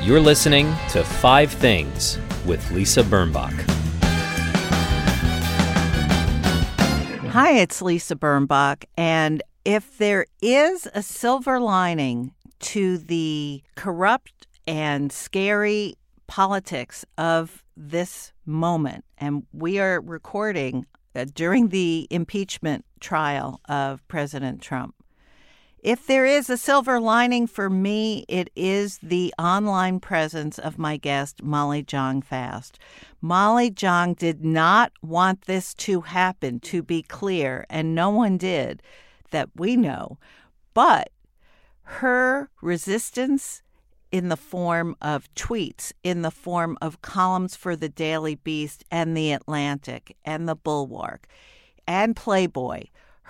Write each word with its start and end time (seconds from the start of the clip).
You're 0.00 0.20
listening 0.20 0.74
to 0.90 1.02
Five 1.02 1.50
Things 1.50 2.18
with 2.46 2.70
Lisa 2.70 3.02
Birnbach. 3.02 3.52
Hi, 7.30 7.58
it's 7.58 7.82
Lisa 7.82 8.14
Birnbach. 8.14 8.84
And 8.96 9.42
if 9.64 9.98
there 9.98 10.26
is 10.40 10.88
a 10.94 11.02
silver 11.02 11.58
lining 11.58 12.32
to 12.60 12.96
the 12.96 13.62
corrupt 13.74 14.46
and 14.68 15.10
scary 15.10 15.94
politics 16.28 17.04
of 17.18 17.64
this 17.76 18.32
moment, 18.46 19.04
and 19.18 19.44
we 19.52 19.80
are 19.80 20.00
recording 20.00 20.86
uh, 21.16 21.26
during 21.34 21.68
the 21.68 22.06
impeachment 22.08 22.84
trial 23.00 23.60
of 23.68 24.06
President 24.06 24.62
Trump. 24.62 24.94
If 25.82 26.06
there 26.06 26.26
is 26.26 26.50
a 26.50 26.56
silver 26.56 26.98
lining 26.98 27.46
for 27.46 27.70
me, 27.70 28.24
it 28.28 28.50
is 28.56 28.98
the 28.98 29.32
online 29.38 30.00
presence 30.00 30.58
of 30.58 30.76
my 30.76 30.96
guest, 30.96 31.42
Molly 31.42 31.84
Jong 31.84 32.20
Fast. 32.20 32.80
Molly 33.20 33.70
Jong 33.70 34.14
did 34.14 34.44
not 34.44 34.92
want 35.02 35.42
this 35.42 35.74
to 35.74 36.00
happen, 36.00 36.58
to 36.60 36.82
be 36.82 37.02
clear, 37.02 37.64
and 37.70 37.94
no 37.94 38.10
one 38.10 38.38
did 38.38 38.82
that 39.30 39.50
we 39.54 39.76
know. 39.76 40.18
But 40.74 41.10
her 41.82 42.50
resistance 42.60 43.62
in 44.10 44.30
the 44.30 44.36
form 44.36 44.96
of 45.00 45.32
tweets, 45.34 45.92
in 46.02 46.22
the 46.22 46.32
form 46.32 46.76
of 46.82 47.02
columns 47.02 47.54
for 47.54 47.76
the 47.76 47.88
Daily 47.88 48.34
Beast 48.34 48.84
and 48.90 49.16
the 49.16 49.30
Atlantic 49.30 50.16
and 50.24 50.48
the 50.48 50.56
Bulwark 50.56 51.28
and 51.86 52.16
Playboy 52.16 52.84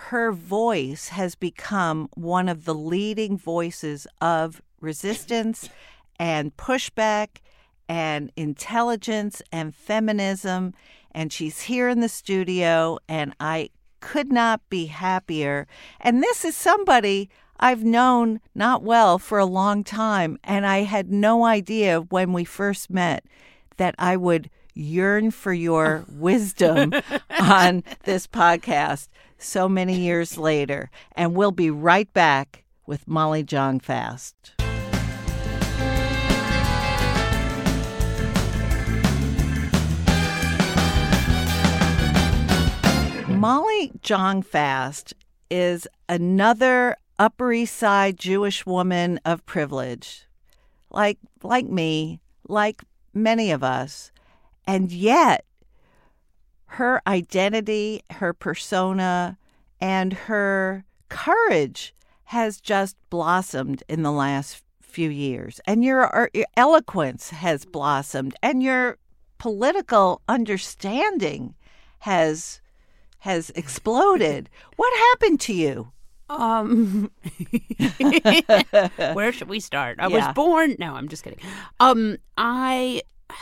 her 0.07 0.31
voice 0.31 1.09
has 1.09 1.35
become 1.35 2.07
one 2.13 2.47
of 2.47 2.63
the 2.63 2.73
leading 2.73 3.37
voices 3.37 4.07
of 4.21 4.61
resistance 4.79 5.69
and 6.17 6.55
pushback 6.55 7.41
and 7.89 8.31
intelligence 8.37 9.41
and 9.51 9.75
feminism. 9.75 10.73
And 11.11 11.33
she's 11.33 11.61
here 11.61 11.89
in 11.89 11.99
the 11.99 12.07
studio, 12.07 12.97
and 13.09 13.33
I 13.41 13.71
could 13.99 14.31
not 14.31 14.61
be 14.69 14.85
happier. 14.85 15.67
And 15.99 16.23
this 16.23 16.45
is 16.45 16.55
somebody 16.55 17.29
I've 17.59 17.83
known 17.83 18.39
not 18.55 18.83
well 18.83 19.19
for 19.19 19.37
a 19.37 19.45
long 19.45 19.83
time, 19.83 20.39
and 20.45 20.65
I 20.65 20.83
had 20.83 21.11
no 21.11 21.43
idea 21.43 21.99
when 21.99 22.31
we 22.31 22.45
first 22.45 22.89
met 22.89 23.25
that 23.75 23.95
I 23.99 24.15
would 24.15 24.49
yearn 24.73 25.31
for 25.31 25.51
your 25.51 26.05
wisdom 26.11 26.93
on 27.39 27.83
this 28.03 28.27
podcast 28.27 29.07
so 29.37 29.69
many 29.69 29.99
years 29.99 30.37
later. 30.37 30.89
And 31.13 31.35
we'll 31.35 31.51
be 31.51 31.69
right 31.69 32.11
back 32.13 32.63
with 32.85 33.07
Molly 33.07 33.43
Jong 33.43 33.79
Fast. 33.79 34.53
Molly 43.39 43.91
Jong 44.01 44.41
Fast 44.41 45.13
is 45.49 45.87
another 46.09 46.97
Upper 47.17 47.53
East 47.53 47.75
Side 47.77 48.17
Jewish 48.17 48.65
woman 48.65 49.19
of 49.23 49.45
privilege, 49.45 50.27
like 50.89 51.19
like 51.41 51.65
me, 51.65 52.19
like 52.47 52.81
many 53.13 53.51
of 53.51 53.63
us, 53.63 54.11
and 54.67 54.91
yet 54.91 55.45
her 56.73 57.01
identity, 57.07 58.01
her 58.11 58.33
persona, 58.33 59.37
and 59.81 60.13
her 60.13 60.83
courage 61.09 61.93
has 62.25 62.61
just 62.61 62.95
blossomed 63.09 63.83
in 63.89 64.03
the 64.03 64.11
last 64.11 64.61
few 64.81 65.09
years. 65.09 65.59
And 65.65 65.83
your, 65.83 66.15
uh, 66.15 66.27
your 66.33 66.45
eloquence 66.55 67.31
has 67.31 67.65
blossomed, 67.65 68.35
and 68.43 68.61
your 68.61 68.97
political 69.37 70.21
understanding 70.27 71.55
has 71.99 72.61
has 73.23 73.49
exploded. 73.51 74.49
what 74.77 74.97
happened 74.97 75.41
to 75.41 75.53
you? 75.53 75.91
Um, 76.29 77.11
where 79.13 79.31
should 79.31 79.49
we 79.49 79.59
start? 79.59 79.97
I 79.99 80.07
Yeah. 80.07 80.27
was 80.27 80.33
born. 80.35 80.75
No, 80.79 80.93
I'm 80.93 81.07
just 81.09 81.23
kidding. 81.23 81.39
Um, 81.79 82.17
I, 82.37 83.01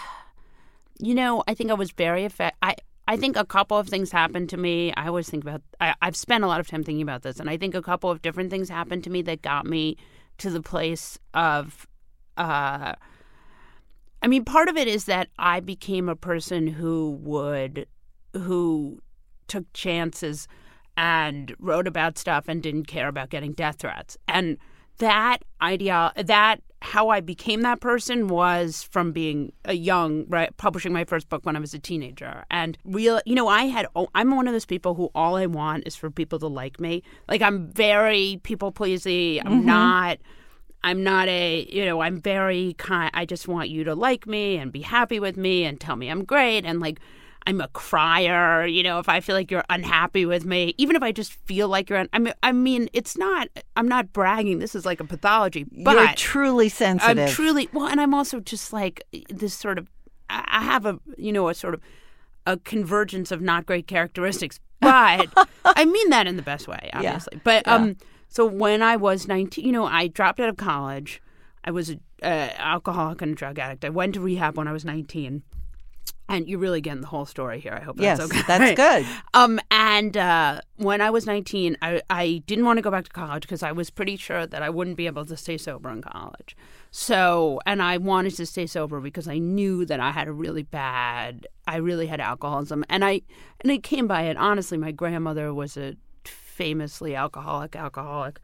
you 1.00 1.14
know, 1.14 1.44
I 1.48 1.54
think 1.54 1.70
I 1.70 1.76
was 1.76 1.92
very 1.92 2.26
affected. 2.26 2.58
I, 2.64 2.76
I 3.08 3.16
think 3.16 3.38
a 3.38 3.46
couple 3.46 3.78
of 3.78 3.88
things 3.88 4.12
happened 4.12 4.50
to 4.50 4.58
me. 4.58 4.94
I 4.96 5.08
always 5.08 5.30
think 5.30 5.44
about. 5.44 5.62
I, 5.80 5.96
I've 6.02 6.16
spent 6.16 6.44
a 6.44 6.48
lot 6.48 6.60
of 6.60 6.68
time 6.68 6.84
thinking 6.84 7.02
about 7.02 7.24
this, 7.24 7.40
and 7.40 7.50
I 7.50 7.58
think 7.58 7.74
a 7.74 7.82
couple 7.82 8.12
of 8.12 8.22
different 8.22 8.50
things 8.50 8.70
happened 8.70 9.04
to 9.06 9.10
me 9.10 9.22
that 9.24 9.42
got 9.42 9.66
me 9.66 9.98
to 10.40 10.50
the 10.50 10.62
place 10.62 11.18
of. 11.34 11.88
Uh, 12.36 12.94
I 14.22 14.28
mean, 14.28 14.46
part 14.46 14.68
of 14.68 14.78
it 14.78 14.88
is 14.88 15.06
that 15.06 15.30
I 15.38 15.60
became 15.60 16.10
a 16.10 16.16
person 16.16 16.68
who 16.68 17.12
would, 17.22 17.88
who 18.34 19.00
took 19.48 19.72
chances 19.74 20.48
and 20.98 21.56
wrote 21.60 21.88
about 21.88 22.18
stuff 22.18 22.46
and 22.48 22.62
didn't 22.62 22.86
care 22.86 23.08
about 23.08 23.30
getting 23.30 23.54
death 23.54 23.78
threats. 23.78 24.18
And 24.28 24.58
that 24.98 25.44
idea, 25.62 26.12
that 26.16 26.62
how 26.82 27.10
I 27.10 27.22
became 27.22 27.62
that 27.62 27.82
person 27.82 28.28
was 28.28 28.84
from 28.84 29.12
being 29.12 29.52
a 29.66 29.74
young, 29.74 30.26
right, 30.28 30.56
publishing 30.58 30.94
my 30.94 31.06
first 31.06 31.28
book 31.28 31.46
when 31.46 31.56
I 31.56 31.60
was 31.60 31.74
a 31.74 31.80
teenager. 31.80 32.46
And 32.52 32.78
real, 32.86 33.20
you 33.26 33.36
know, 33.36 33.48
I 33.48 33.64
had, 33.64 33.88
I'm 34.14 34.36
one 34.36 34.48
of 34.48 34.54
those 34.54 34.66
people 34.66 34.94
who 34.94 35.10
all 35.16 35.36
I 35.36 35.48
want 35.48 35.88
is 35.88 35.96
for 35.96 36.12
people 36.12 36.38
to 36.40 36.48
like 36.48 36.80
me. 36.80 37.02
Like 37.28 37.42
I'm 37.42 37.68
very 37.72 38.40
people 38.44 38.72
pleasy. 38.72 39.40
I'm 39.40 39.60
mm-hmm. 39.60 39.66
not. 39.66 40.18
I'm 40.84 41.04
not 41.04 41.28
a, 41.28 41.68
you 41.70 41.84
know, 41.84 42.02
I'm 42.02 42.22
very 42.22 42.76
kind. 42.78 43.10
I 43.14 43.26
just 43.26 43.48
want 43.48 43.70
you 43.70 43.84
to 43.84 43.96
like 43.96 44.28
me 44.28 44.58
and 44.58 44.72
be 44.72 44.82
happy 44.82 45.20
with 45.20 45.36
me 45.36 45.64
and 45.64 45.80
tell 45.80 45.96
me 45.96 46.10
I'm 46.10 46.24
great. 46.24 46.64
And 46.64 46.80
like, 46.80 47.00
I'm 47.48 47.62
a 47.62 47.70
crier, 47.70 48.66
you 48.68 48.84
know, 48.84 49.00
if 49.00 49.08
I 49.08 49.22
feel 49.22 49.34
like 49.36 49.50
you're 49.50 49.64
unhappy 49.70 50.26
with 50.26 50.46
me, 50.46 50.76
even 50.78 50.96
if 50.98 51.02
I 51.02 51.14
just 51.14 51.32
feel 51.32 51.70
like 51.70 51.90
you're, 51.90 52.00
un- 52.00 52.10
I 52.12 52.20
mean, 52.20 52.34
I 52.44 52.52
mean, 52.52 52.90
it's 52.92 53.18
not, 53.18 53.48
I'm 53.78 53.88
not 53.88 54.12
bragging. 54.12 54.60
This 54.60 54.76
is 54.76 54.86
like 54.86 55.00
a 55.00 55.06
pathology, 55.06 55.66
but 55.84 55.96
You're 55.96 56.14
truly 56.16 56.68
sensitive. 56.68 57.18
I'm 57.18 57.28
truly, 57.30 57.70
well, 57.72 57.88
and 57.88 58.02
I'm 58.02 58.14
also 58.14 58.42
just 58.42 58.74
like 58.74 59.02
this 59.30 59.54
sort 59.54 59.78
of, 59.78 59.90
I 60.30 60.62
have 60.62 60.86
a, 60.86 61.00
you 61.18 61.32
know, 61.32 61.48
a 61.48 61.56
sort 61.56 61.74
of 61.74 61.82
a 62.46 62.58
convergence 62.58 63.32
of 63.32 63.42
not 63.42 63.66
great 63.66 63.88
characteristics, 63.88 64.60
but 64.82 65.28
I 65.64 65.86
mean 65.86 66.10
that 66.10 66.28
in 66.28 66.36
the 66.36 66.42
best 66.44 66.68
way, 66.68 66.80
Yeah. 66.88 66.98
obviously. 67.00 67.40
But, 67.44 67.66
um, 67.68 67.96
so 68.30 68.46
when 68.46 68.82
I 68.82 68.98
was 68.98 69.26
19, 69.26 69.66
you 69.66 69.72
know, 69.72 69.86
I 69.86 70.08
dropped 70.08 70.42
out 70.42 70.50
of 70.50 70.58
college. 70.58 71.22
I 71.64 71.72
was 71.72 71.90
an 71.90 72.02
uh, 72.22 72.26
alcoholic 72.58 73.22
and 73.22 73.32
a 73.32 73.36
drug 73.36 73.58
addict. 73.58 73.86
I 73.86 73.90
went 73.90 74.16
to 74.16 74.20
rehab 74.20 74.58
when 74.58 74.68
I 74.68 74.74
was 74.74 74.84
19. 74.84 75.44
And 76.30 76.48
you're 76.50 76.60
really 76.60 76.82
getting 76.82 77.02
the 77.02 77.08
whole 77.08 77.26
story 77.26 77.60
here. 77.60 77.74
I 77.74 77.84
hope 77.84 78.00
yes, 78.00 78.18
that's 78.18 78.32
okay. 78.32 78.42
that's 78.48 78.76
good. 78.76 79.06
Um, 79.34 79.60
and 79.72 80.18
uh, 80.18 80.62
when 80.76 81.00
I 81.00 81.10
was 81.10 81.26
19, 81.26 81.78
I, 81.82 82.02
I 82.10 82.44
didn't 82.46 82.66
want 82.66 82.78
to 82.78 82.82
go 82.82 82.92
back 82.92 83.06
to 83.06 83.12
college 83.12 83.44
because 83.44 83.64
I 83.64 83.72
was 83.72 83.90
pretty 83.90 84.18
sure 84.18 84.46
that 84.46 84.62
I 84.62 84.70
wouldn't 84.70 84.98
be 84.98 85.06
able 85.08 85.26
to 85.26 85.38
stay 85.38 85.58
sober 85.58 85.90
in 85.90 86.02
college. 86.02 86.58
So, 86.92 87.62
and 87.66 87.82
I 87.82 87.98
wanted 87.98 88.36
to 88.36 88.46
stay 88.46 88.66
sober 88.66 89.00
because 89.00 89.28
I 89.28 89.38
knew 89.38 89.86
that 89.86 90.00
I 90.00 90.12
had 90.12 90.28
a 90.28 90.34
really 90.34 90.64
bad, 90.64 91.48
I 91.66 91.78
really 91.78 92.08
had 92.08 92.20
alcoholism, 92.20 92.84
and 92.90 93.06
I, 93.06 93.22
and 93.62 93.72
I 93.72 93.78
came 93.78 94.08
by 94.08 94.24
it 94.24 94.38
honestly. 94.38 94.78
My 94.78 94.92
grandmother 94.92 95.54
was 95.54 95.78
a 95.78 95.96
famously 96.58 97.16
alcoholic 97.16 97.76
alcoholic, 97.76 98.40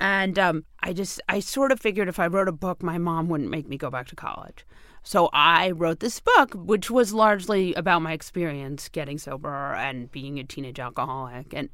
and 0.00 0.38
um, 0.38 0.64
I 0.82 0.92
just, 0.92 1.20
I 1.28 1.40
sort 1.40 1.72
of 1.72 1.80
figured 1.80 2.08
if 2.08 2.18
I 2.18 2.26
wrote 2.26 2.48
a 2.48 2.52
book, 2.52 2.82
my 2.82 2.98
mom 2.98 3.28
wouldn't 3.28 3.50
make 3.50 3.68
me 3.68 3.76
go 3.76 3.90
back 3.90 4.06
to 4.08 4.16
college. 4.16 4.64
So 5.02 5.30
I 5.32 5.70
wrote 5.70 6.00
this 6.00 6.18
book, 6.20 6.52
which 6.54 6.90
was 6.90 7.14
largely 7.14 7.72
about 7.74 8.02
my 8.02 8.12
experience 8.12 8.88
getting 8.88 9.18
sober 9.18 9.74
and 9.74 10.10
being 10.10 10.38
a 10.38 10.44
teenage 10.44 10.80
alcoholic, 10.80 11.54
and 11.54 11.68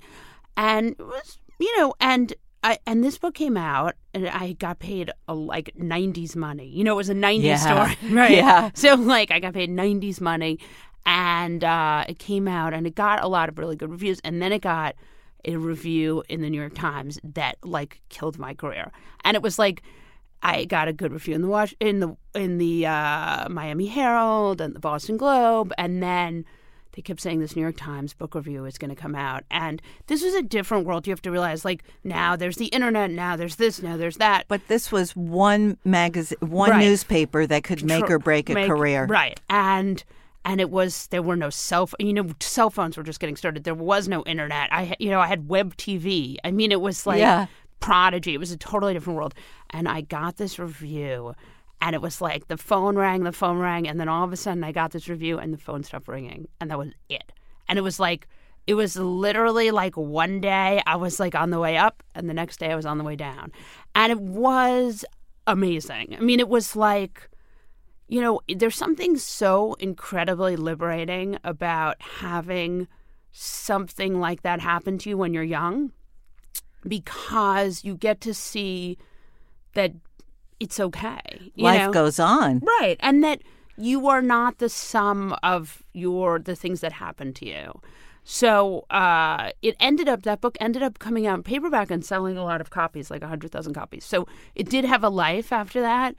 and 0.56 0.91
it 0.99 0.99
was 1.06 1.38
you 1.59 1.78
know 1.78 1.94
and. 2.00 2.32
I, 2.65 2.78
and 2.87 3.03
this 3.03 3.19
book 3.19 3.34
came 3.34 3.56
out, 3.56 3.97
and 4.15 4.28
I 4.28 4.53
got 4.53 4.78
paid 4.78 5.11
a, 5.27 5.34
like 5.34 5.72
'90s 5.77 6.37
money. 6.37 6.69
You 6.69 6.84
know, 6.84 6.93
it 6.93 6.97
was 6.97 7.09
a 7.09 7.14
'90s 7.14 7.43
Yeah. 7.43 7.56
story, 7.56 7.97
right? 8.14 8.31
Yeah. 8.31 8.70
So 8.75 8.94
like, 8.94 9.32
I 9.32 9.41
got 9.41 9.52
paid 9.52 9.69
'90s 9.69 10.20
money, 10.20 10.61
and 11.05 11.64
uh, 11.64 12.05
it 12.08 12.20
came 12.20 12.47
out, 12.47 12.73
and 12.73 12.87
it 12.87 12.94
got 12.94 13.20
a 13.20 13.26
lot 13.26 13.49
of 13.49 13.58
really 13.58 13.75
good 13.75 13.91
reviews, 13.91 14.20
and 14.23 14.41
then 14.41 14.52
it 14.52 14.62
got 14.62 14.94
a 15.44 15.56
review 15.56 16.23
in 16.29 16.41
the 16.43 16.50
New 16.50 16.61
York 16.61 16.75
Times 16.75 17.19
that 17.25 17.56
like 17.65 18.00
killed 18.09 18.39
my 18.39 18.55
career, 18.55 18.91
and 19.25 19.37
it 19.37 19.43
was 19.43 19.59
like 19.59 19.83
I 20.43 20.65
got 20.65 20.89
a 20.89 20.93
good 20.93 21.12
review 21.12 21.35
in 21.35 21.43
the 21.43 21.49
Wash 21.49 21.75
in 21.81 22.00
the 22.00 22.17
in 22.35 22.59
the 22.59 22.87
uh, 22.87 23.49
Miami 23.49 23.87
Herald 23.87 24.61
and 24.61 24.75
the 24.75 24.81
Boston 24.81 25.17
Globe, 25.17 25.73
and 25.79 26.03
then 26.03 26.44
they 26.94 27.00
kept 27.00 27.21
saying 27.23 27.41
this 27.41 27.56
New 27.56 27.62
York 27.62 27.77
Times 27.79 28.12
book 28.12 28.35
review 28.35 28.67
is 28.67 28.77
going 28.77 28.91
to 28.94 29.00
come 29.00 29.15
out, 29.15 29.44
and 29.50 29.81
this 30.09 30.23
was 30.23 30.35
a 30.35 30.43
different 30.43 30.85
world. 30.87 31.06
You 31.06 31.12
have 31.12 31.23
to 31.23 31.31
realize, 31.31 31.65
like 31.65 31.85
now 32.05 32.37
there's 32.37 32.56
the 32.56 32.67
internet, 32.67 33.11
now 33.11 33.35
there's 33.35 33.56
this, 33.56 33.81
now 33.83 33.97
there's 33.97 34.19
that. 34.19 34.45
But 34.47 34.69
this 34.69 34.93
was 34.93 35.17
one 35.17 35.79
magazine, 35.85 36.37
one 36.41 36.71
Right. 36.71 36.85
newspaper 36.85 37.47
that 37.47 37.65
could 37.65 37.83
make 37.85 38.11
or 38.11 38.19
break 38.19 38.50
a 38.50 38.55
Make- 38.55 38.69
career. 38.69 39.06
right? 39.06 39.41
And 39.49 40.05
and 40.44 40.61
it 40.61 40.71
was 40.71 41.06
there 41.09 41.23
were 41.23 41.37
no 41.37 41.50
cell 41.50 41.89
you 41.99 42.12
know 42.12 42.31
cell 42.41 42.71
phones 42.71 42.97
were 42.97 43.03
just 43.03 43.21
getting 43.21 43.37
started. 43.37 43.65
There 43.65 43.75
was 43.75 44.09
no 44.09 44.23
internet. 44.25 44.69
I 44.73 44.97
you 44.99 45.11
know 45.11 45.21
I 45.21 45.27
had 45.27 45.49
web 45.49 45.77
TV. 45.77 46.37
I 46.44 46.50
mean 46.50 46.73
it 46.73 46.81
was 46.81 47.06
like 47.06 47.19
Yeah. 47.21 47.47
prodigy. 47.81 48.35
It 48.35 48.39
was 48.41 48.50
a 48.53 48.56
totally 48.56 48.93
different 48.94 49.17
world. 49.17 49.35
And 49.71 49.89
I 49.89 50.03
got 50.03 50.37
this 50.37 50.59
review, 50.59 51.35
And 51.81 51.94
it 51.97 52.03
was 52.03 52.21
like 52.21 52.47
the 52.49 52.56
phone 52.56 52.97
rang, 52.97 53.25
the 53.25 53.33
phone 53.33 53.59
rang, 53.59 53.89
and 53.89 53.99
then 53.99 54.09
all 54.09 54.25
of 54.25 54.33
a 54.33 54.37
sudden 54.37 54.62
I 54.62 54.71
got 54.73 54.93
this 54.93 55.09
review 55.09 55.39
and 55.39 55.53
the 55.53 55.59
phone 55.59 55.83
stopped 55.83 56.06
ringing. 56.09 56.47
And 56.61 56.71
that 56.71 56.79
was 56.79 56.91
it. 57.09 57.33
And 57.69 57.77
it 57.79 57.83
was 57.83 57.99
like, 57.99 58.29
it 58.69 58.75
was 58.75 58.97
literally 58.97 59.73
like 59.73 59.97
one 59.97 60.41
day 60.41 60.81
I 60.87 60.95
was 60.95 61.19
like 61.19 61.35
on 61.35 61.50
the 61.50 61.59
way 61.59 61.77
up, 61.77 62.03
and 62.15 62.29
the 62.31 62.35
next 62.35 62.59
day 62.61 62.71
I 62.71 62.77
was 62.77 62.87
on 62.87 62.99
the 62.99 63.05
way 63.05 63.17
down. 63.17 63.50
And 63.97 64.12
it 64.12 64.21
was 64.21 65.05
amazing. 65.49 66.15
I 66.17 66.21
mean, 66.21 66.38
it 66.41 66.49
was 66.49 66.77
like, 66.77 67.29
you 68.12 68.20
know, 68.20 68.43
there's 68.47 68.76
something 68.76 69.17
so 69.17 69.73
incredibly 69.81 70.55
liberating 70.55 71.38
about 71.44 71.97
having 72.03 72.87
something 73.31 74.20
like 74.20 74.43
that 74.43 74.61
happen 74.61 74.99
to 74.99 75.09
you 75.09 75.17
when 75.17 75.32
you're 75.32 75.43
young 75.43 75.93
because 76.87 77.85
you 77.85 77.97
get 77.97 78.20
to 78.20 78.35
see 78.35 78.99
that 79.73 79.94
it's 80.61 80.79
okay. 80.79 81.23
You 81.55 81.64
Life 81.64 81.87
know? 81.87 81.91
goes 81.91 82.19
on. 82.19 82.59
Right. 82.59 82.99
And 83.00 83.25
that 83.25 83.41
you 83.79 84.06
are 84.09 84.20
not 84.20 84.59
the 84.59 84.69
sum 84.69 85.35
of 85.43 85.82
your 85.94 86.38
the 86.38 86.55
things 86.55 86.82
that 86.82 86.93
happen 86.93 87.32
to 87.32 87.47
you. 87.47 87.81
So 88.25 88.85
uh, 88.91 89.53
it 89.62 89.75
ended 89.81 90.11
up 90.11 90.25
that 90.25 90.43
book 90.43 90.59
ended 90.61 90.82
up 90.82 90.99
coming 90.99 91.26
out 91.26 91.38
in 91.38 91.44
paperback 91.44 91.91
and 91.91 92.05
selling 92.05 92.37
a 92.37 92.44
lot 92.44 92.61
of 92.61 92.69
copies, 92.69 93.11
like 93.11 93.23
hundred 93.23 93.53
thousand 93.53 93.73
copies. 93.73 94.05
So 94.05 94.29
it 94.55 94.69
did 94.69 94.85
have 94.85 95.03
a 95.03 95.09
life 95.09 95.50
after 95.50 95.81
that. 95.81 96.14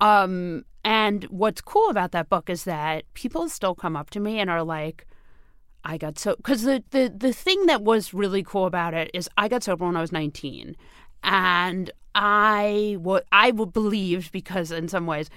Um, 0.00 0.64
and 0.84 1.24
what's 1.24 1.60
cool 1.60 1.90
about 1.90 2.12
that 2.12 2.28
book 2.28 2.48
is 2.50 2.64
that 2.64 3.04
people 3.14 3.48
still 3.48 3.74
come 3.74 3.96
up 3.96 4.10
to 4.10 4.20
me 4.20 4.38
and 4.38 4.48
are 4.50 4.62
like, 4.62 5.06
"I 5.84 5.96
got 5.98 6.18
so," 6.18 6.36
because 6.36 6.62
the 6.62 6.84
the 6.90 7.12
the 7.16 7.32
thing 7.32 7.66
that 7.66 7.82
was 7.82 8.14
really 8.14 8.42
cool 8.42 8.66
about 8.66 8.94
it 8.94 9.10
is 9.14 9.28
I 9.36 9.48
got 9.48 9.62
sober 9.64 9.86
when 9.86 9.96
I 9.96 10.00
was 10.00 10.12
nineteen, 10.12 10.76
and 11.22 11.90
I 12.14 12.96
what 13.00 13.24
I 13.32 13.50
believed 13.50 14.32
because 14.32 14.70
in 14.70 14.88
some 14.88 15.06
ways 15.06 15.28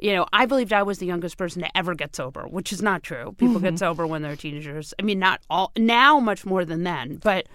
you 0.00 0.14
know, 0.14 0.26
I 0.32 0.46
believed 0.46 0.72
I 0.72 0.84
was 0.84 0.98
the 0.98 1.06
youngest 1.06 1.36
person 1.36 1.60
to 1.62 1.76
ever 1.76 1.92
get 1.92 2.14
sober, 2.14 2.46
which 2.46 2.72
is 2.72 2.80
not 2.80 3.02
true. 3.02 3.34
People 3.36 3.56
Mm-hmm. 3.56 3.64
get 3.64 3.78
sober 3.80 4.06
when 4.06 4.22
they're 4.22 4.36
teenagers. 4.36 4.94
I 5.00 5.02
mean, 5.02 5.18
not 5.18 5.40
all 5.50 5.72
now, 5.76 6.20
much 6.20 6.46
more 6.46 6.64
than 6.64 6.84
then. 6.84 7.16
But 7.16 7.48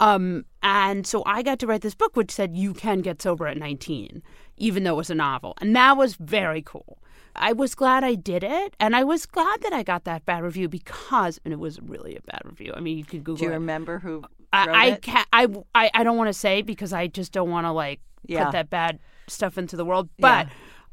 um, 0.00 0.46
and 0.62 1.06
so 1.06 1.22
I 1.26 1.42
got 1.42 1.58
to 1.58 1.66
write 1.66 1.82
this 1.82 1.94
book, 1.94 2.16
which 2.16 2.30
said 2.30 2.56
you 2.56 2.72
can 2.72 3.02
get 3.02 3.20
sober 3.20 3.46
at 3.46 3.58
19, 3.58 4.22
even 4.60 4.84
though 4.84 4.92
it 4.92 4.96
was 4.96 5.10
a 5.10 5.14
novel, 5.16 5.54
and 5.60 5.74
that 5.74 5.96
was 5.96 6.14
very 6.14 6.62
cool. 6.62 6.98
I 7.34 7.52
was 7.52 7.74
glad 7.74 8.04
I 8.04 8.14
did 8.14 8.42
it, 8.44 8.74
and 8.80 8.94
I 8.94 9.02
was 9.04 9.24
glad 9.26 9.62
that 9.62 9.72
I 9.72 9.82
got 9.82 10.04
that 10.04 10.24
bad 10.26 10.42
review 10.42 10.68
because, 10.68 11.40
and 11.44 11.52
it 11.52 11.58
was 11.58 11.80
really 11.80 12.16
a 12.16 12.20
bad 12.22 12.42
review. 12.44 12.72
I 12.76 12.80
mean, 12.80 12.98
you 12.98 13.04
could 13.04 13.24
Google 13.24 13.36
Do 13.38 13.44
you 13.44 13.50
it. 13.50 13.54
remember 13.54 13.98
who 14.00 14.20
wrote 14.20 14.26
I 14.52 14.86
I, 14.86 14.90
can't, 14.96 15.28
I 15.32 15.46
I 15.74 15.90
I 15.94 16.04
don't 16.04 16.16
want 16.16 16.28
to 16.28 16.32
say 16.34 16.62
because 16.62 16.92
I 16.92 17.06
just 17.06 17.32
don't 17.32 17.50
want 17.50 17.66
to 17.66 17.72
like 17.72 18.00
Yeah. 18.26 18.44
put 18.46 18.52
that 18.52 18.68
bad 18.70 18.98
stuff 19.28 19.56
into 19.58 19.76
the 19.76 19.84
world. 19.84 20.08
But 20.18 20.48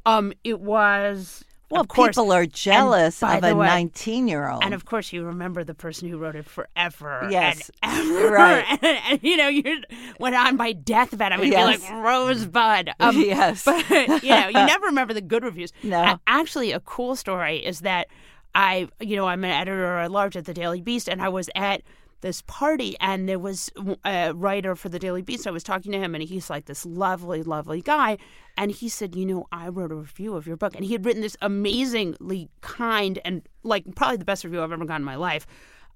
um, 0.06 0.32
it 0.44 0.62
was 0.62 1.44
Well, 1.70 1.82
of 1.82 1.90
course, 1.90 2.16
people 2.16 2.32
are 2.32 2.46
jealous 2.46 3.22
of 3.22 3.44
a 3.44 3.54
19 3.54 4.28
year 4.28 4.50
old. 4.50 4.64
and 4.64 4.74
of 4.74 4.86
course, 4.86 5.12
you 5.12 5.24
remember 5.26 5.64
the 5.66 5.74
person 5.74 6.08
who 6.08 6.18
wrote 6.18 6.36
it 6.36 6.46
forever. 6.46 7.28
Yes. 7.30 7.70
and 7.84 8.10
ever. 8.10 8.32
Right. 8.32 8.66
And, 8.82 8.98
and, 9.10 9.20
you 9.22 9.36
know, 9.38 9.48
you 9.50 9.82
when 10.18 10.34
on 10.34 10.56
my 10.56 10.72
deathbed, 10.74 11.32
I'm 11.34 11.40
gonna 11.40 11.52
Yes. 11.52 11.80
be 11.86 11.94
like 11.94 12.04
Rosebud. 12.04 12.90
Um, 13.02 13.18
Yes. 13.22 13.66
but 13.66 13.90
you 13.90 14.30
know, 14.30 14.48
you 14.48 14.54
never 14.54 14.86
remember 14.86 15.14
the 15.14 15.22
good 15.22 15.44
reviews. 15.44 15.74
No. 15.84 16.20
Actually, 16.26 16.72
a 16.72 16.80
cool 16.80 17.16
story 17.16 17.58
is 17.66 17.82
that 17.82 18.08
I, 18.56 18.88
you 19.02 19.16
know, 19.18 19.28
I'm 19.28 19.44
an 19.44 19.52
editor 19.52 19.98
at 20.00 20.10
large 20.12 20.36
at 20.38 20.46
the 20.46 20.54
Daily 20.54 20.82
Beast, 20.82 21.08
and 21.10 21.22
I 21.22 21.30
was 21.30 21.50
at 21.56 21.82
this 22.22 22.42
party, 22.44 22.96
and 23.00 23.28
there 23.28 23.40
was 23.40 23.72
a 24.06 24.34
writer 24.34 24.76
for 24.76 24.90
the 24.90 25.00
Daily 25.00 25.22
Beast. 25.22 25.48
I 25.48 25.52
was 25.52 25.64
talking 25.64 25.92
to 25.92 26.00
him, 26.00 26.16
and 26.16 26.24
he's 26.24 26.50
like 26.50 26.66
this 26.66 26.86
lovely, 26.86 27.44
lovely 27.44 27.82
guy, 27.82 28.18
and 28.58 28.72
he 28.72 28.90
said, 28.90 29.16
"You 29.16 29.26
know, 29.26 29.48
I 29.52 29.68
wrote 29.68 29.92
a 29.92 29.96
review 29.96 30.36
of 30.36 30.48
your 30.48 30.58
book," 30.58 30.76
and 30.76 30.86
he 30.86 30.94
had 30.94 31.06
written 31.06 31.22
this 31.22 31.38
amazingly 31.42 32.50
kind 32.62 33.20
and 33.24 33.48
like 33.64 33.96
probably 33.96 34.18
the 34.18 34.26
best 34.26 34.44
review 34.44 34.62
I've 34.62 34.72
ever 34.72 34.86
gotten 34.86 35.02
in 35.02 35.06
my 35.06 35.16
life 35.16 35.46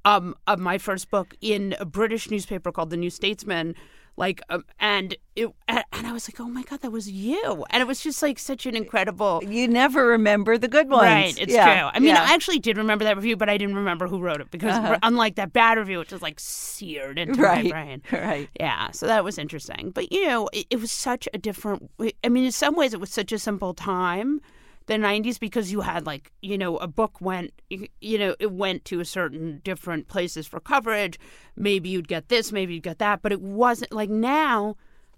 um, 0.06 0.35
of 0.47 0.59
my 0.59 0.77
first 0.77 1.09
book 1.09 1.35
in 1.41 1.75
a 1.79 1.85
British 1.85 2.29
newspaper 2.29 2.71
called 2.71 2.89
the 2.89 2.97
New 2.97 3.09
Statesman. 3.09 3.75
Like, 4.18 4.42
um, 4.50 4.66
and 4.80 5.16
it, 5.36 5.48
and 5.68 6.06
I 6.06 6.12
was 6.12 6.28
like, 6.30 6.40
oh 6.40 6.48
my 6.50 6.63
god, 6.63 6.81
that 6.81 6.92
was 6.92 7.10
you, 7.10 7.66
and 7.69 7.81
it 7.81 7.88
was 7.88 8.02
just 8.02 8.22
like 8.22 8.38
such 8.38 8.66
an 8.66 8.75
incredible. 8.75 9.42
you 9.48 9.68
never 9.68 10.06
remember 10.08 10.58
the 10.58 10.68
good 10.68 10.90
ones. 10.90 11.04
Right, 11.04 11.38
it's 11.40 11.52
Yeah, 11.54 11.63
true. 11.66 11.90
I 11.94 12.00
mean, 12.00 12.10
yeah. 12.16 12.22
I 12.24 12.34
actually 12.34 12.60
did 12.60 12.78
remember 12.78 13.06
that 13.06 13.16
review, 13.16 13.38
but 13.38 13.50
I 13.50 13.58
didn't 13.58 13.75
remember 13.75 14.08
who 14.08 14.19
wrote 14.19 14.42
it 14.42 14.52
because, 14.52 14.75
Uh-huh. 14.75 15.00
unlike 15.02 15.36
that 15.36 15.54
bad 15.54 15.78
review, 15.78 16.00
which 16.00 16.12
was 16.12 16.22
like 16.22 16.40
seared 16.40 17.18
into 17.18 17.42
right, 17.42 17.63
my 17.66 17.72
brain. 17.72 18.02
right. 18.12 18.50
Yeah, 18.60 18.92
so 18.92 19.08
that 19.08 19.24
was 19.24 19.38
interesting. 19.38 19.92
But 19.96 20.12
you 20.12 20.28
know, 20.28 20.50
it, 20.54 20.68
it 20.69 20.80
was 20.81 20.92
such 20.92 21.28
a 21.34 21.38
different. 21.38 21.90
I 22.24 22.30
mean, 22.30 22.44
in 22.46 22.52
some 22.52 22.75
ways, 22.75 22.94
it 22.94 23.00
was 23.00 23.12
such 23.12 23.31
a 23.31 23.40
simple 23.40 23.74
time, 23.74 24.42
the 24.88 24.95
'90s, 24.95 25.39
because 25.39 25.72
you 25.72 25.81
had 25.81 26.06
like 26.06 26.31
you 26.42 26.57
know 26.57 26.78
a 26.78 26.88
book 26.88 27.22
went 27.22 27.54
you 27.69 28.18
know 28.18 28.36
it 28.39 28.51
went 28.51 28.83
to 28.86 29.00
a 29.00 29.06
certain 29.06 29.62
different 29.63 30.07
places 30.07 30.48
for 30.48 30.60
coverage. 30.60 31.19
Maybe 31.56 31.89
you'd 31.89 32.07
get 32.07 32.30
this, 32.30 32.51
maybe 32.51 32.74
you'd 32.75 32.83
get 32.83 33.00
that, 33.00 33.22
but 33.22 33.31
it 33.31 33.42
wasn't 33.42 33.92
like 33.92 34.10
now. 34.10 34.75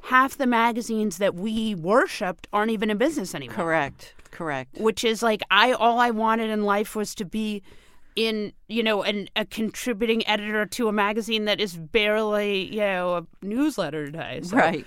Half 0.07 0.36
the 0.36 0.48
magazines 0.48 1.18
that 1.19 1.33
we 1.33 1.75
worshipped 1.75 2.50
aren't 2.51 2.71
even 2.71 2.89
in 2.89 2.98
business 2.98 3.33
anymore 3.33 3.56
Correct, 3.56 4.13
correct. 4.31 4.77
which 4.77 5.06
is 5.06 5.24
like 5.24 5.42
I 5.50 5.71
all 5.71 5.98
I 5.98 6.10
wanted 6.12 6.50
in 6.50 6.63
life 6.63 6.94
was 6.94 7.15
to 7.15 7.24
be 7.24 7.63
in 8.18 8.51
you 8.68 8.83
know 8.83 9.01
an, 9.04 9.30
a 9.38 9.45
contributing 9.45 10.27
editor 10.27 10.65
to 10.65 10.89
a 10.89 10.92
magazine 10.92 11.45
that 11.45 11.62
is 11.62 11.77
barely 11.77 12.65
you 12.65 12.81
know 12.81 13.15
a 13.15 13.45
newsletter 13.45 14.07
today. 14.07 14.42
So 14.44 14.57
Right. 14.57 14.86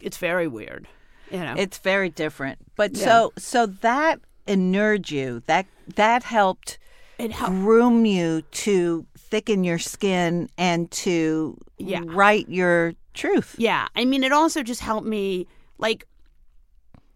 it's 0.00 0.16
very 0.16 0.46
weird. 0.46 0.86
You 1.30 1.40
know, 1.40 1.54
It's 1.56 1.78
very 1.78 2.10
different. 2.10 2.58
But 2.76 2.96
Yeah. 2.96 3.04
so 3.04 3.32
so 3.38 3.66
that 3.66 4.20
inured 4.46 5.10
you. 5.10 5.42
That 5.46 5.66
that 5.94 6.22
helped 6.24 6.78
it 7.18 7.30
helped. 7.32 7.54
groom 7.54 8.04
you 8.06 8.42
to 8.42 9.06
thicken 9.16 9.62
your 9.64 9.78
skin 9.78 10.48
and 10.58 10.90
to 10.90 11.56
Yeah. 11.78 12.00
write 12.04 12.48
your 12.48 12.94
truth. 13.14 13.54
Yeah, 13.58 13.86
I 13.94 14.04
mean, 14.04 14.24
it 14.24 14.32
also 14.32 14.62
just 14.62 14.80
helped 14.80 15.06
me. 15.06 15.46
Like, 15.78 16.04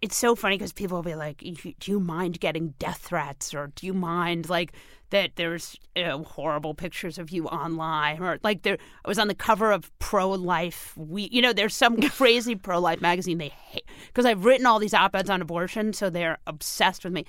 it's 0.00 0.16
so 0.16 0.34
funny 0.34 0.56
because 0.58 0.72
people 0.72 0.98
will 0.98 1.02
be 1.02 1.14
like, 1.14 1.38
"Do 1.38 1.90
you 1.90 1.98
mind 2.00 2.38
getting 2.40 2.74
death 2.78 2.98
threats?" 2.98 3.54
or 3.54 3.72
"Do 3.74 3.86
you 3.86 3.94
mind 3.94 4.48
like 4.48 4.72
that 5.14 5.36
there's 5.36 5.76
you 5.96 6.04
know, 6.04 6.24
horrible 6.24 6.74
pictures 6.74 7.18
of 7.18 7.30
you 7.30 7.46
online?" 7.46 8.20
or 8.22 8.38
like 8.42 8.62
there, 8.62 8.76
I 9.04 9.08
was 9.08 9.18
on 9.18 9.28
the 9.28 9.34
cover 9.34 9.72
of 9.72 9.90
Pro 9.98 10.30
Life. 10.30 10.92
We, 10.96 11.28
you 11.32 11.40
know, 11.40 11.52
there's 11.52 11.74
some 11.74 12.00
crazy 12.10 12.54
pro 12.56 12.78
life 12.80 13.00
magazine 13.00 13.38
they 13.38 13.48
hate 13.48 13.86
because 14.08 14.26
I've 14.26 14.44
written 14.44 14.66
all 14.66 14.78
these 14.78 14.92
op 14.94 15.14
eds 15.16 15.30
on 15.30 15.40
abortion, 15.40 15.92
so 15.92 16.10
they're 16.10 16.38
obsessed 16.46 17.04
with 17.04 17.12
me. 17.12 17.24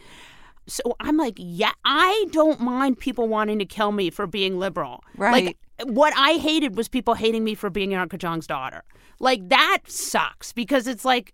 So 0.67 0.81
I'm 0.99 1.15
like, 1.15 1.35
yeah, 1.37 1.73
I 1.85 2.25
don't 2.31 2.59
mind 2.59 2.97
people 2.99 3.27
wanting 3.27 3.59
to 3.59 3.65
kill 3.65 3.91
me 3.91 4.09
for 4.09 4.25
being 4.25 4.57
liberal. 4.57 5.03
Right. 5.15 5.45
Like, 5.45 5.57
what 5.87 6.11
I 6.17 6.33
hated 6.33 6.75
was 6.75 6.87
people 6.87 7.13
hating 7.13 7.43
me 7.43 7.53
for 7.53 7.69
being 7.69 7.93
Erica 7.93 8.17
Jong's 8.17 8.47
daughter. 8.47 8.83
Like 9.19 9.47
that 9.49 9.79
sucks 9.85 10.53
because 10.53 10.87
it's 10.87 11.05
like 11.05 11.33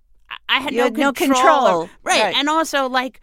I- 0.49 0.59
had 0.59 0.73
no 0.73 0.83
had 0.83 0.97
no 0.97 1.13
control. 1.13 1.41
control. 1.41 1.89
right. 2.03 2.23
Right. 2.23 2.35
and 2.35 2.49
also 2.49 2.89
like. 2.89 3.21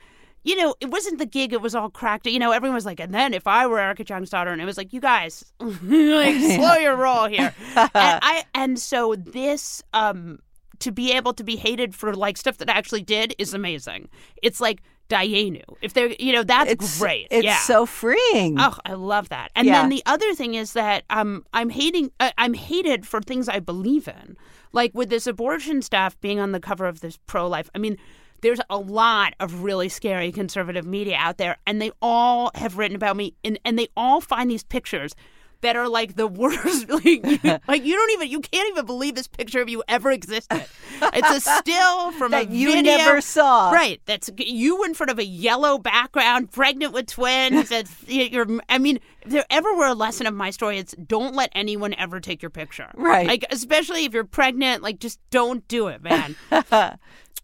You 0.49 0.57
know, 0.57 0.75
it 0.81 0.91
wasn't 0.91 1.19
the 1.19 1.27
gig; 1.27 1.53
it 1.53 1.61
was 1.61 1.75
all 1.75 1.91
cracked. 1.91 2.27
You 2.27 2.39
know, 2.39 2.53
everyone 2.53 2.75
was 2.75 2.87
like, 2.87 3.01
"And 3.01 3.13
then 3.13 3.35
if 3.35 3.47
I 3.47 3.67
were 3.67 3.79
Erica 3.79 4.03
Jong's 4.03 4.31
daughter," 4.31 4.51
and 4.51 4.63
it 4.63 4.65
was 4.65 4.79
like, 4.79 4.95
"You 4.95 5.01
guys, 5.01 5.45
like, 5.61 6.37
slow 6.57 6.75
your 6.77 6.97
roll 6.97 7.27
here." 7.29 7.55
and 7.77 7.91
I 7.95 8.45
and 8.55 8.79
so 8.79 9.15
this, 9.15 9.83
um, 9.93 10.39
to 10.79 10.91
be 10.91 11.13
able 11.13 11.35
to 11.35 11.45
be 11.45 11.57
hated 11.57 11.95
for 11.95 12.15
like 12.15 12.37
stuff 12.39 12.57
that 12.59 12.71
I 12.71 12.73
actually 12.73 13.03
did 13.03 13.35
is 13.39 13.53
amazing. 13.53 14.09
It's 14.43 14.59
like 14.59 14.81
Dayenu. 15.11 15.65
If 15.83 15.93
they're, 15.93 16.13
you 16.19 16.33
know, 16.33 16.43
that's 16.45 16.71
It's 16.73 16.99
great. 16.99 17.27
It's 17.31 17.45
yeah. 17.45 17.59
so 17.59 17.85
freeing. 17.85 18.57
Oh, 18.59 18.75
I 18.87 18.93
love 18.95 19.29
that. 19.31 19.51
And 19.55 19.67
Yeah. 19.67 19.81
then 19.83 19.91
the 19.91 20.03
other 20.07 20.35
thing 20.35 20.55
is 20.55 20.73
that 20.73 21.05
um, 21.11 21.45
I'm 21.53 21.71
hating. 21.71 22.11
Uh, 22.21 22.31
I'm 22.39 22.55
hated 22.55 23.07
for 23.07 23.21
things 23.21 23.49
I 23.49 23.59
believe 23.61 24.09
in, 24.09 24.37
like 24.73 24.93
with 24.95 25.11
this 25.11 25.27
abortion 25.27 25.83
stuff 25.83 26.19
being 26.21 26.39
on 26.41 26.53
the 26.53 26.61
cover 26.61 26.87
of 26.87 27.01
this 27.01 27.19
pro-life. 27.27 27.69
I 27.75 27.79
mean, 27.79 27.97
there's 28.41 28.61
a 28.71 28.79
lot 28.79 29.35
of 29.41 29.63
really 29.63 29.89
scary 29.89 30.33
conservative 30.33 30.87
media 30.87 31.17
out 31.19 31.39
there, 31.39 31.59
and 31.67 31.81
they 31.81 31.91
all 32.01 32.51
have 32.55 32.79
written 32.79 32.97
about 32.97 33.17
me, 33.17 33.35
and 33.45 33.59
and 33.65 33.79
they 33.79 33.89
all 33.97 34.21
find 34.21 34.51
these 34.51 34.65
pictures. 34.65 35.15
That 35.61 35.75
are 35.75 35.89
like 35.89 36.15
the 36.15 36.27
worst. 36.29 36.87
Like 36.89 37.05
you, 37.05 37.39
like 37.69 37.85
you 37.85 37.95
don't 37.97 38.11
even 38.13 38.29
you 38.31 38.41
can't 38.41 38.69
even 38.69 38.87
believe 38.87 39.15
this 39.15 39.27
picture 39.27 39.61
of 39.61 39.69
you 39.69 39.83
ever 39.89 40.11
existed. 40.11 40.65
It's 41.03 41.47
a 41.47 41.51
still 41.59 42.13
from 42.13 42.31
that 42.33 42.49
a 42.49 42.51
you 42.53 42.73
video. 42.73 42.97
never 42.97 43.21
saw. 43.21 43.71
Right. 43.71 44.01
That's 44.07 44.31
you 44.37 44.85
in 44.85 44.95
front 44.95 45.11
of 45.11 45.19
a 45.19 45.25
yellow 45.25 45.79
background, 45.79 46.53
pregnant 46.53 46.93
with 46.93 47.07
twins. 47.07 47.69
That's 47.69 47.93
you're. 48.07 48.47
I 48.69 48.79
mean, 48.79 49.01
if 49.23 49.33
there 49.33 49.45
ever 49.51 49.75
were 49.75 49.87
a 49.87 49.95
lesson 49.95 50.27
of 50.27 50.35
my 50.35 50.51
story, 50.51 50.79
it's 50.79 50.95
don't 50.95 51.35
let 51.35 51.51
anyone 51.55 51.95
ever 51.95 52.21
take 52.21 52.41
your 52.43 52.51
picture. 52.51 52.91
Right. 52.95 53.27
Like 53.27 53.45
especially 53.51 54.05
if 54.05 54.15
you're 54.15 54.25
pregnant, 54.25 54.83
like 54.83 55.01
just 55.01 55.19
don't 55.31 55.67
do 55.69 55.89
it, 55.89 56.03
man. 56.03 56.37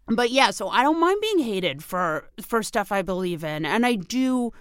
but 0.07 0.31
yeah, 0.31 0.51
so 0.51 0.69
I 0.69 0.83
don't 0.83 1.01
mind 1.01 1.19
being 1.21 1.41
hated 1.41 1.83
for 1.83 2.29
for 2.41 2.63
stuff 2.63 2.93
I 2.93 3.03
believe 3.03 3.43
in, 3.45 3.65
and 3.67 3.85
I 3.85 3.97
do. 3.97 4.53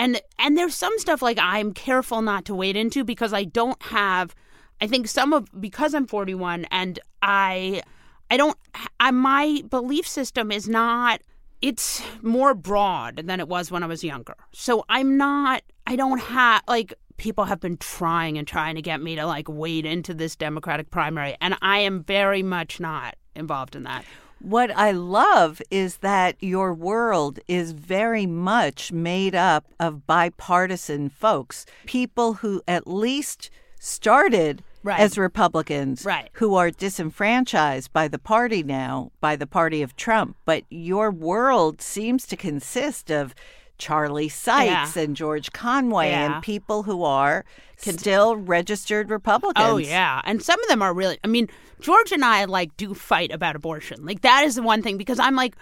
And 0.00 0.20
and 0.38 0.56
there's 0.56 0.74
some 0.74 0.98
stuff 0.98 1.20
like 1.20 1.38
I'm 1.38 1.72
careful 1.74 2.22
not 2.22 2.46
to 2.46 2.54
wade 2.54 2.74
into 2.74 3.04
because 3.04 3.34
I 3.34 3.44
don't 3.44 3.80
have. 3.82 4.34
I 4.80 4.86
think 4.86 5.06
some 5.06 5.34
of 5.34 5.48
because 5.60 5.94
I'm 5.94 6.06
41 6.06 6.64
and 6.70 6.98
I 7.20 7.82
I 8.30 8.38
don't 8.38 8.56
I 8.98 9.10
my 9.10 9.62
belief 9.68 10.08
system 10.08 10.50
is 10.50 10.66
not 10.68 11.20
it's 11.60 12.02
more 12.22 12.54
broad 12.54 13.16
than 13.26 13.40
it 13.40 13.48
was 13.48 13.70
when 13.70 13.82
I 13.82 13.86
was 13.86 14.02
younger. 14.02 14.34
So 14.52 14.84
I'm 14.88 15.18
not, 15.18 15.62
I 15.86 15.96
don't 15.96 16.18
have, 16.18 16.62
like, 16.66 16.94
people 17.18 17.44
have 17.44 17.60
been 17.60 17.76
trying 17.76 18.38
and 18.38 18.48
trying 18.48 18.76
to 18.76 18.82
get 18.82 19.02
me 19.02 19.14
to, 19.16 19.26
like, 19.26 19.46
wade 19.46 19.84
into 19.84 20.14
this 20.14 20.36
Democratic 20.36 20.90
primary. 20.90 21.36
And 21.40 21.56
I 21.60 21.80
am 21.80 22.02
very 22.02 22.42
much 22.42 22.80
not 22.80 23.16
involved 23.36 23.76
in 23.76 23.82
that. 23.82 24.06
What 24.40 24.70
I 24.74 24.90
love 24.92 25.60
is 25.70 25.98
that 25.98 26.36
your 26.40 26.72
world 26.72 27.40
is 27.46 27.72
very 27.72 28.24
much 28.24 28.90
made 28.90 29.34
up 29.34 29.66
of 29.78 30.06
bipartisan 30.06 31.10
folks, 31.10 31.66
people 31.84 32.34
who 32.34 32.62
at 32.66 32.86
least 32.86 33.50
started 33.78 34.62
Right. 34.82 34.98
as 34.98 35.18
Republicans 35.18 36.06
Right. 36.06 36.30
who 36.34 36.54
are 36.54 36.70
disenfranchised 36.70 37.92
by 37.92 38.08
the 38.08 38.18
party 38.18 38.62
now, 38.62 39.12
by 39.20 39.36
the 39.36 39.46
party 39.46 39.82
of 39.82 39.94
Trump. 39.94 40.36
But 40.46 40.64
your 40.70 41.10
world 41.10 41.82
seems 41.82 42.26
to 42.28 42.36
consist 42.36 43.10
of 43.10 43.34
Charlie 43.80 44.28
Sykes 44.28 44.94
Yeah. 44.94 45.02
and 45.02 45.16
George 45.16 45.50
Conway 45.52 46.10
Yeah. 46.10 46.34
and 46.36 46.42
people 46.44 46.84
who 46.84 47.02
are 47.02 47.44
still 47.76 48.36
registered 48.36 49.08
oh, 49.10 49.14
Republicans. 49.14 49.66
Oh 49.66 49.78
yeah, 49.78 50.20
and 50.24 50.40
some 50.42 50.62
of 50.62 50.68
them 50.68 50.82
are 50.82 50.94
really. 50.94 51.18
I 51.24 51.26
mean, 51.26 51.48
George 51.80 52.12
and 52.12 52.24
I 52.24 52.44
like 52.44 52.76
do 52.76 52.94
fight 52.94 53.32
about 53.32 53.56
abortion. 53.56 54.04
Like 54.04 54.20
that 54.20 54.44
is 54.44 54.54
the 54.54 54.62
one 54.62 54.82
thing 54.82 54.98
because 54.98 55.18
I'm 55.18 55.34
like, 55.34 55.56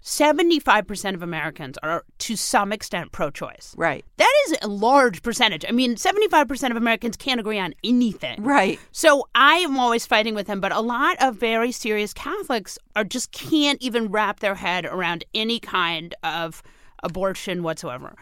seventy 0.00 0.58
five 0.58 0.86
percent 0.86 1.14
of 1.14 1.22
Americans 1.22 1.78
are 1.82 2.04
to 2.18 2.36
some 2.36 2.72
extent 2.72 3.12
pro-choice. 3.12 3.74
Right. 3.78 4.04
That 4.16 4.32
is 4.46 4.56
a 4.62 4.66
large 4.66 5.22
percentage. 5.22 5.64
I 5.68 5.70
mean, 5.70 5.96
seventy 5.96 6.26
five 6.28 6.48
percent 6.48 6.72
of 6.72 6.76
Americans 6.76 7.16
can't 7.16 7.38
agree 7.40 7.60
on 7.60 7.74
anything. 7.84 8.42
Right. 8.42 8.80
So 8.90 9.28
I 9.36 9.54
am 9.58 9.78
always 9.78 10.04
fighting 10.04 10.34
with 10.34 10.48
him, 10.48 10.60
but 10.60 10.72
a 10.72 10.80
lot 10.80 11.16
of 11.22 11.36
very 11.36 11.70
serious 11.70 12.12
Catholics 12.12 12.76
are 12.96 13.04
just 13.04 13.30
can't 13.30 13.80
even 13.80 14.10
wrap 14.10 14.40
their 14.40 14.56
head 14.56 14.84
around 14.84 15.24
any 15.32 15.60
kind 15.60 16.14
of 16.24 16.62
abortion 17.02 17.62
whatsoever. 17.62 18.14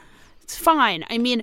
It's 0.43 0.57
fine. 0.57 1.05
I 1.11 1.19
mean, 1.19 1.43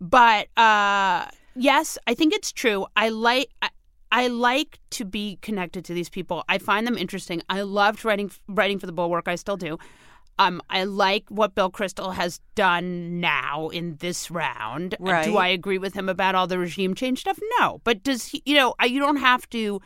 but 0.00 0.48
uh, 0.56 1.26
yes, 1.54 1.98
I 2.06 2.14
think 2.14 2.34
it's 2.34 2.52
true. 2.52 2.86
I 2.96 3.08
like. 3.08 3.50
I, 3.62 3.70
I 4.12 4.28
like 4.28 4.78
to 4.90 5.04
be 5.04 5.36
connected 5.42 5.84
to 5.86 5.94
these 5.94 6.08
people. 6.08 6.44
I 6.48 6.58
find 6.58 6.86
them 6.86 6.96
interesting. 6.96 7.42
I 7.50 7.62
loved 7.62 8.04
writing 8.04 8.30
writing 8.48 8.78
for 8.78 8.86
the 8.86 8.92
Bulwark. 8.92 9.28
I 9.28 9.34
still 9.34 9.56
do. 9.56 9.78
Um, 10.38 10.60
I 10.68 10.84
like 10.84 11.24
what 11.28 11.54
Bill 11.54 11.70
Kristol 11.70 12.14
has 12.14 12.40
done 12.54 13.20
now 13.20 13.68
in 13.70 13.96
this 14.00 14.30
round. 14.30 14.94
Right. 15.00 15.24
Do 15.24 15.38
I 15.38 15.48
agree 15.48 15.78
with 15.78 15.94
him 15.94 16.10
about 16.10 16.34
all 16.34 16.46
the 16.46 16.58
regime 16.58 16.94
change 16.94 17.20
stuff? 17.20 17.38
No. 17.58 17.80
But 17.84 18.02
does 18.02 18.26
he, 18.26 18.42
you 18.44 18.54
know, 18.54 18.74
you 18.84 19.00
don't 19.00 19.16
have 19.16 19.48
to 19.50 19.80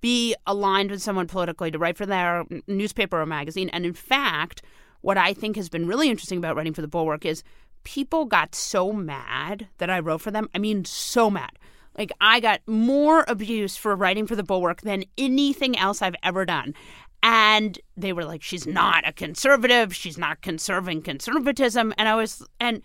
be 0.00 0.36
aligned 0.46 0.90
with 0.90 1.02
someone 1.02 1.26
politically 1.26 1.70
to 1.70 1.78
write 1.78 1.96
for 1.96 2.06
their 2.06 2.44
newspaper 2.68 3.20
or 3.20 3.26
magazine. 3.26 3.68
And 3.70 3.84
in 3.84 3.92
fact, 3.92 4.62
what 5.06 5.16
I 5.16 5.34
think 5.34 5.54
has 5.54 5.68
been 5.68 5.86
really 5.86 6.10
interesting 6.10 6.38
about 6.38 6.56
writing 6.56 6.74
for 6.74 6.82
the 6.82 6.88
Bulwark 6.88 7.24
is 7.24 7.44
people 7.84 8.24
got 8.24 8.56
so 8.56 8.92
mad 8.92 9.68
that 9.78 9.88
I 9.88 10.00
wrote 10.00 10.20
for 10.20 10.32
them. 10.32 10.48
I 10.52 10.58
mean, 10.58 10.84
so 10.84 11.30
mad. 11.30 11.52
Like, 11.96 12.10
I 12.20 12.40
got 12.40 12.60
more 12.66 13.24
abuse 13.28 13.76
for 13.76 13.94
writing 13.94 14.26
for 14.26 14.34
the 14.34 14.42
Bulwark 14.42 14.80
than 14.80 15.04
anything 15.16 15.78
else 15.78 16.02
I've 16.02 16.16
ever 16.24 16.44
done. 16.44 16.74
And 17.22 17.78
they 17.96 18.12
were 18.12 18.24
like, 18.24 18.42
she's 18.42 18.66
not 18.66 19.06
a 19.06 19.12
conservative. 19.12 19.94
She's 19.94 20.18
not 20.18 20.42
conserving 20.42 21.02
conservatism. 21.02 21.94
And 21.98 22.08
I 22.08 22.16
was, 22.16 22.44
and 22.58 22.82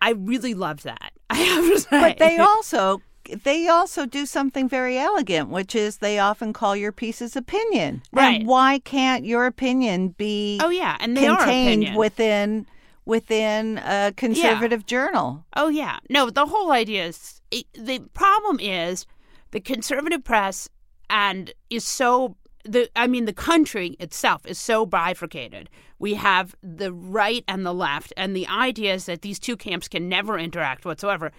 I 0.00 0.14
really 0.14 0.54
loved 0.54 0.82
that. 0.82 1.12
I 1.30 1.36
have 1.36 1.64
to 1.64 1.78
say. 1.78 2.00
But 2.00 2.18
they 2.18 2.38
also 2.38 3.00
they 3.44 3.68
also 3.68 4.06
do 4.06 4.26
something 4.26 4.68
very 4.68 4.98
elegant, 4.98 5.48
which 5.48 5.74
is 5.74 5.98
they 5.98 6.18
often 6.18 6.52
call 6.52 6.76
your 6.76 6.92
pieces 6.92 7.36
opinion. 7.36 8.02
Right. 8.12 8.40
And 8.40 8.48
why 8.48 8.78
can't 8.80 9.24
your 9.24 9.46
opinion 9.46 10.08
be 10.08 10.58
Oh, 10.62 10.70
yeah. 10.70 10.96
And 11.00 11.16
they 11.16 11.26
are 11.26 11.36
contained 11.38 11.82
opinion. 11.82 11.98
within 11.98 12.66
within 13.04 13.78
a 13.78 14.12
conservative 14.16 14.86
journal? 14.86 15.44
Oh 15.56 15.68
yeah, 15.68 15.98
no. 16.08 16.30
The 16.30 16.46
whole 16.46 16.70
idea 16.72 17.06
is 17.06 17.40
the 17.50 18.00
problem 18.14 18.60
is 18.60 19.06
the 19.50 19.60
conservative 19.60 20.22
press 20.24 20.68
and 21.10 21.52
is 21.68 21.84
so 21.84 22.36
the 22.64 22.88
I 22.94 23.06
mean 23.06 23.24
the 23.24 23.32
country 23.32 23.96
itself 23.98 24.46
is 24.46 24.58
so 24.58 24.86
bifurcated. 24.86 25.68
We 25.98 26.14
have 26.14 26.54
the 26.62 26.92
right 26.92 27.44
and 27.46 27.64
the 27.64 27.74
left, 27.74 28.12
and 28.16 28.34
the 28.34 28.46
idea 28.48 28.94
is 28.94 29.06
that 29.06 29.22
these 29.22 29.38
two 29.38 29.56
camps 29.56 29.88
can 29.88 30.08
never 30.08 30.38
interact 30.38 30.84
whatsoever. 30.84 31.32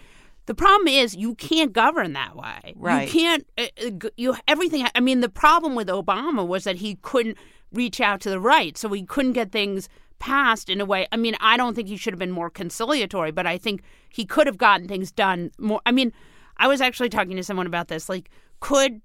The 0.46 0.56
problem 0.56 0.88
is 0.88 1.16
you 1.16 1.36
can't 1.36 1.72
govern 1.72 2.14
that 2.14 2.36
way. 2.36 2.74
Right. 2.76 3.08
You 3.08 3.12
can't. 3.12 3.48
Uh, 3.58 3.68
uh, 3.86 4.10
you 4.18 4.36
everything. 4.48 4.86
I 4.94 5.00
mean, 5.00 5.22
the 5.22 5.30
problem 5.30 5.76
with 5.76 5.88
Obama 5.88 6.46
was 6.46 6.66
that 6.66 6.78
he 6.78 6.96
couldn't 6.96 7.38
reach 7.72 8.02
out 8.02 8.22
to 8.22 8.30
the 8.30 8.40
right, 8.40 8.78
so 8.78 8.90
he 8.90 9.04
couldn't 9.04 9.34
get 9.34 9.52
things 9.52 9.88
passed 10.20 10.70
in 10.70 10.80
a 10.80 10.86
way. 10.86 11.08
I 11.12 11.18
mean, 11.18 11.36
I 11.40 11.58
don't 11.58 11.76
think 11.76 11.88
he 11.88 11.98
should 11.98 12.14
have 12.14 12.20
been 12.20 12.32
more 12.32 12.50
conciliatory, 12.50 13.32
but 13.32 13.48
I 13.48 13.58
think 13.58 13.84
he 14.10 14.26
could 14.26 14.48
have 14.48 14.58
gotten 14.58 14.88
things 14.88 15.12
done 15.12 15.52
more. 15.58 15.82
I 15.86 15.92
mean, 15.92 16.14
I 16.58 16.68
was 16.68 16.82
actually 16.82 17.10
talking 17.10 17.36
to 17.36 17.44
someone 17.44 17.68
about 17.68 17.88
this. 17.88 18.10
Like, 18.10 18.30
could 18.60 19.02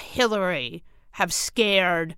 Hillary 0.00 0.82
have 1.12 1.32
scared 1.32 2.16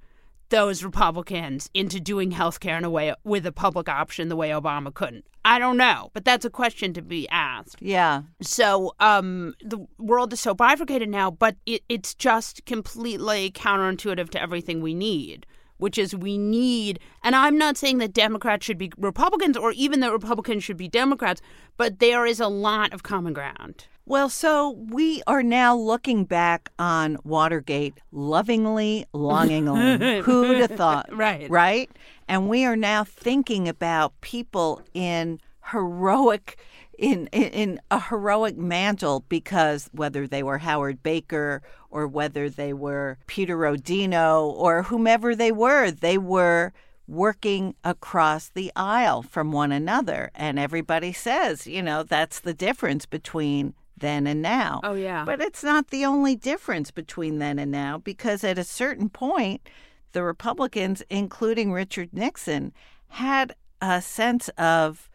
those 0.50 0.84
Republicans 0.84 1.70
into 1.74 1.98
doing 1.98 2.30
health 2.30 2.60
care 2.60 2.78
in 2.78 2.84
a 2.84 2.90
way 2.90 3.14
with 3.24 3.46
a 3.46 3.52
public 3.52 3.88
option 3.88 4.28
the 4.28 4.36
way 4.36 4.50
Obama 4.50 4.92
couldn't? 4.92 5.24
I 5.44 5.58
don't 5.58 5.76
know, 5.76 6.10
but 6.14 6.24
that's 6.24 6.44
a 6.44 6.50
question 6.50 6.94
to 6.94 7.02
be 7.02 7.28
asked. 7.28 7.76
Yeah. 7.80 8.22
So 8.40 8.94
um, 8.98 9.54
the 9.62 9.86
world 9.98 10.32
is 10.32 10.40
so 10.40 10.54
bifurcated 10.54 11.08
now, 11.08 11.30
but 11.30 11.56
it, 11.66 11.82
it's 11.88 12.14
just 12.14 12.64
completely 12.64 13.50
counterintuitive 13.50 14.30
to 14.30 14.40
everything 14.40 14.80
we 14.80 14.94
need, 14.94 15.44
which 15.76 15.98
is 15.98 16.16
we 16.16 16.38
need, 16.38 16.98
and 17.22 17.36
I'm 17.36 17.58
not 17.58 17.76
saying 17.76 17.98
that 17.98 18.14
Democrats 18.14 18.64
should 18.64 18.78
be 18.78 18.90
Republicans 18.96 19.56
or 19.56 19.72
even 19.72 20.00
that 20.00 20.12
Republicans 20.12 20.64
should 20.64 20.78
be 20.78 20.88
Democrats, 20.88 21.42
but 21.76 21.98
there 21.98 22.24
is 22.24 22.40
a 22.40 22.48
lot 22.48 22.94
of 22.94 23.02
common 23.02 23.34
ground. 23.34 23.86
Well, 24.06 24.28
so 24.28 24.70
we 24.70 25.22
are 25.26 25.42
now 25.42 25.74
looking 25.74 26.26
back 26.26 26.70
on 26.78 27.16
Watergate 27.24 27.98
lovingly, 28.12 29.06
longingly. 29.14 30.20
Who'd 30.24 30.58
have 30.58 30.72
thought? 30.72 31.08
Right. 31.10 31.48
Right? 31.48 31.90
And 32.28 32.48
we 32.50 32.66
are 32.66 32.76
now 32.76 33.04
thinking 33.04 33.66
about 33.66 34.20
people 34.20 34.82
in 34.92 35.40
heroic 35.70 36.58
in, 36.98 37.28
in 37.32 37.44
in 37.44 37.80
a 37.90 37.98
heroic 37.98 38.58
mantle 38.58 39.24
because 39.28 39.88
whether 39.92 40.26
they 40.26 40.42
were 40.42 40.58
Howard 40.58 41.02
Baker 41.02 41.62
or 41.90 42.06
whether 42.06 42.50
they 42.50 42.74
were 42.74 43.18
Peter 43.26 43.56
Rodino 43.56 44.52
or 44.52 44.82
whomever 44.84 45.34
they 45.34 45.50
were, 45.50 45.90
they 45.90 46.18
were 46.18 46.72
working 47.06 47.74
across 47.84 48.50
the 48.50 48.70
aisle 48.76 49.22
from 49.22 49.50
one 49.50 49.72
another. 49.72 50.30
And 50.34 50.58
everybody 50.58 51.12
says, 51.12 51.66
you 51.66 51.82
know, 51.82 52.02
that's 52.02 52.40
the 52.40 52.54
difference 52.54 53.06
between 53.06 53.74
then 53.96 54.26
and 54.26 54.42
now. 54.42 54.80
Oh, 54.82 54.94
yeah. 54.94 55.24
But 55.24 55.40
it's 55.40 55.62
not 55.62 55.88
the 55.88 56.04
only 56.04 56.36
difference 56.36 56.90
between 56.90 57.38
then 57.38 57.58
and 57.58 57.70
now 57.70 57.98
because 57.98 58.44
at 58.44 58.58
a 58.58 58.64
certain 58.64 59.08
point, 59.08 59.68
the 60.12 60.22
Republicans, 60.22 61.02
including 61.10 61.72
Richard 61.72 62.10
Nixon, 62.12 62.72
had 63.08 63.54
a 63.80 64.00
sense 64.00 64.48
of 64.58 65.10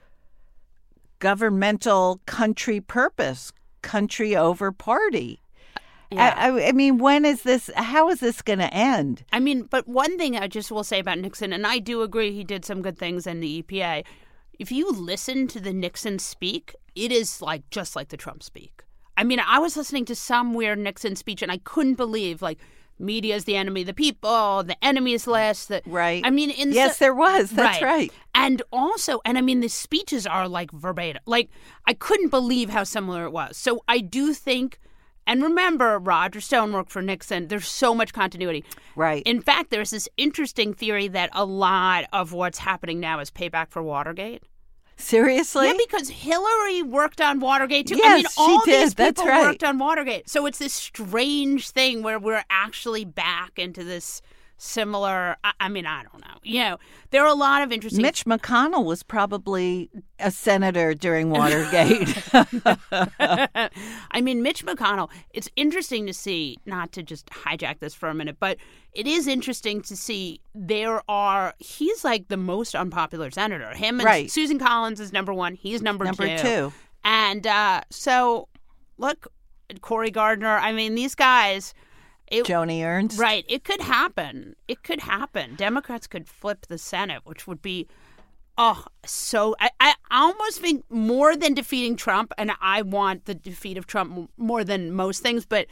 governmental 1.19 2.21
country 2.25 2.79
purpose, 2.79 3.51
country 3.81 4.35
over 4.35 4.71
party. 4.71 5.41
Yeah. 6.11 6.33
I, 6.35 6.49
I, 6.49 6.67
I 6.69 6.71
mean, 6.71 6.97
when 6.97 7.23
is 7.23 7.43
this? 7.43 7.69
How 7.75 8.09
is 8.09 8.19
this 8.19 8.41
going 8.41 8.59
to 8.59 8.73
end? 8.73 9.23
I 9.31 9.39
mean, 9.39 9.63
but 9.63 9.87
one 9.87 10.17
thing 10.17 10.37
I 10.37 10.47
just 10.47 10.71
will 10.71 10.83
say 10.83 10.99
about 10.99 11.19
Nixon, 11.19 11.53
and 11.53 11.67
I 11.67 11.77
do 11.79 12.01
agree 12.01 12.31
he 12.31 12.43
did 12.43 12.65
some 12.65 12.81
good 12.81 12.97
things 12.97 13.27
in 13.27 13.41
the 13.41 13.61
EPA. 13.61 14.05
If 14.59 14.71
you 14.71 14.91
listen 14.91 15.47
to 15.49 15.59
the 15.59 15.71
Nixon 15.73 16.19
speak, 16.19 16.75
it 16.93 17.11
is 17.11 17.41
like 17.41 17.69
just 17.71 17.95
like 17.95 18.09
the 18.09 18.17
Trump 18.17 18.43
speak. 18.43 18.83
I 19.15 19.23
mean, 19.23 19.39
I 19.39 19.59
was 19.59 19.75
listening 19.77 20.05
to 20.05 20.15
some 20.15 20.53
weird 20.53 20.79
Nixon 20.79 21.15
speech, 21.15 21.41
and 21.41 21.51
I 21.51 21.57
couldn't 21.59 21.95
believe 21.95 22.41
like 22.41 22.59
media 22.99 23.35
is 23.35 23.45
the 23.45 23.55
enemy 23.55 23.81
of 23.81 23.87
the 23.87 23.93
people, 23.93 24.63
the 24.63 24.75
enemy 24.83 25.13
is 25.13 25.25
less. 25.25 25.65
The, 25.67 25.81
Right. 25.85 26.21
I 26.25 26.29
mean, 26.29 26.49
in 26.51 26.73
Yes, 26.73 26.97
so- 26.97 27.05
there 27.05 27.15
was. 27.15 27.51
That's 27.51 27.81
right. 27.81 28.11
And 28.35 28.61
also, 28.73 29.21
and 29.23 29.37
I 29.37 29.41
mean, 29.41 29.61
the 29.61 29.69
speeches 29.69 30.27
are 30.27 30.47
like 30.49 30.71
verbatim. 30.71 31.21
Like, 31.25 31.49
I 31.85 31.93
couldn't 31.93 32.29
believe 32.29 32.69
how 32.69 32.83
similar 32.83 33.23
it 33.23 33.31
was. 33.31 33.55
So 33.55 33.81
I 33.87 33.99
do 33.99 34.33
think, 34.33 34.79
and 35.29 35.43
remember, 35.43 35.99
Roger 35.99 36.41
Stone 36.41 36.73
worked 36.73 36.91
for 36.91 37.01
Nixon. 37.03 37.47
There's 37.49 37.67
so 37.67 37.93
much 37.93 38.11
continuity. 38.13 38.65
Right. 38.95 39.21
In 39.27 39.41
fact, 39.41 39.69
there's 39.69 39.91
this 39.91 40.09
interesting 40.17 40.73
theory 40.73 41.07
that 41.07 41.29
a 41.33 41.45
lot 41.45 42.05
of 42.11 42.33
what's 42.33 42.57
happening 42.57 42.99
now 42.99 43.19
is 43.19 43.29
payback 43.29 43.69
for 43.69 43.83
Watergate. 43.83 44.41
Seriously? 44.97 45.67
Yeah, 45.67 45.73
because 45.77 46.09
Hillary 46.09 46.81
worked 46.81 47.21
on 47.21 47.39
Watergate 47.39 47.87
too. 47.87 47.95
I 47.95 47.97
Yes, 47.97 48.15
mean, 48.15 48.25
she 48.25 48.33
all 48.37 48.65
did. 48.65 48.83
these 48.87 48.93
That's 48.95 49.23
right. 49.23 49.41
worked 49.43 49.63
on 49.63 49.77
Watergate. 49.77 50.27
So 50.27 50.47
it's 50.47 50.57
this 50.57 50.73
strange 50.73 51.69
thing 51.69 52.01
where 52.03 52.17
we're 52.19 52.43
actually 52.49 53.05
back 53.05 53.59
into 53.59 53.83
this 53.83 54.21
similar. 54.59 55.37
I, 55.43 55.53
I 55.59 55.69
mean, 55.69 55.85
I 55.87 56.03
don't 56.03 56.21
know. 56.21 56.35
You 56.43 56.59
know, 56.59 56.77
there 57.09 57.23
are 57.23 57.27
a 57.27 57.33
lot 57.33 57.63
of 57.63 57.71
interesting. 57.71 58.01
Mitch 58.01 58.25
McConnell 58.25 58.85
was 58.85 59.01
probably 59.01 59.89
a 60.19 60.29
senator 60.29 60.93
during 60.93 61.29
Watergate. 61.31 62.15
I 62.33 64.21
mean, 64.21 64.43
Mitch 64.43 64.65
McConnell, 64.65 65.09
it's 65.31 65.49
interesting 65.55 66.05
to 66.05 66.13
see, 66.13 66.57
not 66.65 66.91
to 66.93 67.03
just 67.03 67.25
hijack 67.27 67.79
this 67.79 67.93
for 67.93 68.09
a 68.09 68.13
minute, 68.13 68.37
but 68.39 68.57
it 68.93 69.07
is 69.07 69.27
interesting 69.27 69.81
to 69.83 69.95
see 69.95 70.41
there 70.53 71.01
are, 71.09 71.53
he's 71.59 72.03
like 72.03 72.27
the 72.27 72.37
most 72.37 72.75
unpopular 72.75 73.31
senator. 73.31 73.73
Him 73.73 73.99
and 73.99 74.05
Right. 74.05 74.29
Susan 74.31 74.59
Collins 74.59 74.99
is 74.99 75.11
number 75.13 75.33
one, 75.33 75.55
he's 75.55 75.81
number, 75.81 76.05
Number 76.05 76.37
two. 76.37 76.73
And 77.03 77.47
uh, 77.47 77.81
so, 77.89 78.49
look, 78.97 79.31
Cory 79.81 80.11
Gardner, 80.11 80.57
I 80.57 80.73
mean, 80.73 80.95
these 80.95 81.15
guys. 81.15 81.73
It, 82.31 82.45
Joni 82.45 82.83
Ernst. 82.83 83.19
Right. 83.19 83.45
It 83.47 83.63
could 83.63 83.81
happen. 83.81 84.55
It 84.67 84.83
could 84.83 85.01
happen. 85.01 85.55
Democrats 85.55 86.07
could 86.07 86.27
flip 86.27 86.67
the 86.67 86.77
Senate, 86.77 87.21
which 87.25 87.47
would 87.47 87.61
be, 87.61 87.87
oh, 88.57 88.85
so. 89.05 89.55
I, 89.59 89.69
I 89.79 89.93
almost 90.11 90.59
think 90.61 90.83
more 90.89 91.35
than 91.35 91.53
defeating 91.53 91.95
Trump, 91.95 92.33
and 92.37 92.51
I 92.61 92.81
want 92.81 93.25
the 93.25 93.35
defeat 93.35 93.77
of 93.77 93.87
Trump 93.87 94.29
more 94.37 94.63
than 94.63 94.91
most 94.91 95.23
things, 95.23 95.45
but 95.45 95.67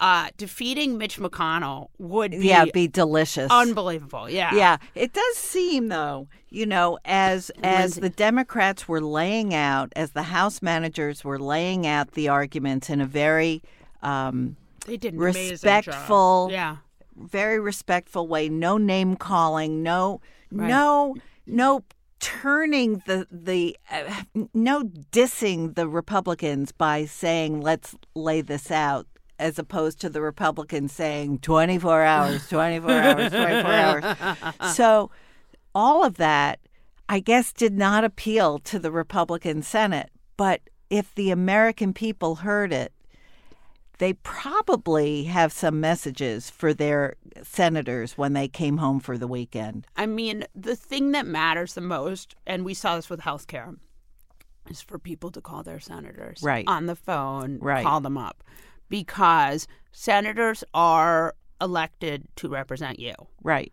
uh, 0.00 0.28
defeating 0.38 0.96
Mitch 0.96 1.18
McConnell 1.18 1.88
would 1.98 2.30
be 2.30 2.38
Yeah, 2.48 2.64
be 2.72 2.88
delicious. 2.88 3.50
unbelievable. 3.50 4.30
Yeah. 4.30 4.54
Yeah, 4.54 4.76
it 4.94 5.12
does 5.12 5.36
seem 5.36 5.88
though, 5.88 6.26
you 6.48 6.64
know, 6.64 6.98
as 7.04 7.50
as 7.62 7.96
the 7.96 8.08
Democrats 8.08 8.88
were 8.88 9.02
laying 9.02 9.52
out, 9.54 9.92
as 9.94 10.12
the 10.12 10.22
House 10.22 10.62
managers 10.62 11.22
were 11.22 11.38
laying 11.38 11.86
out 11.86 12.12
the 12.12 12.28
arguments 12.28 12.88
in 12.88 13.02
a 13.02 13.06
very, 13.06 13.62
um, 14.02 14.56
They 14.90 14.96
did 14.96 15.14
an 15.14 15.20
Respectful. 15.20 16.48
Yeah. 16.50 16.76
very 17.16 17.58
respectful 17.60 18.26
way. 18.26 18.48
No 18.48 18.76
name 18.76 19.16
calling. 19.16 19.82
No, 19.82 20.20
Right. 20.50 20.68
no, 20.68 21.16
no 21.46 21.84
turning 22.18 23.02
the 23.06 23.26
the 23.30 23.76
uh, 23.90 24.22
no 24.52 24.82
dissing 24.82 25.74
the 25.74 25.88
Republicans 25.88 26.72
by 26.72 27.04
saying 27.06 27.60
let's 27.60 27.94
lay 28.14 28.40
this 28.40 28.70
out. 28.70 29.06
As 29.38 29.58
opposed 29.58 30.00
to 30.02 30.10
the 30.10 30.20
Republicans 30.20 30.92
saying 30.92 31.38
24 31.38 32.02
hours, 32.02 32.46
24 32.50 32.90
hours, 32.90 33.30
24 33.30 33.72
hours. 33.72 34.16
So, 34.74 35.10
all 35.74 36.04
of 36.04 36.16
that, 36.18 36.58
I 37.08 37.20
guess, 37.20 37.50
did 37.52 37.72
not 37.72 38.04
appeal 38.04 38.58
to 38.58 38.78
the 38.78 38.90
Republican 38.90 39.62
Senate. 39.62 40.10
But 40.36 40.60
if 40.90 41.14
the 41.14 41.30
American 41.30 41.94
people 41.94 42.34
heard 42.36 42.70
it, 42.70 42.92
they 44.00 44.14
probably 44.14 45.24
have 45.24 45.52
some 45.52 45.78
messages 45.78 46.48
for 46.48 46.72
their 46.72 47.14
senators 47.42 48.16
when 48.16 48.32
they 48.32 48.48
came 48.48 48.78
home 48.78 48.98
for 48.98 49.18
the 49.18 49.28
weekend. 49.28 49.86
I 49.94 50.06
mean, 50.06 50.44
the 50.54 50.74
thing 50.74 51.12
that 51.12 51.26
matters 51.26 51.74
the 51.74 51.82
most, 51.82 52.34
and 52.46 52.64
we 52.64 52.72
saw 52.72 52.96
this 52.96 53.10
with 53.10 53.20
healthcare, 53.20 53.76
is 54.70 54.80
for 54.80 54.98
people 54.98 55.30
to 55.32 55.40
call 55.42 55.62
their 55.62 55.80
senators 55.80 56.42
Right. 56.42 56.64
on 56.66 56.86
the 56.86 56.96
phone, 56.96 57.58
Right. 57.60 57.84
call 57.84 58.00
them 58.00 58.16
up, 58.16 58.42
because 58.88 59.68
senators 59.92 60.64
are 60.72 61.34
elected 61.60 62.24
to 62.36 62.48
represent 62.48 62.98
you. 62.98 63.12
Right. 63.42 63.70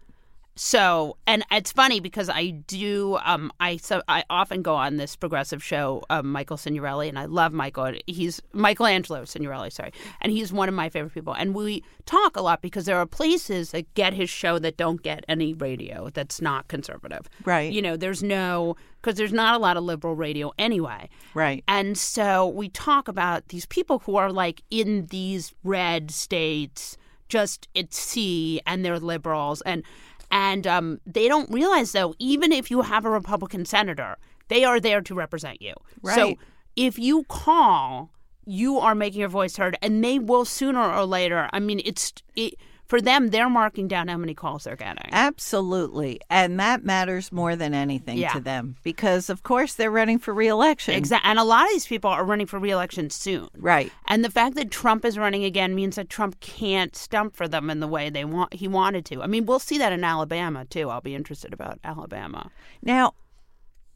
So, 0.57 1.17
and 1.27 1.45
it's 1.51 1.71
funny 1.71 1.99
because 1.99 2.29
I 2.29 2.49
do, 2.49 3.19
um, 3.23 3.51
I 3.59 3.77
so 3.77 4.01
I 4.07 4.23
often 4.27 4.63
go 4.63 4.73
on 4.73 4.97
this 4.97 5.15
progressive 5.15 5.63
show, 5.63 6.03
um, 6.09 6.31
Michael 6.31 6.57
Signorile, 6.57 7.01
and 7.01 7.19
I 7.19 7.25
love 7.25 7.53
Michael. 7.53 7.93
He's 8.07 8.41
Michelangelo 8.53 9.23
Signorile, 9.25 9.69
sorry, 9.69 9.91
and 10.19 10.31
he's 10.31 10.51
one 10.51 10.67
of 10.67 10.73
my 10.73 10.89
favorite 10.89 11.13
people. 11.13 11.33
And 11.33 11.53
we 11.53 11.83
talk 12.07 12.35
a 12.35 12.41
lot 12.41 12.63
because 12.63 12.85
there 12.85 12.97
are 12.97 13.05
places 13.05 13.69
that 13.69 13.93
get 13.93 14.13
his 14.13 14.31
show 14.31 14.57
that 14.57 14.77
don't 14.77 15.03
get 15.03 15.23
any 15.29 15.53
radio 15.53 16.09
that's 16.11 16.41
not 16.41 16.67
conservative. 16.69 17.29
Right. 17.45 17.71
You 17.71 17.83
know, 17.83 17.95
there's 17.95 18.23
no 18.23 18.75
because 18.99 19.15
there's 19.15 19.31
not 19.31 19.53
a 19.53 19.59
lot 19.59 19.77
of 19.77 19.83
liberal 19.83 20.15
radio 20.15 20.51
anyway. 20.57 21.07
Right. 21.35 21.63
And 21.67 21.95
so 21.95 22.47
we 22.47 22.69
talk 22.69 23.07
about 23.07 23.49
these 23.49 23.67
people 23.67 23.99
who 23.99 24.15
are 24.15 24.31
like 24.31 24.63
in 24.71 25.05
these 25.11 25.53
red 25.63 26.09
states, 26.09 26.97
just 27.29 27.67
at 27.75 27.93
sea, 27.93 28.59
and 28.65 28.83
they're 28.83 28.99
liberals, 28.99 29.61
and 29.61 29.83
and 30.31 30.67
um, 30.67 30.99
they 31.05 31.27
don't 31.27 31.49
realize 31.51 31.91
though, 31.91 32.13
even 32.19 32.51
if 32.51 32.69
you 32.69 32.81
have 32.81 33.05
a 33.05 33.09
Republican 33.09 33.65
senator, 33.65 34.17
they 34.47 34.63
are 34.63 34.79
there 34.79 35.01
to 35.01 35.15
represent 35.15 35.61
you. 35.61 35.73
Right. 36.01 36.15
So 36.15 36.35
if 36.75 36.99
you 36.99 37.23
call, 37.25 38.11
you 38.45 38.79
are 38.79 38.95
making 38.95 39.19
your 39.19 39.29
voice 39.29 39.57
heard, 39.57 39.77
and 39.81 40.03
they 40.03 40.19
will 40.19 40.45
sooner 40.45 40.81
or 40.81 41.05
later. 41.05 41.49
I 41.51 41.59
mean, 41.59 41.81
it's 41.83 42.13
it, 42.35 42.55
for 42.87 43.01
them; 43.01 43.29
they're 43.29 43.49
marking 43.49 43.87
down 43.87 44.07
how 44.07 44.17
many 44.17 44.33
calls 44.33 44.63
they're 44.63 44.75
getting. 44.75 45.09
Absolutely. 45.11 46.19
And 46.29 46.59
that 46.59 46.83
matters 46.83 47.31
more 47.31 47.55
than 47.55 47.73
anything 47.73 48.17
Yeah. 48.17 48.33
to 48.33 48.39
them 48.39 48.75
because, 48.83 49.29
of 49.29 49.43
course, 49.43 49.73
they're 49.73 49.91
running 49.91 50.19
for 50.19 50.33
reelection. 50.33 50.95
Exactly, 50.95 51.29
and 51.29 51.39
a 51.39 51.43
lot 51.43 51.65
of 51.65 51.71
these 51.71 51.85
people 51.87 52.09
are 52.09 52.23
running 52.25 52.47
for 52.47 52.59
reelection 52.59 53.09
soon. 53.09 53.49
Right. 53.57 53.91
And 54.07 54.23
the 54.25 54.31
fact 54.31 54.55
that 54.55 54.71
Trump 54.71 55.05
is 55.05 55.17
running 55.17 55.43
again 55.43 55.75
means 55.75 55.95
that 55.95 56.09
Trump 56.09 56.39
can't 56.39 56.95
stump 56.95 57.35
for 57.35 57.47
them 57.47 57.69
in 57.69 57.79
the 57.79 57.87
way 57.87 58.09
they 58.09 58.25
want 58.25 58.53
he 58.53 58.67
wanted 58.67 59.05
to. 59.05 59.21
I 59.21 59.27
mean, 59.27 59.45
we'll 59.45 59.59
see 59.59 59.77
that 59.77 59.93
in 59.93 60.03
Alabama 60.03 60.65
too. 60.65 60.89
I'll 60.89 61.01
be 61.01 61.15
interested 61.15 61.53
about 61.53 61.79
Alabama. 61.83 62.49
Now, 62.81 63.13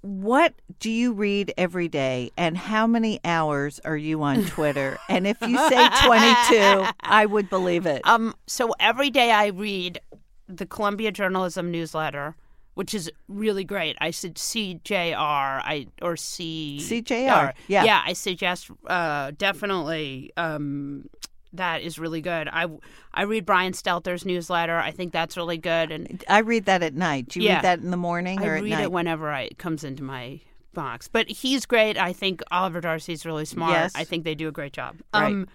what 0.01 0.53
do 0.79 0.89
you 0.89 1.13
read 1.13 1.53
every 1.57 1.87
day 1.87 2.31
and 2.35 2.57
how 2.57 2.87
many 2.87 3.19
hours 3.23 3.79
are 3.85 3.97
you 3.97 4.23
on 4.23 4.43
Twitter? 4.45 4.97
and 5.09 5.27
if 5.27 5.39
you 5.41 5.57
say 5.69 5.89
22, 6.03 6.85
I 7.01 7.25
would 7.25 7.49
believe 7.49 7.85
it. 7.85 8.01
Um, 8.05 8.33
so 8.47 8.73
every 8.79 9.09
day 9.09 9.31
I 9.31 9.47
read 9.47 9.99
the 10.47 10.65
Columbia 10.65 11.11
Journalism 11.11 11.71
newsletter, 11.71 12.35
which 12.73 12.93
is 12.93 13.11
really 13.27 13.63
great. 13.63 13.95
I 14.01 14.11
said 14.11 14.35
CJR, 14.35 15.15
I 15.15 15.87
or 16.01 16.15
C 16.17 16.79
CJR, 16.81 17.53
yeah. 17.67 17.83
yeah. 17.83 18.01
I 18.05 18.13
suggest 18.13 18.71
uh, 18.87 19.31
definitely. 19.37 20.31
Um, 20.37 21.09
that 21.53 21.81
is 21.81 21.99
really 21.99 22.21
good. 22.21 22.47
I 22.51 22.67
I 23.13 23.23
read 23.23 23.45
Brian 23.45 23.73
Stelter's 23.73 24.25
newsletter. 24.25 24.77
I 24.77 24.91
think 24.91 25.11
that's 25.13 25.35
really 25.37 25.57
good, 25.57 25.91
and 25.91 26.23
I 26.29 26.39
read 26.39 26.65
that 26.65 26.81
at 26.83 26.93
night. 26.93 27.27
Do 27.29 27.39
you 27.39 27.47
Yeah. 27.47 27.55
read 27.55 27.63
that 27.63 27.79
in 27.79 27.91
the 27.91 27.97
morning 27.97 28.39
I 28.39 28.45
or 28.45 28.55
at 28.55 28.63
read 28.63 28.69
night? 28.71 28.83
it 28.83 28.91
whenever 28.91 29.29
I, 29.29 29.41
it 29.41 29.57
comes 29.57 29.83
into 29.83 30.03
my 30.03 30.39
box. 30.73 31.07
But 31.09 31.29
he's 31.29 31.65
great. 31.65 31.97
I 31.97 32.13
think 32.13 32.41
Oliver 32.51 32.79
Darcy's 32.81 33.25
really 33.25 33.45
smart. 33.45 33.73
Yes. 33.73 33.91
I 33.95 34.03
think 34.05 34.23
they 34.23 34.35
do 34.35 34.47
a 34.47 34.51
great 34.51 34.71
job. 34.73 34.95
Right. 35.13 35.25
Um, 35.25 35.47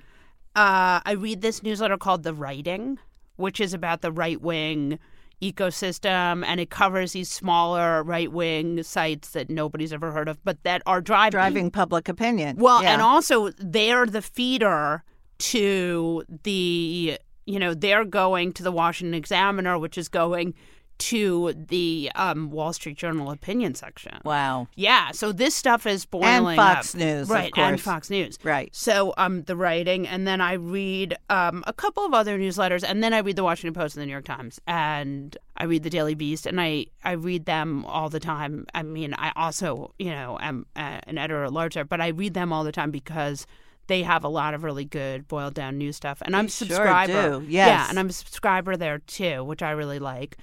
uh, 0.55 1.01
I 1.05 1.13
read 1.19 1.41
this 1.43 1.63
newsletter 1.63 1.97
called 1.97 2.23
The 2.23 2.35
Righting, 2.35 2.99
which 3.37 3.61
is 3.61 3.73
about 3.75 4.03
the 4.03 4.13
right 4.13 4.41
wing 4.41 4.99
ecosystem, 5.43 6.45
and 6.47 6.61
it 6.61 6.71
covers 6.71 7.13
these 7.13 7.31
smaller 7.31 8.03
right 8.03 8.31
wing 8.33 8.83
sites 8.83 9.31
that 9.31 9.51
nobody's 9.51 9.93
ever 9.93 10.13
heard 10.13 10.29
of, 10.29 10.43
but 10.45 10.63
that 10.65 10.83
are 10.87 11.01
driving. 11.01 11.31
Driving 11.33 11.71
public 11.71 12.09
opinion. 12.09 12.57
Well, 12.59 12.83
Yeah. 12.83 12.93
and 12.93 13.03
also 13.03 13.51
they're 13.59 14.07
the 14.07 14.23
feeder 14.23 15.03
to 15.39 16.25
the, 16.43 17.19
you 17.45 17.59
know, 17.59 17.75
they're 17.75 18.05
going 18.05 18.53
to 18.53 18.63
the 18.63 18.73
Washington 18.73 19.15
Examiner, 19.15 19.79
which 19.79 19.99
is 19.99 20.09
going 20.09 20.55
to 20.99 21.53
the 21.53 22.11
um, 22.15 22.51
Wall 22.51 22.73
Street 22.73 22.97
Journal 22.97 23.31
opinion 23.31 23.75
section. 23.75 24.19
wow. 24.25 24.67
Yeah, 24.77 25.11
so 25.11 25.31
this 25.33 25.55
stuff 25.55 25.87
is 25.87 26.07
boiling 26.07 26.27
And 26.27 26.57
Fox 26.57 26.95
up. 26.95 27.01
News, 27.01 27.29
right? 27.29 27.53
And. 27.55 27.81
Fox 27.81 28.09
News, 28.09 28.39
Right. 28.43 28.75
So, 28.75 29.13
um, 29.19 29.43
the 29.43 29.57
Righting, 29.57 30.09
and 30.09 30.27
then 30.27 30.41
I 30.41 30.55
read 30.55 31.17
um 31.29 31.63
a 31.67 31.73
couple 31.73 32.05
of 32.05 32.15
other 32.15 32.39
newsletters, 32.39 32.83
and 32.83 33.03
then 33.03 33.13
I 33.13 33.19
read 33.19 33.37
the 33.37 33.45
Washington 33.45 33.75
Post 33.75 33.97
and 33.97 34.03
the 34.03 34.07
New 34.07 34.13
York 34.13 34.25
Times, 34.25 34.61
and 34.67 35.37
I 35.57 35.65
read 35.65 35.83
the 35.83 35.91
Daily 35.91 36.15
Beast, 36.15 36.47
and 36.47 36.61
I 36.61 36.87
I 37.05 37.13
read 37.13 37.45
them 37.45 37.85
all 37.85 38.09
the 38.09 38.21
time. 38.21 38.67
I 38.75 38.83
mean, 38.83 39.15
I 39.19 39.33
also 39.37 39.93
you 39.99 40.11
know 40.11 40.39
am 40.41 40.67
uh, 40.77 41.01
an 41.05 41.19
editor 41.19 41.45
at 41.45 41.53
large 41.53 41.75
there, 41.75 41.85
but 41.85 42.01
I 42.01 42.09
read 42.09 42.35
them 42.35 42.53
all 42.53 42.65
the 42.65 42.73
time 42.73 42.91
because. 42.91 43.47
They 43.87 44.03
have 44.03 44.25
a 44.25 44.29
lot 44.29 44.55
of 44.55 44.65
really 44.65 44.85
good 44.85 45.29
boiled 45.29 45.55
down 45.55 45.79
news 45.79 45.97
stuff, 45.97 46.23
and 46.23 46.37
I'm 46.37 46.47
a 46.47 46.49
sure 46.49 46.67
subscriber. 46.67 47.41
do, 47.41 47.47
yes. 47.47 47.69
Yeah, 47.69 47.87
and 47.89 47.99
I'm 47.99 48.09
a 48.09 48.13
subscriber 48.13 48.77
there 48.77 48.99
too, 48.99 49.45
which 49.45 49.63
I 49.63 49.71
really 49.73 49.99
like. 49.99 50.37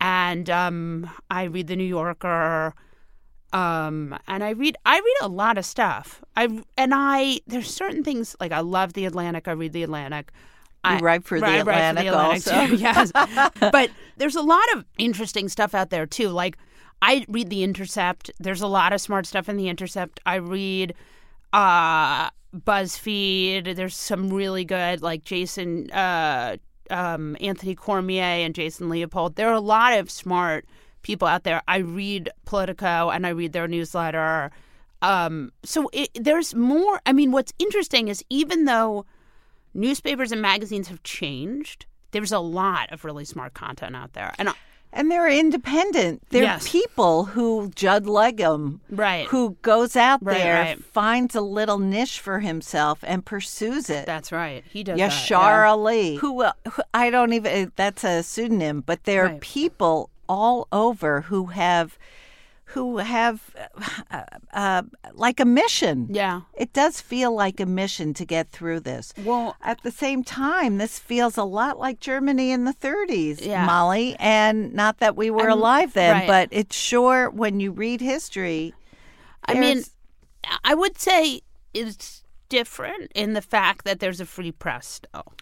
And 0.00 0.48
um, 0.50 1.10
I 1.30 1.44
read 1.44 1.66
the 1.66 1.76
New 1.76 1.84
Yorker 1.84 2.74
um 3.52 4.14
and 4.26 4.44
i 4.44 4.50
read 4.50 4.76
i 4.84 4.96
read 4.96 5.16
a 5.22 5.28
lot 5.28 5.56
of 5.56 5.64
stuff 5.64 6.22
i 6.36 6.44
and 6.76 6.92
i 6.94 7.40
there's 7.46 7.72
certain 7.72 8.04
things 8.04 8.36
like 8.40 8.52
i 8.52 8.60
love 8.60 8.92
the 8.92 9.06
atlantic 9.06 9.48
i 9.48 9.52
read 9.52 9.72
the 9.72 9.82
atlantic 9.82 10.32
I, 10.84 11.00
write 11.00 11.24
for 11.24 11.40
the 11.40 11.46
I 11.46 11.62
write 11.62 11.78
Atlantic 11.78 12.12
also 12.12 12.52
also. 12.52 12.66
too, 12.66 12.76
yes 12.76 13.10
but 13.60 13.90
there's 14.16 14.36
a 14.36 14.42
lot 14.42 14.64
of 14.74 14.84
interesting 14.96 15.48
stuff 15.48 15.74
out 15.74 15.90
there 15.90 16.06
too 16.06 16.28
like 16.28 16.56
i 17.00 17.24
read 17.28 17.48
the 17.48 17.62
intercept 17.62 18.30
there's 18.38 18.62
a 18.62 18.66
lot 18.66 18.92
of 18.92 19.00
smart 19.00 19.26
stuff 19.26 19.48
in 19.48 19.56
the 19.56 19.68
intercept 19.68 20.20
i 20.26 20.34
read 20.36 20.94
uh 21.52 22.28
buzzfeed 22.56 23.76
there's 23.76 23.94
some 23.94 24.30
really 24.30 24.64
good 24.64 25.02
like 25.02 25.22
jason 25.22 25.90
uh 25.90 26.56
um 26.90 27.36
anthony 27.40 27.74
cormier 27.74 28.22
and 28.22 28.54
jason 28.54 28.88
leopold 28.88 29.36
there 29.36 29.48
are 29.48 29.54
a 29.54 29.60
lot 29.60 29.92
of 29.92 30.10
smart 30.10 30.64
people 31.02 31.28
out 31.28 31.44
there. 31.44 31.62
I 31.66 31.78
read 31.78 32.30
Politico 32.44 33.10
and 33.10 33.26
I 33.26 33.30
read 33.30 33.52
their 33.52 33.68
newsletter. 33.68 34.50
Um, 35.00 35.52
so 35.64 35.88
it, 35.92 36.10
there's 36.14 36.54
more. 36.54 37.00
I 37.06 37.12
mean, 37.12 37.32
what's 37.32 37.52
interesting 37.58 38.08
is 38.08 38.24
even 38.28 38.64
though 38.64 39.06
newspapers 39.74 40.32
and 40.32 40.42
magazines 40.42 40.88
have 40.88 41.02
changed, 41.04 41.86
there's 42.10 42.32
a 42.32 42.40
lot 42.40 42.92
of 42.92 43.04
really 43.04 43.24
smart 43.24 43.54
content 43.54 43.94
out 43.94 44.14
there, 44.14 44.34
and 44.38 44.50
and 44.92 45.10
they're 45.10 45.28
independent. 45.28 46.22
They're 46.30 46.42
Yes. 46.42 46.68
people 46.70 47.24
who 47.26 47.70
Judd 47.74 48.04
Legum, 48.06 48.80
Right. 48.90 49.26
who 49.28 49.56
goes 49.62 49.96
out 49.96 50.20
Right, 50.22 50.38
there, 50.38 50.54
right. 50.62 50.84
finds 50.84 51.34
a 51.34 51.40
little 51.40 51.78
niche 51.78 52.20
for 52.20 52.40
himself, 52.40 52.98
and 53.02 53.24
pursues 53.24 53.90
it. 53.90 54.06
that's 54.06 54.32
right. 54.32 54.64
He 54.70 54.82
does. 54.82 54.98
Yashar 54.98 55.28
that, 55.64 55.66
Ali, 55.68 56.16
who, 56.16 56.42
uh, 56.42 56.52
who 56.72 56.82
I 56.94 57.10
don't 57.10 57.32
even 57.32 57.72
that's 57.76 58.04
a 58.04 58.22
pseudonym, 58.22 58.82
but 58.84 59.04
there 59.04 59.26
are 59.26 59.34
people 59.40 60.10
all 60.28 60.68
over 60.72 61.22
who 61.22 61.46
have 61.46 61.98
who 62.72 62.98
have 62.98 63.40
uh, 64.10 64.22
uh, 64.52 64.82
like 65.14 65.40
a 65.40 65.44
mission. 65.44 66.06
Yeah. 66.10 66.42
It 66.54 66.72
does 66.74 67.00
feel 67.00 67.34
like 67.34 67.60
a 67.60 67.66
mission 67.66 68.12
to 68.14 68.26
get 68.26 68.50
through 68.50 68.80
this. 68.80 69.14
Well, 69.24 69.56
At 69.62 69.82
the 69.82 69.90
same 69.90 70.22
time, 70.22 70.76
this 70.76 70.98
feels 70.98 71.38
a 71.38 71.44
lot 71.44 71.78
like 71.78 71.98
Germany 72.00 72.50
in 72.52 72.64
the 72.64 72.74
30s, 72.74 73.40
Yeah. 73.44 73.64
Molly. 73.64 74.16
And 74.18 74.74
not 74.74 74.98
that 74.98 75.16
we 75.16 75.30
were 75.30 75.48
I'm- 75.48 75.58
alive 75.58 75.94
then, 75.94 76.12
right. 76.12 76.26
but 76.26 76.48
it's 76.52 76.76
sure 76.76 77.30
when 77.30 77.58
you 77.58 77.72
read 77.72 78.00
history. 78.02 78.74
I 79.46 79.54
mean, 79.54 79.82
I 80.62 80.74
would 80.74 80.98
say 80.98 81.40
it's 81.72 82.22
different 82.50 83.10
in 83.14 83.32
the 83.32 83.42
fact 83.42 83.84
that 83.86 83.98
there's 84.00 84.20
a 84.20 84.26
free 84.26 84.52
press 84.52 84.86
still. 84.86 85.32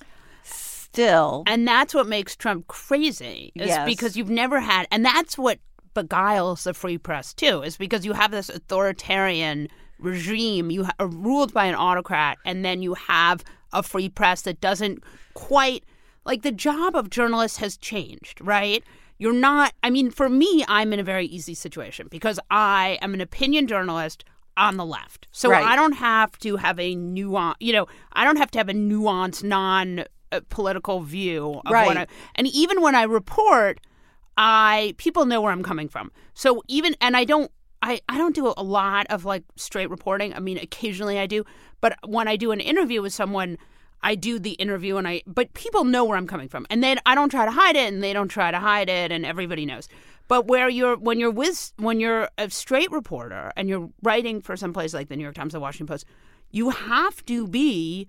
still, 0.44 1.42
And 1.46 1.66
that's 1.66 1.92
what 1.92 2.06
makes 2.06 2.36
Trump 2.36 2.68
crazy. 2.68 3.52
Is 3.56 3.68
Yes. 3.68 3.84
because 3.86 4.16
you've 4.16 4.30
never 4.30 4.60
had 4.60 4.86
and 4.90 5.04
that's 5.04 5.36
what 5.36 5.58
beguiles 5.96 6.64
the 6.64 6.74
free 6.74 6.98
press 6.98 7.34
too, 7.34 7.62
is 7.62 7.76
because 7.76 8.04
you 8.04 8.12
have 8.12 8.30
this 8.30 8.48
authoritarian 8.48 9.68
regime, 9.98 10.70
you 10.70 10.86
are 11.00 11.06
ruled 11.08 11.52
by 11.52 11.64
an 11.64 11.74
autocrat, 11.74 12.38
and 12.44 12.64
then 12.64 12.82
you 12.82 12.94
have 12.94 13.42
a 13.72 13.82
free 13.82 14.08
press 14.08 14.42
that 14.42 14.60
doesn't 14.60 15.02
quite 15.34 15.84
like 16.24 16.42
the 16.42 16.52
job 16.52 16.94
of 16.94 17.10
journalists 17.10 17.58
has 17.58 17.76
changed, 17.76 18.40
right? 18.40 18.84
You're 19.18 19.32
not 19.32 19.72
I 19.82 19.90
mean, 19.90 20.10
for 20.10 20.28
me, 20.28 20.64
I'm 20.68 20.92
in 20.92 21.00
a 21.00 21.04
very 21.04 21.26
easy 21.26 21.54
situation 21.54 22.08
because 22.10 22.38
I 22.50 22.98
am 23.00 23.14
an 23.14 23.20
opinion 23.20 23.66
journalist 23.66 24.24
on 24.56 24.76
the 24.76 24.84
left. 24.84 25.26
So 25.32 25.50
Right. 25.50 25.64
I 25.64 25.76
don't 25.76 25.92
have 25.92 26.38
to 26.40 26.56
have 26.56 26.78
a 26.78 26.94
nuance, 26.94 27.56
you 27.60 27.72
know, 27.72 27.86
I 28.12 28.24
don't 28.24 28.36
have 28.36 28.50
to 28.52 28.58
have 28.58 28.68
a 28.68 28.74
nuanced, 28.74 29.42
non 29.44 30.04
uh, 30.32 30.40
political 30.48 31.00
view 31.00 31.60
of 31.64 31.72
Right. 31.72 31.86
what 31.86 31.96
I, 31.96 32.06
and 32.34 32.46
even 32.48 32.82
when 32.82 32.94
I 32.94 33.04
report, 33.04 33.80
I 34.36 34.94
people 34.98 35.24
know 35.24 35.40
where 35.40 35.52
I'm 35.52 35.62
coming 35.62 35.88
from. 35.88 36.12
So 36.34 36.62
even 36.68 36.94
and 37.00 37.16
I 37.16 37.24
don't 37.24 37.50
I, 37.82 38.00
I 38.08 38.18
don't 38.18 38.34
do 38.34 38.52
a 38.56 38.62
lot 38.62 39.06
of 39.10 39.24
like 39.24 39.44
straight 39.56 39.90
reporting. 39.90 40.34
I 40.34 40.40
mean, 40.40 40.58
occasionally 40.58 41.18
I 41.18 41.26
do, 41.26 41.44
but 41.80 41.96
when 42.04 42.26
I 42.26 42.36
do 42.36 42.50
an 42.50 42.60
interview 42.60 43.02
with 43.02 43.12
someone, 43.12 43.58
I 44.02 44.14
do 44.14 44.38
the 44.38 44.52
interview 44.52 44.96
and 44.96 45.06
I 45.06 45.22
but 45.26 45.52
people 45.54 45.84
know 45.84 46.04
where 46.04 46.16
I'm 46.16 46.26
coming 46.26 46.48
from. 46.48 46.66
And 46.70 46.82
then 46.82 46.98
I 47.06 47.14
don't 47.14 47.28
try 47.28 47.44
to 47.44 47.50
hide 47.50 47.76
it 47.76 47.92
and 47.92 48.02
they 48.02 48.12
don't 48.12 48.28
try 48.28 48.50
to 48.50 48.58
hide 48.58 48.88
it 48.88 49.12
and 49.12 49.24
everybody 49.24 49.66
knows. 49.66 49.88
But 50.28 50.46
where 50.48 50.68
you're 50.68 50.96
when 50.96 51.20
you're 51.20 51.30
with 51.30 51.72
when 51.76 52.00
you're 52.00 52.28
a 52.38 52.50
straight 52.50 52.90
reporter 52.90 53.52
and 53.56 53.68
you're 53.68 53.90
writing 54.02 54.42
for 54.42 54.56
some 54.56 54.72
place 54.72 54.92
like 54.92 55.08
the 55.08 55.16
New 55.16 55.22
York 55.22 55.36
Times, 55.36 55.52
the 55.52 55.60
Washington 55.60 55.86
Post, 55.86 56.06
you 56.50 56.70
have 56.70 57.24
to 57.26 57.46
be 57.46 58.08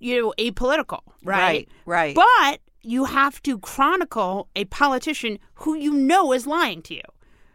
you 0.00 0.20
know 0.20 0.34
apolitical, 0.38 1.00
right? 1.22 1.68
Right, 1.86 2.14
right. 2.14 2.14
But 2.14 2.60
you 2.82 3.04
have 3.04 3.42
to 3.42 3.58
chronicle 3.58 4.48
a 4.56 4.64
politician 4.66 5.38
who 5.54 5.74
you 5.74 5.92
know 5.92 6.32
is 6.32 6.46
lying 6.46 6.82
to 6.82 6.94
you. 6.94 7.02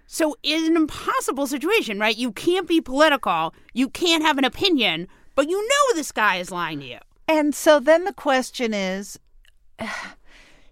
So 0.06 0.38
it's 0.42 0.68
an 0.68 0.78
impossible 0.78 1.48
situation, 1.48 2.00
right? 2.00 2.18
You 2.18 2.32
can't 2.32 2.68
be 2.68 2.80
political, 2.80 3.54
you 3.74 3.90
can't 3.90 4.24
have 4.24 4.38
an 4.38 4.46
opinion, 4.46 5.08
but 5.36 5.50
you 5.50 5.62
know 5.62 5.96
this 5.96 6.12
guy 6.12 6.38
is 6.38 6.52
lying 6.52 6.80
to 6.80 6.86
you. 6.86 7.00
And 7.28 7.54
so 7.54 7.80
then 7.80 8.06
the 8.06 8.14
question 8.14 8.74
is 8.74 9.20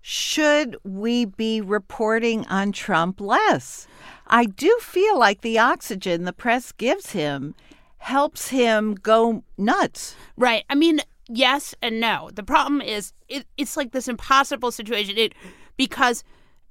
should 0.02 0.78
we 0.84 1.26
be 1.26 1.62
reporting 1.62 2.46
on 2.48 2.72
Trump 2.72 3.20
less? 3.20 3.88
I 4.28 4.46
do 4.46 4.78
feel 4.82 5.20
like 5.20 5.42
the 5.42 5.60
oxygen 5.60 6.24
the 6.24 6.34
press 6.34 6.72
gives 6.72 7.12
him 7.12 7.56
helps 7.98 8.50
him 8.50 8.94
go 8.94 9.44
nuts. 9.58 10.16
Right. 10.38 10.64
I 10.70 10.76
mean, 10.76 11.02
yes 11.28 11.76
and 11.82 12.00
no. 12.00 12.30
The 12.34 12.44
problem 12.44 12.82
is 12.82 13.14
it, 13.28 13.46
it's 13.58 13.78
like 13.78 13.92
this 13.92 14.08
impossible 14.08 14.72
situation. 14.72 15.18
It 15.18 15.34
because 15.78 16.24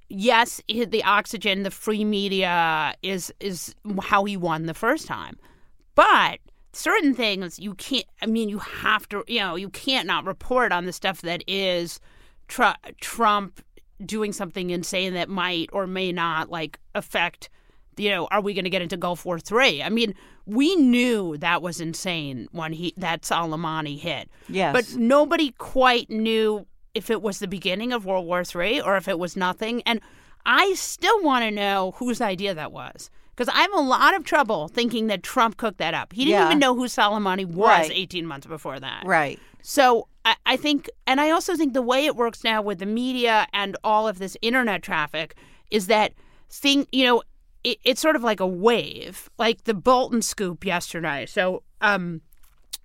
yes, 0.09 0.61
the 0.67 1.03
oxygen, 1.03 1.63
the 1.63 1.71
free 1.71 2.03
media 2.03 2.95
is 3.01 3.33
is 3.39 3.75
how 4.01 4.25
he 4.25 4.37
won 4.37 4.65
the 4.65 4.73
first 4.73 5.07
time, 5.07 5.37
but 5.95 6.39
certain 6.73 7.13
things 7.13 7.59
you 7.59 7.75
can't. 7.75 8.05
I 8.21 8.25
mean, 8.25 8.49
you 8.49 8.59
have 8.59 9.07
to. 9.09 9.23
You 9.27 9.39
know, 9.39 9.55
you 9.55 9.69
can't 9.69 10.07
not 10.07 10.25
report 10.25 10.71
on 10.71 10.85
the 10.85 10.93
stuff 10.93 11.21
that 11.21 11.43
is 11.47 11.99
tr- 12.47 12.79
Trump 13.01 13.61
doing 14.05 14.33
something 14.33 14.71
insane 14.71 15.13
that 15.13 15.29
might 15.29 15.69
or 15.71 15.87
may 15.87 16.11
not 16.11 16.49
like 16.49 16.79
affect 16.93 17.49
you 17.97 18.09
know, 18.09 18.27
are 18.31 18.41
we 18.41 18.53
going 18.53 18.65
to 18.65 18.69
get 18.69 18.81
into 18.81 18.97
Gulf 18.97 19.25
War 19.25 19.39
Three? 19.39 19.81
I 19.81 19.89
mean, 19.89 20.13
we 20.45 20.75
knew 20.75 21.37
that 21.37 21.61
was 21.61 21.81
insane 21.81 22.47
when 22.51 22.73
he 22.73 22.93
that 22.97 23.23
Soleimani 23.23 23.99
hit. 23.99 24.29
Yes. 24.47 24.73
but 24.73 24.99
nobody 24.99 25.51
quite 25.57 26.09
knew 26.09 26.65
if 26.93 27.09
it 27.09 27.21
was 27.21 27.39
the 27.39 27.47
beginning 27.47 27.91
of 27.91 28.05
World 28.05 28.25
War 28.25 28.43
Three 28.43 28.79
or 28.79 28.95
if 28.97 29.07
it 29.07 29.19
was 29.19 29.35
nothing. 29.35 29.81
And 29.85 29.99
I 30.45 30.73
still 30.75 31.21
want 31.23 31.43
to 31.43 31.51
know 31.51 31.93
whose 31.97 32.21
idea 32.21 32.53
that 32.53 32.71
was 32.71 33.09
because 33.35 33.49
I 33.49 33.59
have 33.61 33.73
a 33.73 33.81
lot 33.81 34.15
of 34.15 34.23
trouble 34.23 34.67
thinking 34.67 35.07
that 35.07 35.23
Trump 35.23 35.57
cooked 35.57 35.79
that 35.79 35.93
up. 35.93 36.13
He 36.13 36.23
didn't 36.25 36.39
Yeah. 36.39 36.45
even 36.47 36.59
know 36.59 36.75
who 36.75 36.85
Soleimani 36.85 37.45
was 37.45 37.89
Right. 37.89 37.91
18 37.93 38.25
months 38.25 38.47
before 38.47 38.79
that. 38.79 39.03
Right. 39.05 39.39
So 39.61 40.07
I, 40.23 40.35
I 40.45 40.57
think, 40.57 40.89
and 41.07 41.19
I 41.19 41.31
also 41.31 41.55
think 41.55 41.73
the 41.73 41.81
way 41.81 42.05
it 42.05 42.15
works 42.15 42.43
now 42.43 42.61
with 42.61 42.79
the 42.79 42.85
media 42.85 43.47
and 43.51 43.75
all 43.83 44.07
of 44.07 44.19
this 44.19 44.37
internet 44.41 44.83
traffic 44.83 45.35
is 45.71 45.87
that 45.87 46.13
thing, 46.49 46.87
you 46.91 47.03
know, 47.03 47.23
it, 47.65 47.79
it's 47.83 47.99
sort 48.01 48.15
of 48.15 48.23
like 48.23 48.39
a 48.39 48.47
wave, 48.47 49.29
like 49.37 49.63
the 49.65 49.73
Bolton 49.73 50.21
scoop 50.21 50.63
yesterday. 50.65 51.25
So 51.25 51.63
um, 51.81 52.21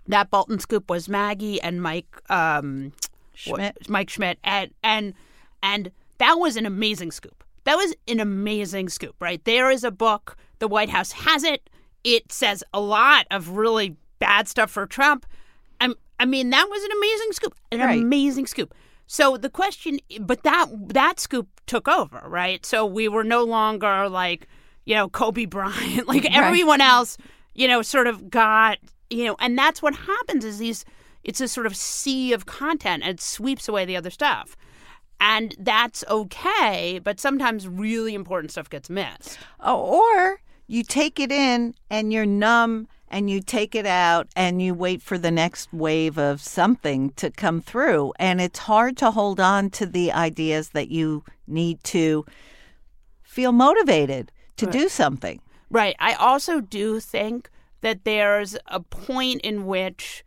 that 0.09 0.31
Bolton 0.31 0.59
scoop 0.59 0.91
was 0.91 1.09
Maggie 1.09 1.61
and 1.61 1.83
Mike 1.83 2.07
um, 2.31 2.93
Schmidt. 3.35 3.77
what- 3.77 3.89
Mike 3.89 4.11
Schmidt, 4.11 4.39
and 4.43 4.71
and 4.83 5.15
and 5.63 5.91
that 6.19 6.35
was 6.39 6.57
an 6.57 6.67
amazing 6.67 7.13
scoop. 7.13 7.45
That 7.65 7.77
was 7.77 7.95
an 8.09 8.21
amazing 8.21 8.89
scoop, 8.89 9.15
right? 9.21 9.45
There 9.45 9.71
is 9.71 9.85
a 9.85 9.91
book. 9.91 10.37
The 10.59 10.69
White 10.69 10.89
House 10.91 11.13
has 11.13 11.45
it. 11.45 11.69
It 12.05 12.33
says 12.33 12.65
a 12.73 12.81
lot 12.81 13.27
of 13.31 13.51
really 13.51 13.97
bad 14.19 14.49
stuff 14.49 14.71
for 14.71 14.87
Trump. 14.87 15.27
I, 15.81 15.93
I 16.19 16.25
mean, 16.25 16.51
that 16.51 16.67
was 16.71 16.83
an 16.83 16.91
amazing 16.97 17.33
scoop. 17.33 17.55
An 17.73 17.81
Right. 17.81 17.99
amazing 18.01 18.47
scoop. 18.47 18.75
So 19.07 19.37
the 19.37 19.51
question, 19.51 19.99
but 20.21 20.43
that 20.45 20.67
that 20.95 21.21
scoop 21.21 21.49
took 21.67 21.87
over, 21.89 22.23
right? 22.27 22.65
So 22.65 22.87
we 22.87 23.09
were 23.09 23.25
no 23.25 23.45
longer 23.45 24.09
like, 24.09 24.47
you 24.91 24.97
know, 24.97 25.09
Kobe 25.09 25.45
Bryant, 25.45 26.09
like 26.09 26.27
everyone 26.35 26.81
else, 26.81 27.17
you 27.55 27.69
know, 27.69 27.81
sort 27.81 28.09
of 28.09 28.29
got, 28.29 28.79
you 29.09 29.25
know, 29.25 29.37
and 29.39 29.57
that's 29.57 29.81
what 29.81 29.95
happens 29.95 30.45
is 30.45 30.59
these, 30.59 30.85
it's 31.23 31.41
a 31.41 31.47
sort 31.47 31.67
of 31.67 31.77
sea 31.77 32.33
of 32.33 32.47
content 32.47 33.05
and 33.05 33.13
it 33.13 33.21
sweeps 33.21 33.69
away 33.69 33.85
the 33.85 33.97
other 33.97 34.11
stuff. 34.11 34.57
And 35.21 35.55
that's 35.61 36.03
okay, 36.11 36.99
but 37.05 37.21
sometimes 37.21 37.69
really 37.69 38.17
important 38.17 38.51
stuff 38.51 38.69
gets 38.69 38.91
missed. 38.91 39.39
Oh, 39.61 39.77
or 39.77 40.41
you 40.67 40.83
take 40.83 41.21
it 41.21 41.31
in 41.31 41.77
and 41.89 42.13
you're 42.13 42.27
numb 42.27 42.89
and 43.07 43.31
you 43.31 43.41
take 43.41 43.77
it 43.77 43.87
out 43.87 44.27
and 44.35 44.61
you 44.61 44.75
wait 44.75 45.03
for 45.03 45.19
the 45.19 45.31
next 45.31 45.73
wave 45.73 46.19
of 46.19 46.41
something 46.41 47.11
to 47.11 47.31
come 47.31 47.61
through. 47.61 48.13
And 48.19 48.41
it's 48.41 48.59
hard 48.59 48.97
to 48.97 49.13
hold 49.13 49.39
on 49.39 49.71
to 49.71 49.87
the 49.87 50.11
ideas 50.11 50.71
that 50.71 50.89
you 50.89 51.23
need 51.47 51.85
to 51.85 52.27
feel 53.23 53.53
motivated 53.53 54.33
to 54.61 54.67
do 54.67 54.89
something. 54.89 55.41
Right. 55.71 55.95
I 55.99 56.15
also 56.15 56.61
do 56.61 57.01
think 57.01 57.51
that 57.81 58.05
there's 58.05 58.57
a 58.67 58.81
point 58.81 59.41
in 59.43 59.67
which, 59.67 60.25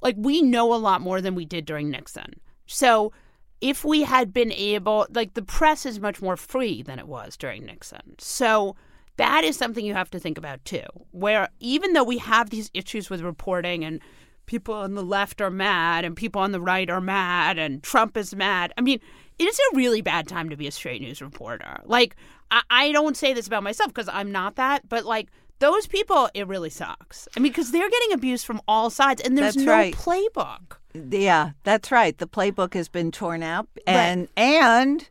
like, 0.00 0.14
we 0.18 0.42
know 0.42 0.74
a 0.74 0.76
lot 0.76 1.00
more 1.00 1.20
than 1.20 1.34
we 1.34 1.44
did 1.44 1.64
during 1.64 1.90
Nixon. 1.90 2.34
So 2.66 3.12
if 3.60 3.84
we 3.84 4.02
had 4.02 4.32
been 4.32 4.52
able, 4.52 5.06
like, 5.12 5.34
the 5.34 5.42
press 5.42 5.86
is 5.86 5.98
much 5.98 6.20
more 6.20 6.36
free 6.36 6.82
than 6.82 6.98
it 6.98 7.08
was 7.08 7.36
during 7.36 7.64
Nixon. 7.64 8.16
So 8.18 8.76
that 9.16 9.44
is 9.44 9.56
something 9.56 9.84
you 9.84 9.94
have 9.94 10.10
to 10.10 10.20
think 10.20 10.36
about 10.36 10.64
too. 10.64 10.84
Where 11.10 11.48
even 11.58 11.94
though 11.94 12.04
we 12.04 12.18
have 12.18 12.50
these 12.50 12.70
issues 12.74 13.08
with 13.08 13.22
reporting 13.22 13.84
and 13.84 14.00
people 14.44 14.74
on 14.74 14.94
the 14.94 15.02
left 15.02 15.40
are 15.40 15.50
mad 15.50 16.04
and 16.04 16.14
people 16.14 16.40
on 16.42 16.52
the 16.52 16.60
right 16.60 16.88
are 16.88 17.00
mad 17.00 17.58
and 17.58 17.82
Trump 17.82 18.16
is 18.16 18.34
mad, 18.34 18.72
I 18.76 18.82
mean, 18.82 19.00
it 19.38 19.44
is 19.44 19.58
a 19.58 19.76
really 19.76 20.02
bad 20.02 20.26
time 20.26 20.48
to 20.50 20.56
be 20.56 20.66
a 20.66 20.70
straight 20.70 21.00
news 21.00 21.20
reporter. 21.20 21.80
Like, 21.84 22.16
I, 22.50 22.62
I 22.70 22.92
don't 22.92 23.16
say 23.16 23.32
this 23.32 23.46
about 23.46 23.62
myself 23.62 23.92
because 23.92 24.08
I'm 24.12 24.32
not 24.32 24.56
that, 24.56 24.88
but 24.88 25.04
like, 25.04 25.28
those 25.58 25.86
people, 25.86 26.28
it 26.34 26.46
really 26.46 26.70
sucks. 26.70 27.28
I 27.36 27.40
mean, 27.40 27.50
because 27.50 27.70
they're 27.70 27.88
getting 27.88 28.12
abused 28.12 28.44
from 28.44 28.60
all 28.68 28.90
sides, 28.90 29.22
and 29.22 29.38
there's 29.38 29.54
That's 29.54 29.66
no 29.66 29.72
right. 29.72 29.94
playbook. 29.94 30.76
Yeah, 31.10 31.50
that's 31.62 31.90
right. 31.90 32.16
The 32.16 32.26
playbook 32.26 32.74
has 32.74 32.88
been 32.88 33.10
torn 33.10 33.42
out 33.42 33.68
and 33.86 34.28
and 34.36 35.08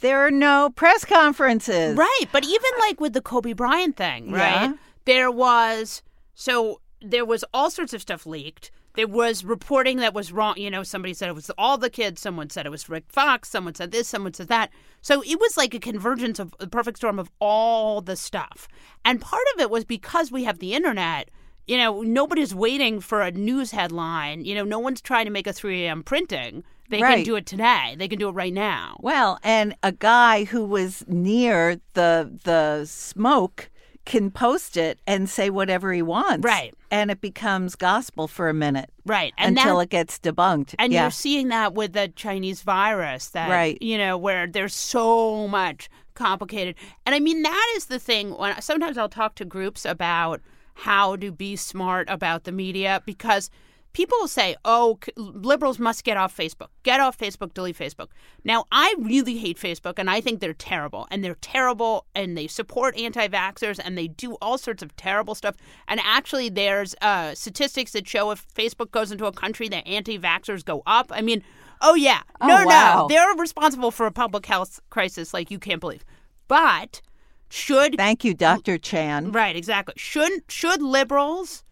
there 0.00 0.26
are 0.26 0.30
no 0.30 0.70
press 0.74 1.04
conferences. 1.04 1.96
Right. 1.96 2.24
But 2.30 2.44
even 2.44 2.70
like 2.80 3.00
with 3.00 3.14
the 3.14 3.22
Kobe 3.22 3.52
Bryant 3.52 3.96
thing, 3.96 4.30
right? 4.30 4.70
Yeah. 4.70 4.72
There 5.04 5.30
was 5.30 6.02
so 6.34 6.80
there 7.00 7.24
was 7.24 7.44
all 7.54 7.70
sorts 7.70 7.92
of 7.94 8.02
stuff 8.02 8.26
leaked. 8.26 8.70
There 8.94 9.08
was 9.08 9.44
reporting 9.44 9.98
that 9.98 10.14
was 10.14 10.32
wrong. 10.32 10.54
You 10.56 10.70
know, 10.70 10.82
somebody 10.82 11.14
said 11.14 11.28
it 11.28 11.34
was 11.34 11.50
all 11.58 11.78
the 11.78 11.90
kids. 11.90 12.20
Someone 12.20 12.50
said 12.50 12.66
it 12.66 12.70
was 12.70 12.88
Rick 12.88 13.04
Fox. 13.08 13.48
Someone 13.48 13.74
said 13.74 13.90
this. 13.90 14.08
Someone 14.08 14.34
said 14.34 14.48
that. 14.48 14.70
So 15.00 15.22
it 15.22 15.40
was 15.40 15.56
like 15.56 15.74
a 15.74 15.78
convergence 15.80 16.38
of 16.38 16.54
the 16.58 16.66
perfect 16.66 16.98
storm 16.98 17.18
of 17.18 17.30
all 17.38 18.00
the 18.00 18.16
stuff. 18.16 18.68
And 19.04 19.20
part 19.20 19.44
of 19.54 19.60
it 19.60 19.70
was 19.70 19.84
because 19.84 20.30
we 20.30 20.44
have 20.44 20.58
the 20.58 20.74
internet. 20.74 21.30
You 21.66 21.78
know, 21.78 22.02
nobody's 22.02 22.54
waiting 22.54 23.00
for 23.00 23.22
a 23.22 23.30
news 23.30 23.70
headline. 23.70 24.44
You 24.44 24.54
know, 24.54 24.64
no 24.64 24.78
one's 24.80 25.00
trying 25.00 25.24
to 25.26 25.30
make 25.30 25.46
a 25.46 25.52
3 25.52 25.84
a.m. 25.84 26.02
printing. 26.02 26.64
They 26.90 27.00
Right. 27.00 27.16
can 27.16 27.24
do 27.24 27.36
it 27.36 27.46
today. 27.46 27.94
They 27.96 28.08
can 28.08 28.18
do 28.18 28.28
it 28.28 28.32
right 28.32 28.52
now. 28.52 28.98
Well, 29.00 29.38
and 29.42 29.74
a 29.82 29.92
guy 29.92 30.44
who 30.44 30.64
was 30.64 31.04
near 31.06 31.80
the 31.94 32.30
the 32.44 32.84
smoke 32.84 33.70
can 34.04 34.30
post 34.30 34.76
it 34.76 34.98
and 35.06 35.28
say 35.28 35.48
whatever 35.48 35.92
he 35.92 36.02
wants. 36.02 36.44
Right. 36.44 36.74
And 36.90 37.10
it 37.10 37.20
becomes 37.20 37.76
gospel 37.76 38.26
for 38.26 38.48
a 38.48 38.54
minute 38.54 38.90
Right. 39.04 39.32
And 39.36 39.58
until 39.58 39.78
that, 39.78 39.84
it 39.84 39.90
gets 39.90 40.18
debunked. 40.18 40.74
And 40.78 40.92
yeah. 40.92 41.02
you're 41.02 41.10
seeing 41.10 41.48
that 41.48 41.74
with 41.74 41.92
the 41.92 42.08
Chinese 42.08 42.62
virus, 42.62 43.28
that 43.30 43.50
Right. 43.50 43.80
you 43.80 43.98
know, 43.98 44.16
where 44.16 44.46
there's 44.46 44.74
so 44.74 45.48
much 45.48 45.88
complicated. 46.14 46.76
And 47.04 47.14
I 47.14 47.20
mean, 47.20 47.42
that 47.42 47.72
is 47.76 47.86
the 47.86 47.98
thing. 47.98 48.30
When 48.32 48.60
sometimes 48.60 48.98
I'll 48.98 49.08
talk 49.08 49.34
to 49.36 49.44
groups 49.44 49.84
about 49.84 50.40
how 50.74 51.16
to 51.16 51.32
be 51.32 51.56
smart 51.56 52.08
about 52.08 52.44
the 52.44 52.52
media 52.52 53.02
because 53.04 53.50
people 53.92 54.26
say, 54.28 54.56
"Oh, 54.64 54.98
liberals 55.16 55.78
must 55.78 56.04
get 56.04 56.16
off 56.16 56.36
Facebook. 56.36 56.68
Get 56.82 57.00
off 57.00 57.18
Facebook. 57.18 57.54
Delete 57.54 57.78
Facebook." 57.78 58.08
Now, 58.44 58.64
I 58.72 58.94
really 58.98 59.38
hate 59.38 59.58
Facebook, 59.58 59.94
and 59.98 60.08
I 60.10 60.20
think 60.20 60.40
they're 60.40 60.54
terrible, 60.54 61.06
and 61.10 61.22
they're 61.24 61.36
terrible, 61.40 62.06
and 62.14 62.36
they 62.36 62.46
support 62.46 62.96
anti-vaxxers, 62.98 63.78
and 63.84 63.96
they 63.98 64.08
do 64.08 64.34
all 64.42 64.58
sorts 64.58 64.82
of 64.82 64.94
terrible 64.96 65.34
stuff. 65.34 65.56
And 65.88 66.00
actually, 66.02 66.48
there's 66.48 66.94
uh, 67.02 67.34
statistics 67.34 67.92
that 67.92 68.06
show 68.08 68.30
if 68.30 68.46
Facebook 68.54 68.90
goes 68.90 69.12
into 69.12 69.26
a 69.26 69.32
country, 69.32 69.68
the 69.68 69.86
anti-vaxxers 69.86 70.64
go 70.64 70.82
up. 70.86 71.10
I 71.10 71.20
mean, 71.22 71.42
oh 71.80 71.94
yeah, 71.94 72.22
no, 72.40 72.62
Oh, 72.62 72.66
wow. 72.66 72.94
no, 73.02 73.06
they're 73.08 73.34
responsible 73.36 73.90
for 73.90 74.06
a 74.06 74.12
public 74.12 74.46
health 74.46 74.80
crisis 74.90 75.34
like 75.34 75.50
you 75.50 75.58
can't 75.58 75.80
believe. 75.80 76.04
But 76.48 77.00
should 77.48 77.96
Thank 77.96 78.24
you, 78.24 78.34
Dr. 78.34 78.78
Chan. 78.78 79.32
Right, 79.32 79.56
exactly. 79.56 79.94
Should 79.96 80.44
should 80.48 80.80
liberals 80.82 81.64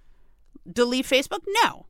delete 0.70 1.06
Facebook? 1.06 1.40
No. 1.64 1.87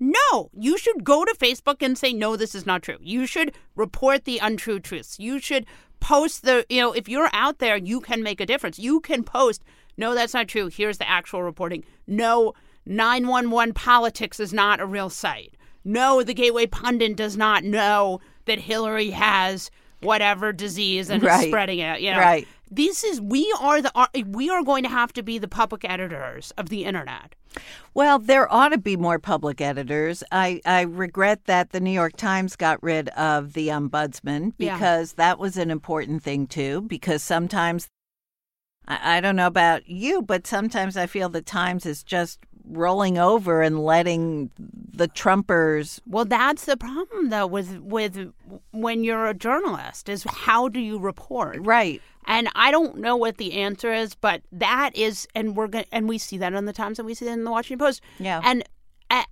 No, 0.00 0.50
you 0.52 0.78
should 0.78 1.02
go 1.04 1.24
to 1.24 1.34
Facebook 1.34 1.82
and 1.82 1.98
say 1.98 2.12
no 2.12 2.36
this 2.36 2.54
is 2.54 2.66
not 2.66 2.82
true. 2.82 2.98
You 3.00 3.26
should 3.26 3.52
report 3.74 4.24
the 4.24 4.38
untrue 4.38 4.78
truths. 4.78 5.18
You 5.18 5.38
should 5.38 5.66
post 6.00 6.42
the, 6.42 6.64
you 6.68 6.80
know, 6.80 6.92
if 6.92 7.08
you're 7.08 7.30
out 7.32 7.58
there, 7.58 7.76
you 7.76 8.00
can 8.00 8.22
make 8.22 8.40
a 8.40 8.46
difference. 8.46 8.78
You 8.78 9.00
can 9.00 9.24
post 9.24 9.62
no 9.96 10.14
that's 10.14 10.34
not 10.34 10.48
true. 10.48 10.68
Here's 10.68 10.98
the 10.98 11.08
actual 11.08 11.42
reporting. 11.42 11.84
No 12.06 12.54
911 12.86 13.74
politics 13.74 14.40
is 14.40 14.52
not 14.52 14.80
a 14.80 14.86
real 14.86 15.10
site. 15.10 15.54
No, 15.84 16.22
the 16.22 16.34
Gateway 16.34 16.66
Pundit 16.66 17.16
does 17.16 17.36
not 17.36 17.64
know 17.64 18.20
that 18.46 18.58
Hillary 18.58 19.10
has 19.10 19.70
whatever 20.00 20.52
disease 20.52 21.10
and 21.10 21.22
is 21.24 21.40
spreading 21.42 21.80
it, 21.80 22.00
you 22.00 22.12
know. 22.12 22.18
Right. 22.18 22.46
This 22.70 23.02
is 23.04 23.20
we 23.20 23.52
are 23.60 23.80
the 23.80 23.92
are- 23.94 24.10
we 24.26 24.50
are 24.50 24.62
going 24.62 24.82
to 24.82 24.88
have 24.90 25.12
to 25.14 25.22
be 25.22 25.38
the 25.38 25.48
public 25.48 25.84
editors 25.88 26.52
of 26.58 26.68
the 26.68 26.84
internet. 26.84 27.34
Well, 27.94 28.18
there 28.18 28.52
ought 28.52 28.68
to 28.70 28.78
be 28.78 28.96
more 28.96 29.18
public 29.18 29.60
editors. 29.60 30.22
I, 30.30 30.60
I 30.66 30.82
regret 30.82 31.46
that 31.46 31.70
the 31.70 31.80
New 31.80 31.90
York 31.90 32.16
Times 32.16 32.56
got 32.56 32.82
rid 32.82 33.08
of 33.10 33.54
the 33.54 33.68
ombudsman 33.68 34.52
Yeah. 34.58 34.74
because 34.74 35.14
that 35.14 35.38
was 35.38 35.56
an 35.56 35.70
important 35.70 36.22
thing 36.22 36.46
too. 36.46 36.82
Because 36.82 37.22
sometimes, 37.22 37.88
I, 38.86 39.16
I 39.16 39.20
don't 39.20 39.34
know 39.36 39.46
about 39.46 39.88
you, 39.88 40.20
but 40.22 40.46
sometimes 40.46 40.96
I 40.96 41.06
feel 41.06 41.28
the 41.30 41.42
Times 41.42 41.86
is 41.86 42.02
just 42.02 42.38
rolling 42.70 43.16
over 43.16 43.62
and 43.62 43.82
letting 43.82 44.50
the 44.58 45.08
Trumpers. 45.08 46.00
Well, 46.06 46.26
that's 46.26 46.66
the 46.66 46.76
problem 46.76 47.30
though 47.30 47.46
with 47.46 47.78
with 47.78 48.30
when 48.72 49.04
you're 49.04 49.26
a 49.26 49.34
journalist 49.34 50.08
is 50.10 50.24
how 50.24 50.68
do 50.68 50.78
you 50.80 50.98
report? 50.98 51.58
Right. 51.60 52.02
And 52.28 52.48
I 52.54 52.70
don't 52.70 52.98
know 52.98 53.16
what 53.16 53.38
the 53.38 53.54
answer 53.54 53.92
is, 53.92 54.14
but 54.14 54.42
that 54.52 54.94
is, 54.94 55.26
and 55.34 55.56
we're 55.56 55.66
going, 55.66 55.86
and 55.90 56.08
we 56.08 56.18
see 56.18 56.38
that 56.38 56.52
in 56.52 56.66
the 56.66 56.72
Times, 56.72 56.98
and 57.00 57.06
we 57.06 57.14
see 57.14 57.24
that 57.24 57.32
in 57.32 57.42
the 57.44 57.50
Washington 57.50 57.84
Post. 57.84 58.02
Yeah. 58.20 58.40
And 58.44 58.62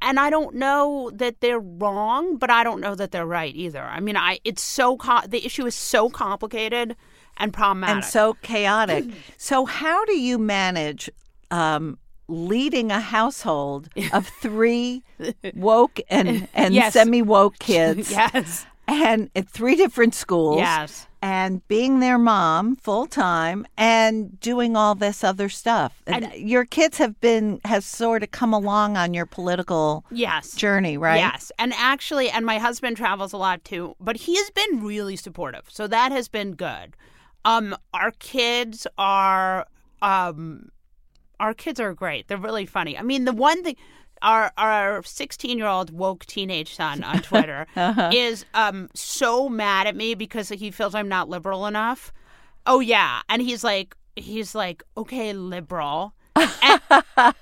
and 0.01 0.19
I 0.19 0.31
don't 0.31 0.55
know 0.57 1.11
that 1.15 1.41
they're 1.43 1.61
wrong, 1.61 2.39
but 2.39 2.51
I 2.51 2.65
don't 2.65 2.81
know 2.81 2.95
that 2.95 3.11
they're 3.13 3.27
right 3.27 3.55
either. 3.55 3.83
I 3.83 4.01
mean, 4.01 4.17
I 4.17 4.39
it's 4.43 4.63
so 4.63 4.97
co- 4.97 5.27
the 5.29 5.45
issue 5.45 5.67
is 5.67 5.75
so 5.75 6.09
complicated 6.09 6.97
and 7.37 7.53
problematic. 7.53 7.95
and 7.97 8.05
so 8.05 8.35
chaotic. 8.41 9.05
so, 9.37 9.67
how 9.67 10.03
do 10.07 10.19
you 10.19 10.39
manage 10.39 11.11
um, 11.51 11.99
leading 12.29 12.91
a 12.91 13.01
household 13.01 13.91
of 14.15 14.27
three 14.27 15.03
woke 15.55 16.01
and, 16.09 16.49
and 16.55 16.73
Yes. 16.75 16.95
semi 16.95 17.21
woke 17.21 17.59
kids 17.59 18.11
yes, 18.11 18.65
and 18.89 19.29
at 19.37 19.47
three 19.51 19.77
different 19.77 20.15
schools? 20.15 20.57
yes. 20.59 21.07
And 21.29 21.67
being 21.67 21.99
their 21.99 22.19
mom 22.19 22.77
full 22.77 23.07
time 23.07 23.67
and 23.77 24.39
doing 24.39 24.77
all 24.77 24.95
this 24.95 25.25
other 25.25 25.49
stuff. 25.49 26.01
And- 26.07 26.33
your 26.35 26.65
kids 26.65 26.99
have 26.99 27.21
been, 27.21 27.61
have 27.65 27.83
sort 27.83 28.23
of 28.23 28.31
come 28.31 28.53
along 28.55 28.97
on 28.97 29.13
your 29.13 29.27
political 29.27 30.05
Yes. 30.13 30.55
journey, 30.55 30.97
right? 30.97 31.17
Yes. 31.19 31.51
And 31.59 31.73
actually, 31.75 32.31
and 32.31 32.47
my 32.47 32.59
husband 32.59 32.97
travels 32.97 33.33
a 33.33 33.39
lot 33.39 33.65
too, 33.65 33.97
but 33.99 34.17
he 34.17 34.37
has 34.37 34.51
been 34.51 34.85
really 34.85 35.17
supportive. 35.17 35.65
So 35.69 35.89
that 35.89 36.13
has 36.13 36.29
been 36.29 36.53
good. 36.55 36.95
Um, 37.45 37.77
our 37.93 38.13
kids 38.13 38.87
are 38.97 39.67
um, 40.03 40.69
our 41.41 41.55
kids 41.55 41.81
are 41.81 41.93
great. 41.93 42.29
They're 42.29 42.39
really 42.39 42.67
funny. 42.67 42.97
I 42.97 43.03
mean, 43.03 43.25
the 43.25 43.33
one 43.33 43.65
thing 43.65 43.77
our 44.23 44.53
our 44.57 45.03
16 45.03 45.59
year 45.59 45.67
old 45.67 45.91
woke 45.91 46.25
teenage 46.27 46.75
son 46.75 47.03
on 47.05 47.21
Twitter 47.23 47.67
is 48.13 48.45
um 48.55 48.89
so 48.95 49.49
mad 49.49 49.87
at 49.87 49.97
me 49.97 50.15
because 50.15 50.49
he 50.49 50.71
feels 50.71 50.95
I'm 50.95 51.09
not 51.09 51.29
liberal 51.29 51.67
enough. 51.67 52.13
Oh 52.67 52.81
yeah, 52.81 53.21
and 53.29 53.43
he's 53.43 53.63
like 53.65 53.97
he's 54.17 54.55
like 54.55 54.83
okay 54.97 55.33
liberal. 55.33 56.15
and, 56.37 56.81
and, 57.17 57.35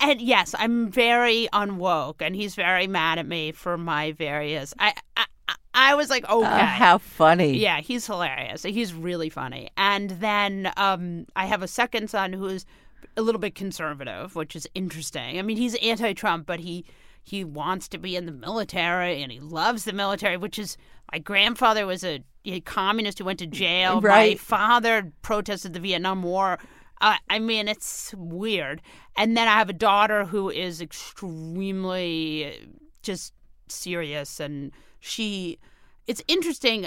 and 0.00 0.20
yes, 0.20 0.54
I'm 0.58 0.90
very 0.90 1.48
unwoke, 1.52 2.20
and 2.20 2.34
he's 2.34 2.54
very 2.54 2.86
mad 2.86 3.18
at 3.18 3.26
me 3.26 3.52
for 3.52 3.76
my 3.78 4.12
various. 4.12 4.74
I 4.78 4.94
I, 5.16 5.24
I- 5.48 5.54
I 5.74 5.94
was 5.94 6.10
like, 6.10 6.28
okay, 6.28 6.46
Uh, 6.46 6.66
how 6.66 6.98
funny. 6.98 7.56
yeah, 7.56 7.80
he's 7.80 8.06
hilarious. 8.06 8.62
He's 8.62 8.92
really 8.92 9.30
funny. 9.30 9.70
And 9.78 10.10
then 10.10 10.70
um, 10.76 11.24
I 11.34 11.46
have 11.46 11.62
a 11.62 11.66
second 11.66 12.10
son 12.10 12.34
who's 12.34 12.66
a 13.16 13.22
little 13.22 13.40
bit 13.40 13.54
conservative, 13.54 14.34
which 14.36 14.56
is 14.56 14.68
interesting. 14.74 15.38
I 15.38 15.42
mean, 15.42 15.56
he's 15.56 15.74
anti-Trump, 15.76 16.46
but 16.46 16.60
he 16.60 16.84
he 17.24 17.44
wants 17.44 17.86
to 17.88 17.98
be 17.98 18.16
in 18.16 18.26
the 18.26 18.32
military 18.32 19.22
and 19.22 19.30
he 19.30 19.38
loves 19.38 19.84
the 19.84 19.92
military, 19.92 20.36
which 20.36 20.58
is 20.58 20.76
my 21.12 21.18
grandfather 21.20 21.86
was 21.86 22.02
a, 22.02 22.24
a 22.44 22.60
communist 22.62 23.18
who 23.20 23.24
went 23.24 23.38
to 23.38 23.46
jail. 23.46 24.00
My 24.00 24.08
Right. 24.08 24.40
father 24.40 25.12
protested 25.22 25.72
the 25.72 25.78
Vietnam 25.78 26.24
War. 26.24 26.58
Uh, 27.00 27.14
I 27.30 27.38
mean, 27.38 27.68
it's 27.68 28.12
weird. 28.16 28.82
And 29.16 29.36
then 29.36 29.46
I 29.46 29.52
have 29.52 29.68
a 29.70 29.72
daughter 29.74 30.24
who 30.24 30.50
is 30.50 30.80
extremely 30.80 32.68
just 33.02 33.32
serious 33.68 34.38
and 34.38 34.70
she 35.00 35.58
it's 36.06 36.22
interesting 36.28 36.86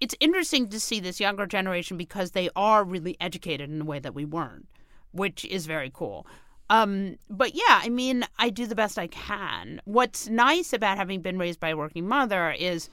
it's 0.00 0.14
interesting 0.20 0.68
to 0.68 0.80
see 0.80 0.98
this 1.00 1.20
younger 1.20 1.46
generation 1.46 1.96
because 1.96 2.30
they 2.30 2.48
are 2.56 2.84
really 2.84 3.16
educated 3.20 3.70
in 3.70 3.80
a 3.82 3.84
way 3.84 3.98
that 3.98 4.14
we 4.14 4.24
weren't 4.24 4.66
which 5.12 5.44
is 5.46 5.66
very 5.66 5.90
cool. 5.92 6.26
Um, 6.68 7.16
but 7.30 7.54
yeah 7.54 7.80
i 7.84 7.88
mean 7.88 8.24
i 8.40 8.50
do 8.50 8.66
the 8.66 8.74
best 8.74 8.98
i 8.98 9.06
can. 9.06 9.80
What's 9.84 10.28
nice 10.28 10.72
about 10.72 10.96
having 10.98 11.20
been 11.20 11.38
raised 11.38 11.60
by 11.60 11.68
a 11.68 11.76
working 11.76 12.08
mother 12.08 12.50
is 12.50 12.88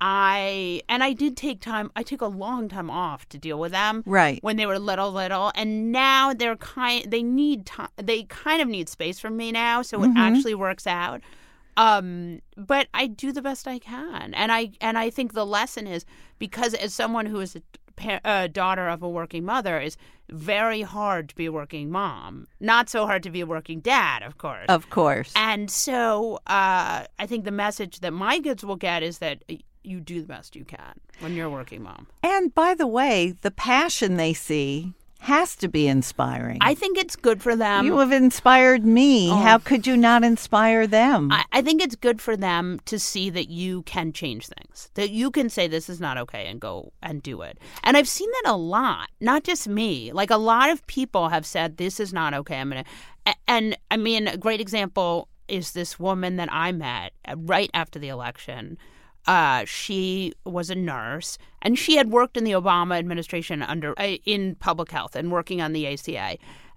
i 0.00 0.82
and 0.88 1.02
i 1.02 1.12
did 1.12 1.36
take 1.36 1.60
time 1.60 1.90
i 1.96 2.02
took 2.02 2.20
a 2.20 2.26
long 2.26 2.68
time 2.68 2.90
off 2.90 3.26
to 3.28 3.38
deal 3.38 3.58
with 3.58 3.72
them 3.72 4.02
Right. 4.04 4.42
when 4.42 4.56
they 4.56 4.66
were 4.66 4.78
little 4.78 5.10
little 5.12 5.52
and 5.54 5.92
now 5.92 6.34
they're 6.34 6.56
kind 6.56 7.10
they 7.10 7.22
need 7.22 7.64
time 7.64 7.88
they 7.96 8.24
kind 8.24 8.60
of 8.60 8.68
need 8.68 8.88
space 8.88 9.18
from 9.18 9.36
me 9.36 9.52
now 9.52 9.80
so 9.82 10.02
it 10.02 10.10
actually 10.16 10.54
works 10.54 10.86
out. 10.86 11.20
Um 11.76 12.40
but 12.56 12.88
i 12.92 13.06
do 13.06 13.32
the 13.32 13.42
best 13.42 13.66
i 13.66 13.78
can 13.78 14.34
and 14.34 14.52
i 14.52 14.70
and 14.80 14.98
i 14.98 15.10
think 15.10 15.32
the 15.32 15.46
lesson 15.46 15.86
is 15.86 16.04
because 16.38 16.74
as 16.74 16.92
someone 16.92 17.26
who 17.26 17.40
is 17.40 17.56
a 17.56 17.62
pa- 17.96 18.20
uh, 18.24 18.46
daughter 18.46 18.88
of 18.88 19.02
a 19.02 19.08
working 19.08 19.44
mother 19.44 19.80
is 19.80 19.96
very 20.30 20.82
hard 20.82 21.28
to 21.28 21.34
be 21.34 21.46
a 21.46 21.52
working 21.52 21.90
mom 21.90 22.46
not 22.60 22.88
so 22.88 23.06
hard 23.06 23.22
to 23.22 23.30
be 23.30 23.40
a 23.40 23.46
working 23.46 23.80
dad 23.80 24.22
of 24.22 24.38
course 24.38 24.66
Of 24.68 24.88
course. 24.90 25.32
and 25.36 25.70
so 25.70 26.36
uh, 26.46 27.04
I 27.18 27.26
think 27.26 27.44
the 27.44 27.50
message 27.50 28.00
that 28.00 28.12
my 28.12 28.38
kids 28.40 28.64
will 28.64 28.76
get 28.76 29.02
is 29.02 29.18
that 29.18 29.42
you 29.82 30.00
do 30.00 30.20
the 30.22 30.26
best 30.26 30.56
you 30.56 30.64
can 30.64 30.94
when 31.20 31.34
you're 31.34 31.46
a 31.48 31.50
working 31.50 31.82
mom. 31.82 32.06
And 32.22 32.54
by 32.54 32.74
the 32.74 32.86
way, 32.86 33.34
the 33.42 33.50
passion 33.50 34.16
they 34.16 34.32
see 34.32 34.94
has 35.24 35.56
to 35.56 35.68
be 35.68 35.86
inspiring. 35.88 36.58
I 36.60 36.74
think 36.74 36.96
it's 36.98 37.16
good 37.16 37.42
for 37.42 37.56
them. 37.56 37.84
you 37.86 37.98
have 37.98 38.12
inspired 38.12 38.84
me. 38.84 39.28
How 39.28 39.58
could 39.58 39.86
you 39.86 39.96
not 39.96 40.22
inspire 40.22 40.86
them? 40.86 41.32
I, 41.32 41.44
I 41.52 41.62
think 41.62 41.82
it's 41.82 41.96
good 41.96 42.20
for 42.20 42.36
them 42.36 42.80
to 42.86 42.98
see 42.98 43.30
that 43.30 43.48
you 43.48 43.82
can 43.82 44.12
change 44.12 44.46
things, 44.46 44.90
that 44.94 45.10
you 45.10 45.30
can 45.30 45.48
say 45.50 45.66
this 45.66 45.88
is 45.88 46.00
not 46.00 46.18
okay 46.18 46.46
and 46.46 46.60
go 46.60 46.92
and 47.02 47.22
do 47.22 47.42
it. 47.42 47.58
And 47.82 47.96
I've 47.96 48.08
seen 48.08 48.30
that 48.30 48.52
a 48.52 48.56
lot, 48.56 49.08
not 49.20 49.44
just 49.44 49.66
me. 49.68 50.12
Like 50.12 50.30
a 50.30 50.36
lot 50.36 50.70
of 50.70 50.86
people 50.86 51.28
have 51.30 51.46
said 51.46 51.76
this 51.76 52.00
is 52.00 52.12
not 52.12 52.34
okay. 52.34 52.56
I'm 52.56 52.68
gonna, 52.68 52.84
and 53.48 53.76
I 53.90 53.96
mean, 53.96 54.28
a 54.28 54.36
great 54.36 54.60
example. 54.60 55.28
is 55.48 55.72
this 55.72 56.00
woman 56.00 56.36
that 56.36 56.48
I 56.50 56.72
met 56.72 57.12
uh, 57.28 57.36
right 57.36 57.70
after 57.74 57.98
the 57.98 58.08
election. 58.08 58.78
Uh, 59.26 59.64
she 59.64 60.32
was 60.44 60.68
a 60.70 60.74
nurse, 60.74 61.38
and 61.62 61.78
she 61.78 61.96
had 61.96 62.10
worked 62.10 62.36
in 62.36 62.44
the 62.44 62.52
Obama 62.52 62.98
administration 62.98 63.62
under 63.62 63.98
uh, 63.98 64.16
in 64.24 64.54
public 64.56 64.90
health 64.90 65.16
and 65.16 65.32
working 65.32 65.62
on 65.62 65.72
the 65.72 65.86
ACA. 65.86 66.36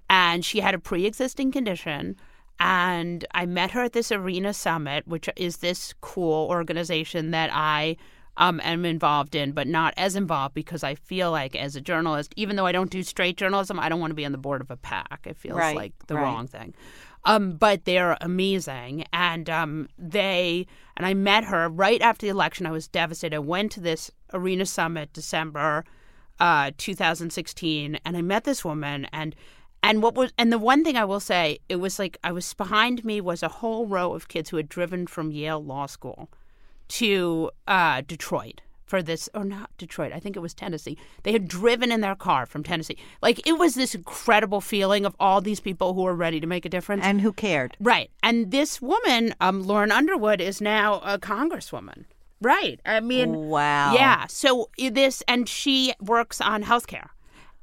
And 0.10 0.46
she 0.46 0.62
had 0.62 0.74
a 0.74 0.80
pre-existing 0.80 1.52
condition. 1.52 2.16
And 2.60 3.26
I 3.34 3.46
met 3.46 3.72
her 3.72 3.84
at 3.84 3.94
this 3.94 4.12
Arena 4.12 4.54
Summit, 4.54 5.06
which 5.08 5.30
is 5.36 5.58
this 5.58 5.94
cool 6.02 6.48
organization 6.50 7.32
that 7.32 7.52
I 7.54 7.98
um, 8.38 8.60
am 8.64 8.86
involved 8.86 9.36
in, 9.36 9.52
but 9.52 9.68
not 9.68 9.94
as 9.98 10.16
involved 10.16 10.56
because 10.56 10.84
I 10.84 10.96
feel 10.96 11.30
like 11.32 11.56
as 11.56 11.76
a 11.76 11.82
journalist, 11.82 12.34
even 12.36 12.56
though 12.56 12.66
I 12.66 12.72
don't 12.72 12.90
do 12.90 13.04
straight 13.04 13.38
journalism, 13.38 13.80
I 13.80 13.90
don't 13.90 14.00
want 14.00 14.12
to 14.12 14.16
be 14.16 14.26
on 14.26 14.32
the 14.32 14.38
board 14.38 14.62
of 14.62 14.72
a 14.72 14.78
PAC. 14.78 15.26
It 15.28 15.38
feels 15.38 15.58
Right, 15.58 15.76
like 15.76 15.94
the 16.08 16.16
right. 16.16 16.22
wrong 16.22 16.48
thing. 16.48 16.74
Um, 17.28 17.58
but 17.58 17.84
they're 17.84 18.18
amazing, 18.22 19.04
and 19.12 19.50
um, 19.50 19.90
they 20.00 20.66
and 20.96 21.06
I 21.06 21.14
met 21.14 21.44
her 21.44 21.68
right 21.68 22.02
after 22.02 22.26
the 22.26 22.32
election. 22.32 22.66
I 22.66 22.72
was 22.72 22.88
devastated. 22.88 23.36
I 23.36 23.40
went 23.40 23.74
to 23.74 23.82
this 23.82 24.10
arena 24.32 24.66
summit 24.66 25.12
December 25.12 25.84
uh, 26.40 26.72
2016, 26.78 28.00
and 28.06 28.18
I 28.18 28.22
met 28.22 28.46
this 28.46 28.64
woman, 28.64 29.08
and 29.12 29.36
and 29.84 30.02
what 30.02 30.16
was 30.16 30.32
and 30.38 30.54
the 30.54 30.58
one 30.58 30.86
thing 30.86 30.96
I 30.96 31.04
will 31.04 31.20
say, 31.20 31.60
it 31.68 31.76
was 31.76 32.00
like 32.00 32.18
I 32.24 32.32
was 32.32 32.54
behind 32.54 33.04
me 33.04 33.20
was 33.20 33.44
a 33.44 33.50
whole 33.50 33.88
row 33.88 34.14
of 34.14 34.30
kids 34.30 34.50
who 34.50 34.56
had 34.56 34.70
driven 34.70 35.06
from 35.06 35.32
Yale 35.32 35.62
Law 35.62 35.86
School 35.86 36.30
to 36.88 37.52
uh, 37.68 38.04
Detroit 38.08 38.62
for 38.88 39.04
this, 39.04 39.30
or 39.36 39.44
not 39.44 39.70
Detroit, 39.78 40.12
I 40.14 40.20
think 40.20 40.36
it 40.36 40.40
was 40.40 40.54
Tennessee. 40.54 40.98
They 41.24 41.34
had 41.34 41.48
driven 41.48 41.92
in 41.92 42.02
their 42.02 42.16
car 42.16 42.46
from 42.46 42.64
Tennessee. 42.64 42.98
Like 43.22 43.46
it 43.46 43.60
was 43.60 43.76
this 43.76 43.94
incredible 43.94 44.62
feeling 44.62 45.06
of 45.06 45.16
all 45.20 45.42
these 45.42 45.60
people 45.60 45.94
who 45.94 46.02
were 46.04 46.16
ready 46.16 46.40
to 46.40 46.48
make 46.48 46.66
a 46.66 46.70
difference. 46.70 47.04
And 47.04 47.22
who 47.22 47.34
cared? 47.34 47.76
right. 47.80 48.10
And 48.24 48.52
this 48.52 48.82
woman, 48.82 49.36
um, 49.40 49.64
Lauren 49.64 49.92
Underwood, 49.92 50.42
is 50.42 50.62
now 50.62 50.96
a 51.04 51.18
congresswoman. 51.20 52.06
Right. 52.42 52.80
I 52.86 53.00
mean, 53.00 53.34
Wow. 53.36 53.94
yeah. 53.94 54.28
So 54.28 54.70
this, 54.78 55.24
and 55.28 55.48
she 55.50 55.94
works 56.00 56.40
on 56.40 56.64
healthcare. 56.64 57.10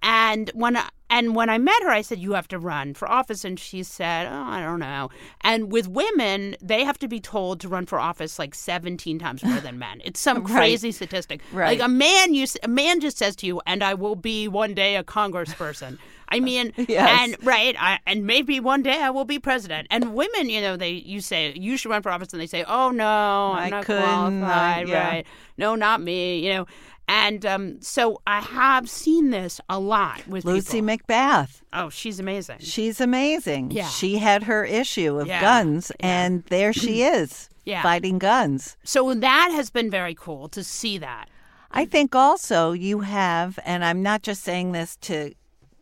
And 0.07 0.51
when 0.53 0.77
I, 0.77 0.89
and 1.09 1.35
when 1.35 1.49
I 1.49 1.57
met 1.57 1.83
her, 1.83 1.89
I 1.89 2.03
said, 2.03 2.19
"You 2.19 2.33
have 2.35 2.47
to 2.49 2.59
run 2.59 2.93
for 2.93 3.09
office," 3.11 3.43
and 3.45 3.59
she 3.59 3.83
said, 3.83 4.27
"Oh, 4.31 4.45
I 4.45 4.61
don't 4.63 4.81
know." 4.81 5.09
And 5.41 5.73
with 5.73 5.89
women, 5.89 6.57
they 6.61 6.85
have 6.85 6.99
to 6.99 7.09
be 7.09 7.21
told 7.21 7.59
to 7.61 7.69
run 7.69 7.87
for 7.87 7.99
office 7.99 8.39
like 8.39 8.55
seventeen 8.55 9.19
times 9.19 9.43
more 9.43 9.61
than 9.61 9.79
men. 9.79 10.03
It's 10.05 10.21
some 10.21 10.39
Right. 10.45 10.53
crazy 10.57 10.93
statistic. 10.93 11.41
Right. 11.53 11.79
Like 11.79 11.87
a 11.87 11.91
man, 11.91 12.35
you 12.35 12.47
a 12.63 12.69
man 12.69 13.01
just 13.01 13.17
says 13.17 13.35
to 13.37 13.47
you, 13.47 13.63
"And 13.67 13.83
I 13.83 13.95
will 13.95 14.17
be 14.17 14.47
one 14.47 14.75
day 14.75 14.97
a 14.97 15.05
congressperson." 15.05 15.99
I 16.29 16.41
mean, 16.49 16.73
Yes. 16.77 17.21
and 17.23 17.47
right, 17.47 17.77
I, 17.79 17.99
and 18.07 18.27
maybe 18.27 18.59
one 18.61 18.83
day 18.83 19.01
I 19.01 19.11
will 19.11 19.27
be 19.27 19.39
president. 19.39 19.87
And 19.91 20.15
women, 20.15 20.51
you 20.51 20.61
know, 20.61 20.77
they 20.77 20.91
you 20.91 21.21
say 21.21 21.53
you 21.55 21.77
should 21.79 21.91
run 21.91 22.03
for 22.03 22.11
office, 22.11 22.33
and 22.33 22.43
they 22.43 22.47
say, 22.47 22.65
"Oh 22.67 22.91
no, 22.91 23.53
I'm 23.57 23.65
I 23.65 23.71
not 23.71 23.85
qualified." 23.87 24.89
yeah. 24.89 25.09
Right? 25.09 25.27
No, 25.57 25.77
not 25.77 26.03
me. 26.03 26.45
You 26.45 26.53
know. 26.55 26.67
And 27.07 27.45
um, 27.45 27.81
so 27.83 28.21
I 28.27 28.41
have 28.41 28.89
seen 28.89 29.31
this 29.31 29.61
a 29.69 29.79
lot 29.79 30.27
with 30.27 30.45
Lucy 30.45 30.81
people. 30.81 30.97
McBath. 31.07 31.61
Oh, 31.73 31.91
she's 31.91 32.19
amazing. 32.19 32.59
She's 32.61 33.01
amazing. 33.01 33.73
Yeah. 33.73 33.89
She 33.89 34.17
had 34.19 34.45
her 34.45 34.65
issue 34.65 35.19
of 35.21 35.27
Yeah. 35.27 35.41
guns, 35.41 35.93
Yeah. 36.01 36.07
and 36.25 36.45
there 36.45 36.73
she 36.73 37.03
is 37.17 37.51
Yeah. 37.65 37.83
fighting 37.83 38.19
guns. 38.19 38.77
So 38.85 39.13
that 39.15 39.51
has 39.53 39.69
been 39.71 39.91
very 39.91 40.15
cool 40.15 40.49
to 40.51 40.65
see 40.65 40.97
that. 40.99 41.29
I 41.71 41.85
think 41.85 42.15
also 42.15 42.73
you 42.73 43.01
have, 43.01 43.59
and 43.67 43.85
I'm 43.85 44.03
not 44.03 44.23
just 44.23 44.43
saying 44.43 44.73
this 44.73 44.97
to 45.03 45.35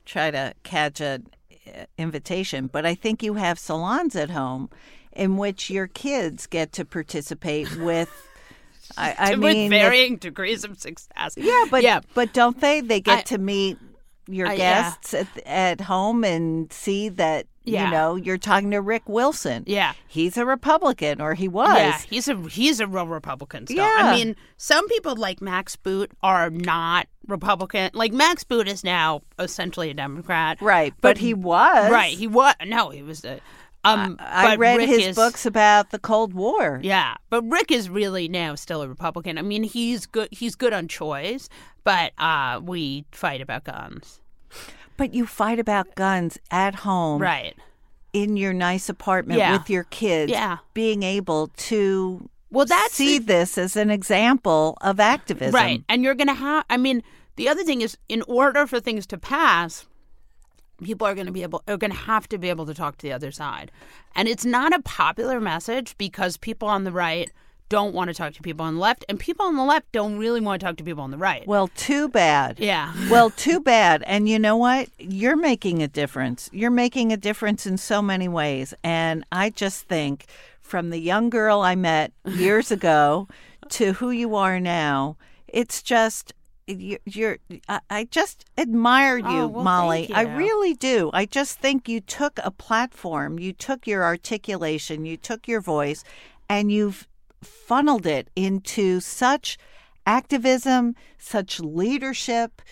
try 0.04 0.30
to 0.32 0.54
catch 0.64 1.00
an 1.00 1.26
uh, 1.68 1.84
invitation, 1.98 2.66
but 2.66 2.84
I 2.84 2.94
think 2.96 3.22
you 3.22 3.34
have 3.34 3.58
salons 3.58 4.16
at 4.16 4.30
home 4.30 4.70
in 5.12 5.36
which 5.36 5.70
your 5.70 5.86
kids 5.86 6.46
get 6.46 6.72
to 6.72 6.84
participate 6.84 7.76
with. 7.76 8.10
I, 8.96 9.14
I 9.18 9.30
with 9.36 9.40
mean, 9.56 9.70
varying 9.70 10.16
degrees 10.16 10.64
of 10.64 10.78
success. 10.80 11.34
yeah, 11.36 11.64
but 11.70 11.82
yeah, 11.82 12.00
but 12.14 12.32
don't 12.32 12.60
they? 12.60 12.80
They 12.80 13.00
get 13.00 13.18
I- 13.18 13.22
to 13.22 13.38
meet 13.38 13.78
your 14.28 14.46
I- 14.48 14.52
yeah. 14.54 14.56
guests 14.82 15.14
at 15.14 15.26
at 15.46 15.80
home 15.82 16.22
and 16.24 16.72
see 16.72 17.08
that 17.10 17.46
Yeah. 17.64 17.86
you 17.86 17.90
know 17.92 18.14
you're 18.16 18.38
talking 18.38 18.70
to 18.70 18.80
Rick 18.80 19.08
Wilson. 19.08 19.64
yeah. 19.66 19.94
He's 20.06 20.36
a 20.36 20.44
Republican, 20.46 21.20
or 21.20 21.34
he 21.34 21.48
was. 21.48 21.76
Yeah, 21.76 21.98
he's 22.08 22.28
a 22.28 22.36
he's 22.48 22.80
a 22.80 22.86
real 22.86 23.06
Republican. 23.06 23.66
Still. 23.66 23.78
Yeah. 23.78 23.92
I 23.98 24.14
mean, 24.14 24.36
some 24.58 24.86
people 24.88 25.16
like 25.16 25.40
Max 25.40 25.74
Boot 25.76 26.10
are 26.22 26.50
not 26.50 27.06
Republican. 27.26 27.90
Like 27.94 28.12
Max 28.12 28.44
Boot 28.44 28.68
is 28.68 28.84
now 28.84 29.22
essentially 29.38 29.90
a 29.90 29.94
Democrat, 29.94 30.58
Right, 30.60 30.92
but, 31.00 31.18
he 31.18 31.34
was 31.34 31.90
Right, 31.90 32.12
he 32.16 32.26
was. 32.26 32.54
No, 32.66 32.90
he 32.90 33.02
was. 33.02 33.24
A, 33.24 33.40
um, 33.84 34.16
I 34.20 34.50
but 34.52 34.58
read 34.58 34.76
Rick 34.78 34.88
his 34.88 35.06
is- 35.08 35.16
books 35.16 35.44
about 35.46 35.90
the 35.90 35.98
Cold 35.98 36.34
War. 36.34 36.80
Yeah, 36.82 37.16
but 37.30 37.42
Rick 37.42 37.70
is 37.70 37.88
really 37.90 38.28
now 38.28 38.54
still 38.54 38.82
a 38.82 38.88
Republican. 38.88 39.38
I 39.38 39.42
mean, 39.42 39.62
he's 39.64 40.06
good. 40.06 40.28
He's 40.30 40.54
good 40.54 40.72
on 40.72 40.88
choice, 40.88 41.48
but 41.84 42.12
uh, 42.18 42.60
we 42.62 43.04
fight 43.12 43.40
about 43.40 43.64
guns. 43.64 44.20
But 44.96 45.14
you 45.14 45.26
fight 45.26 45.58
about 45.58 45.94
guns 45.96 46.38
at 46.50 46.76
home, 46.76 47.20
Right. 47.20 47.56
in 48.12 48.36
your 48.36 48.52
nice 48.52 48.88
apartment 48.88 49.38
Yeah. 49.38 49.52
with 49.56 49.68
your 49.70 49.84
kids. 49.84 50.30
Yeah. 50.30 50.58
being 50.74 51.02
able 51.02 51.48
to 51.56 52.28
Well, 52.50 52.66
that's 52.66 52.94
see 52.94 53.18
the- 53.18 53.24
this 53.24 53.56
as 53.58 53.74
an 53.76 53.90
example 53.90 54.76
of 54.82 55.00
activism. 55.00 55.54
Right. 55.54 55.82
And 55.88 56.04
you're 56.04 56.14
going 56.14 56.28
to 56.28 56.34
have, 56.34 56.64
I 56.70 56.76
mean, 56.76 57.02
the 57.36 57.48
other 57.48 57.64
thing 57.64 57.80
is, 57.80 57.96
in 58.10 58.22
order 58.28 58.66
for 58.66 58.78
things 58.78 59.06
to 59.06 59.18
pass, 59.18 59.86
people 60.84 61.06
are 61.06 61.14
going 61.14 61.26
to 61.26 61.32
be 61.32 61.42
able, 61.42 61.62
are 61.68 61.76
going 61.76 61.90
to 61.92 61.96
have 61.96 62.28
to 62.28 62.38
be 62.38 62.48
able 62.48 62.66
to 62.66 62.74
talk 62.74 62.98
to 62.98 63.02
the 63.02 63.12
other 63.12 63.30
side. 63.32 63.70
And 64.14 64.28
it's 64.28 64.44
not 64.44 64.74
a 64.74 64.82
popular 64.82 65.40
message 65.40 65.96
because 65.98 66.36
people 66.36 66.68
on 66.68 66.84
the 66.84 66.92
right 66.92 67.30
don't 67.68 67.94
want 67.94 68.08
to 68.08 68.14
talk 68.14 68.34
to 68.34 68.42
people 68.42 68.66
on 68.66 68.74
the 68.74 68.80
left, 68.80 69.02
and 69.08 69.18
people 69.18 69.46
on 69.46 69.56
the 69.56 69.64
left 69.64 69.90
don't 69.92 70.18
really 70.18 70.42
want 70.42 70.60
to 70.60 70.66
talk 70.66 70.76
to 70.76 70.84
people 70.84 71.02
on 71.02 71.10
the 71.10 71.16
right. 71.16 71.46
Well, 71.46 71.68
too 71.68 72.06
bad. 72.10 72.60
yeah. 72.60 72.92
Well, 73.10 73.30
too 73.30 73.60
bad. 73.60 74.02
And 74.06 74.28
you 74.28 74.38
know 74.38 74.58
what? 74.58 74.90
You're 74.98 75.36
making 75.36 75.82
a 75.82 75.88
difference. 75.88 76.50
You're 76.52 76.70
making 76.70 77.12
a 77.12 77.16
difference 77.16 77.66
in 77.66 77.78
so 77.78 78.02
many 78.02 78.28
ways. 78.28 78.74
And 78.84 79.24
I 79.32 79.48
just 79.48 79.88
think 79.88 80.26
from 80.60 80.90
the 80.90 80.98
young 80.98 81.30
girl 81.30 81.62
I 81.62 81.74
met 81.74 82.12
years 82.26 82.70
ago 82.78 83.26
to 83.70 83.94
who 83.94 84.10
you 84.10 84.34
are 84.36 84.60
now, 84.60 85.16
it's 85.48 85.82
just. 85.82 86.34
You- 86.66 86.98
You're, 87.04 87.38
I 87.90 88.04
just 88.10 88.44
admire 88.56 89.18
you, 89.18 89.24
Oh, 89.26 89.46
well, 89.48 89.64
Molly. 89.64 90.06
thank 90.06 90.16
I 90.18 90.36
really 90.36 90.74
do. 90.74 91.10
I 91.12 91.26
just 91.26 91.58
think 91.58 91.88
you 91.88 92.00
took 92.00 92.38
a 92.42 92.50
platform, 92.50 93.38
you 93.38 93.52
took 93.52 93.86
your 93.86 94.04
articulation, 94.04 95.04
you 95.04 95.16
took 95.16 95.48
your 95.48 95.60
voice, 95.60 96.04
and 96.48 96.70
you've 96.70 97.06
funneled 97.42 98.06
it 98.06 98.28
into 98.36 99.00
such 99.00 99.58
activism, 100.06 100.94
such 101.18 101.60
leadership. 101.60 102.62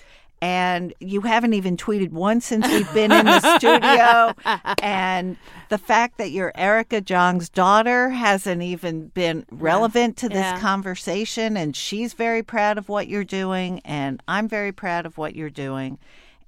And 0.43 0.95
you 1.01 1.21
haven't 1.21 1.53
even 1.53 1.77
tweeted 1.77 2.13
once 2.13 2.47
since 2.47 2.67
we've 2.67 2.93
been 2.95 3.13
in 3.13 3.27
the 3.27 3.59
studio. 3.59 4.35
And 4.83 5.37
the 5.69 5.77
fact 5.77 6.17
that 6.17 6.31
you're 6.31 6.53
Erica 6.55 7.03
Jong's 7.03 7.51
daughter 7.51 8.09
hasn't 8.09 8.63
even 8.63 9.09
been 9.09 9.45
relevant 9.51 10.17
to 10.19 10.29
this 10.29 10.39
Yeah. 10.39 10.59
conversation. 10.59 11.57
And 11.59 11.77
she's 11.77 12.15
very 12.15 12.43
proud 12.43 12.79
of 12.79 12.89
what 12.89 13.07
you're 13.09 13.25
doing. 13.25 13.81
And 13.85 14.23
I'm 14.27 14.49
very 14.49 14.73
proud 14.73 15.05
of 15.05 15.19
what 15.19 15.37
you're 15.37 15.51
doing. 15.51 15.99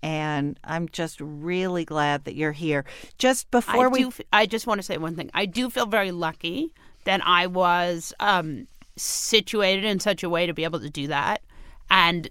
And 0.02 0.59
I'm 0.64 0.88
just 0.88 1.20
really 1.20 1.85
glad 1.85 2.24
that 2.24 2.35
you're 2.35 2.52
here. 2.52 2.85
Just 3.18 3.50
before 3.50 3.85
I 3.85 3.88
we 3.88 4.05
do. 4.05 4.12
I 4.33 4.46
just 4.46 4.66
want 4.66 4.78
to 4.78 4.83
say 4.83 4.96
one 4.96 5.14
thing. 5.14 5.31
I 5.35 5.44
do 5.46 5.68
feel 5.70 5.87
very 5.87 6.11
lucky 6.12 6.72
that 7.05 7.20
I 7.24 7.46
was 7.46 8.12
um, 8.20 8.66
situated 8.96 9.85
in 9.85 10.00
such 10.00 10.22
a 10.22 10.28
way 10.31 10.46
to 10.46 10.55
be 10.55 10.64
able 10.64 10.81
to 10.81 10.90
do 10.90 11.07
that, 11.09 11.42
and 11.90 12.29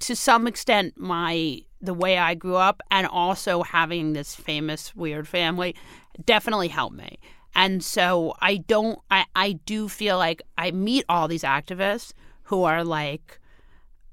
to 0.00 0.16
some 0.16 0.46
extent, 0.46 0.94
my 0.96 1.60
the 1.80 1.94
way 1.94 2.18
I 2.18 2.34
grew 2.34 2.56
up, 2.56 2.82
and 2.90 3.06
also 3.06 3.62
having 3.62 4.12
this 4.12 4.34
famous 4.34 4.94
weird 4.94 5.28
family, 5.28 5.74
definitely 6.24 6.68
helped 6.68 6.96
me. 6.96 7.18
And 7.54 7.82
so 7.82 8.34
I 8.40 8.56
don't. 8.56 8.98
I 9.10 9.24
I 9.34 9.52
do 9.52 9.88
feel 9.88 10.18
like 10.18 10.42
I 10.58 10.70
meet 10.70 11.04
all 11.08 11.28
these 11.28 11.42
activists 11.42 12.12
who 12.44 12.64
are 12.64 12.84
like. 12.84 13.40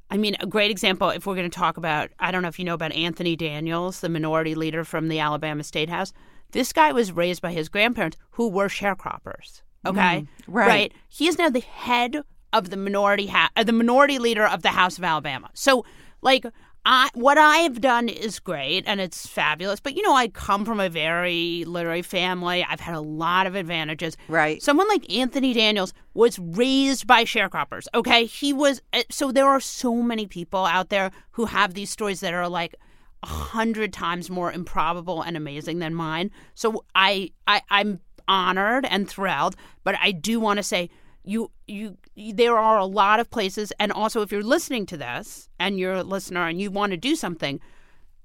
I 0.10 0.18
mean, 0.18 0.36
a 0.40 0.46
great 0.46 0.70
example, 0.70 1.10
if 1.10 1.26
we're 1.26 1.34
going 1.34 1.50
to 1.50 1.58
talk 1.58 1.76
about, 1.76 2.12
I 2.20 2.30
don't 2.30 2.44
know 2.44 2.48
if 2.48 2.60
you 2.60 2.66
know 2.66 2.76
about 2.76 2.92
Anthony 2.92 3.36
Daniels, 3.36 4.02
the 4.02 4.10
minority 4.10 4.54
leader 4.54 4.84
from 4.84 5.08
the 5.08 5.18
Alabama 5.18 5.64
State 5.64 5.90
House. 5.90 6.14
This 6.52 6.72
guy 6.72 6.92
was 6.92 7.12
raised 7.12 7.42
by 7.42 7.52
his 7.52 7.68
grandparents 7.68 8.18
who 8.32 8.48
were 8.48 8.68
sharecroppers. 8.68 9.64
Okay? 9.86 10.00
Mm, 10.22 10.28
right. 10.46 10.94
He 11.10 11.28
is 11.28 11.40
now 11.40 11.50
the 11.50 11.62
head 11.62 12.22
of 12.54 12.70
the 12.70 12.78
minority, 12.78 13.28
ha- 13.28 13.50
uh, 13.58 13.64
the 13.64 13.74
minority 13.74 14.20
leader 14.20 14.46
of 14.46 14.62
the 14.62 14.70
House 14.70 14.98
of 14.98 15.04
Alabama. 15.04 15.50
So, 15.54 15.86
like, 16.22 16.46
I, 16.86 17.10
what 17.14 17.38
I 17.38 17.58
have 17.58 17.82
done 17.82 18.10
is 18.10 18.40
great 18.40 18.84
and 18.88 19.02
it's 19.02 19.26
fabulous. 19.26 19.80
But, 19.80 19.96
you 19.96 20.02
know, 20.02 20.14
I 20.14 20.28
come 20.28 20.64
from 20.66 20.80
a 20.80 20.90
very 20.90 21.64
literary 21.66 22.02
family. 22.02 22.66
I've 22.70 22.80
had 22.82 22.96
a 22.96 23.02
lot 23.02 23.48
of 23.48 23.56
advantages. 23.56 24.18
Right. 24.28 24.62
Someone 24.62 24.88
like 24.88 25.12
Anthony 25.12 25.54
Daniels 25.54 25.94
was 26.14 26.40
raised 26.40 27.08
by 27.08 27.24
sharecroppers. 27.24 27.88
Okay, 27.94 28.26
he 28.26 28.54
was. 28.54 28.82
uh, 28.94 29.04
So 29.10 29.32
there 29.32 29.48
are 29.48 29.60
so 29.60 30.02
many 30.02 30.28
people 30.28 30.66
out 30.66 30.90
there 30.90 31.12
who 31.32 31.46
have 31.46 31.74
these 31.74 31.90
stories 31.90 32.20
that 32.20 32.34
are 32.34 32.50
like 32.50 32.76
a 33.24 33.28
hundred 33.28 33.94
times 33.94 34.30
more 34.30 34.52
improbable 34.52 35.22
and 35.22 35.38
amazing 35.38 35.80
than 35.80 35.94
mine. 35.96 36.32
So 36.54 36.86
I, 36.96 37.32
I, 37.48 37.62
I'm. 37.70 38.00
honored 38.26 38.86
and 38.86 39.10
thrilled, 39.10 39.54
but 39.84 39.96
I 40.02 40.14
do 40.14 40.40
want 40.40 40.56
to 40.56 40.64
say 40.64 40.90
you 41.24 41.52
you 41.68 41.98
there 42.16 42.58
are 42.58 42.78
a 42.78 42.86
lot 42.86 43.20
of 43.20 43.30
places 43.30 43.72
and 43.80 43.92
also 43.92 44.22
if 44.22 44.32
you're 44.32 44.44
listening 44.44 44.86
to 44.86 44.98
this 44.98 45.50
and 45.60 45.80
you're 45.80 45.94
a 45.94 46.04
listener 46.04 46.48
and 46.48 46.60
you 46.60 46.70
want 46.70 46.92
to 46.92 46.98
do 46.98 47.16
something 47.16 47.60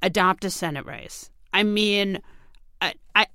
adopt 0.02 0.44
a 0.44 0.50
senate 0.50 0.84
race 0.84 1.30
i 1.52 1.62
mean 1.62 2.20
I, 2.80 2.94
I 3.14 3.26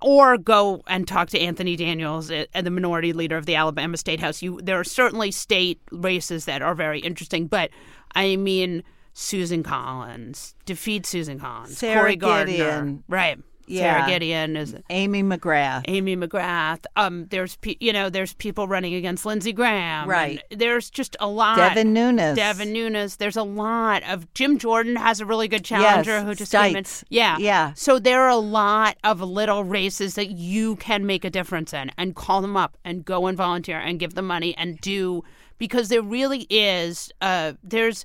or 0.00 0.36
go 0.36 0.82
and 0.86 1.06
talk 1.06 1.30
to 1.30 1.38
Anthony 1.38 1.76
Daniels, 1.76 2.30
uh, 2.30 2.44
the 2.60 2.70
minority 2.70 3.12
leader 3.12 3.36
of 3.36 3.46
the 3.46 3.54
Alabama 3.54 3.96
State 3.96 4.18
House. 4.20 4.42
You, 4.42 4.60
there 4.60 4.78
are 4.78 4.84
certainly 4.84 5.30
state 5.30 5.80
races 5.92 6.44
that 6.46 6.60
are 6.60 6.74
very 6.74 7.00
interesting, 7.00 7.46
but 7.46 7.70
I 8.14 8.36
mean, 8.36 8.82
Susan 9.14 9.62
Collins 9.62 10.54
defeat 10.64 11.06
Susan 11.06 11.38
Collins, 11.38 11.78
Sara 11.78 12.00
Cory 12.00 12.16
Gardner, 12.16 12.52
Gideon. 12.52 13.04
right? 13.08 13.38
Yeah. 13.66 13.98
Sara 13.98 14.10
Gideon 14.10 14.56
is 14.56 14.76
Amy 14.90 15.22
McGrath. 15.22 15.84
Amy 15.88 16.16
McGrath. 16.16 16.84
Um, 16.96 17.26
there's 17.30 17.56
pe- 17.56 17.76
you 17.80 17.92
know 17.92 18.10
there's 18.10 18.34
people 18.34 18.68
running 18.68 18.94
against 18.94 19.24
Lindsey 19.24 19.52
Graham. 19.52 20.08
Right. 20.08 20.42
There's 20.50 20.90
just 20.90 21.16
a 21.20 21.28
lot. 21.28 21.56
Devin 21.56 21.92
Nunes. 21.92 22.36
Devin 22.36 22.72
Nunes. 22.72 23.16
There's 23.16 23.36
a 23.36 23.42
lot 23.42 24.02
of 24.04 24.32
Jim 24.34 24.58
Jordan 24.58 24.96
has 24.96 25.20
a 25.20 25.26
really 25.26 25.48
good 25.48 25.64
challenger 25.64 26.10
Yes, 26.12 26.24
who 26.24 26.34
just 26.34 26.52
came 26.52 26.76
in. 26.76 26.84
Yeah, 27.08 27.38
Yeah. 27.38 27.72
So 27.74 27.98
there 27.98 28.22
are 28.22 28.30
a 28.30 28.36
lot 28.36 28.96
of 29.04 29.20
little 29.20 29.64
races 29.64 30.14
that 30.14 30.30
you 30.30 30.76
can 30.76 31.06
make 31.06 31.24
a 31.24 31.30
difference 31.30 31.72
in, 31.72 31.90
and 31.96 32.14
call 32.14 32.40
them 32.40 32.56
up 32.56 32.76
and 32.84 33.04
go 33.04 33.26
and 33.26 33.36
volunteer 33.36 33.78
and 33.78 33.98
give 33.98 34.14
them 34.14 34.26
money 34.26 34.56
and 34.56 34.80
do 34.80 35.24
because 35.58 35.88
there 35.88 36.02
really 36.02 36.46
is. 36.50 37.12
Uh, 37.20 37.52
there's 37.62 38.04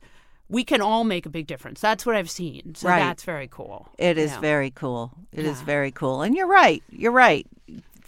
we 0.50 0.64
can 0.64 0.82
all 0.82 1.04
make 1.04 1.26
a 1.26 1.30
big 1.30 1.48
difference. 1.48 1.82
That's 1.82 2.06
what 2.06 2.16
I've 2.16 2.30
seen. 2.30 2.76
So 2.76 2.88
Right. 2.88 3.00
that's 3.00 3.24
very 3.24 3.48
cool. 3.48 3.90
It 3.98 4.18
is 4.18 4.36
very 4.38 4.72
cool. 4.72 5.12
It 5.32 5.46
is 5.46 5.60
Yeah. 5.60 5.66
very 5.66 5.92
cool. 5.92 6.22
And 6.22 6.36
you're 6.36 6.48
right. 6.48 6.82
You're 6.90 7.12
right. 7.12 7.46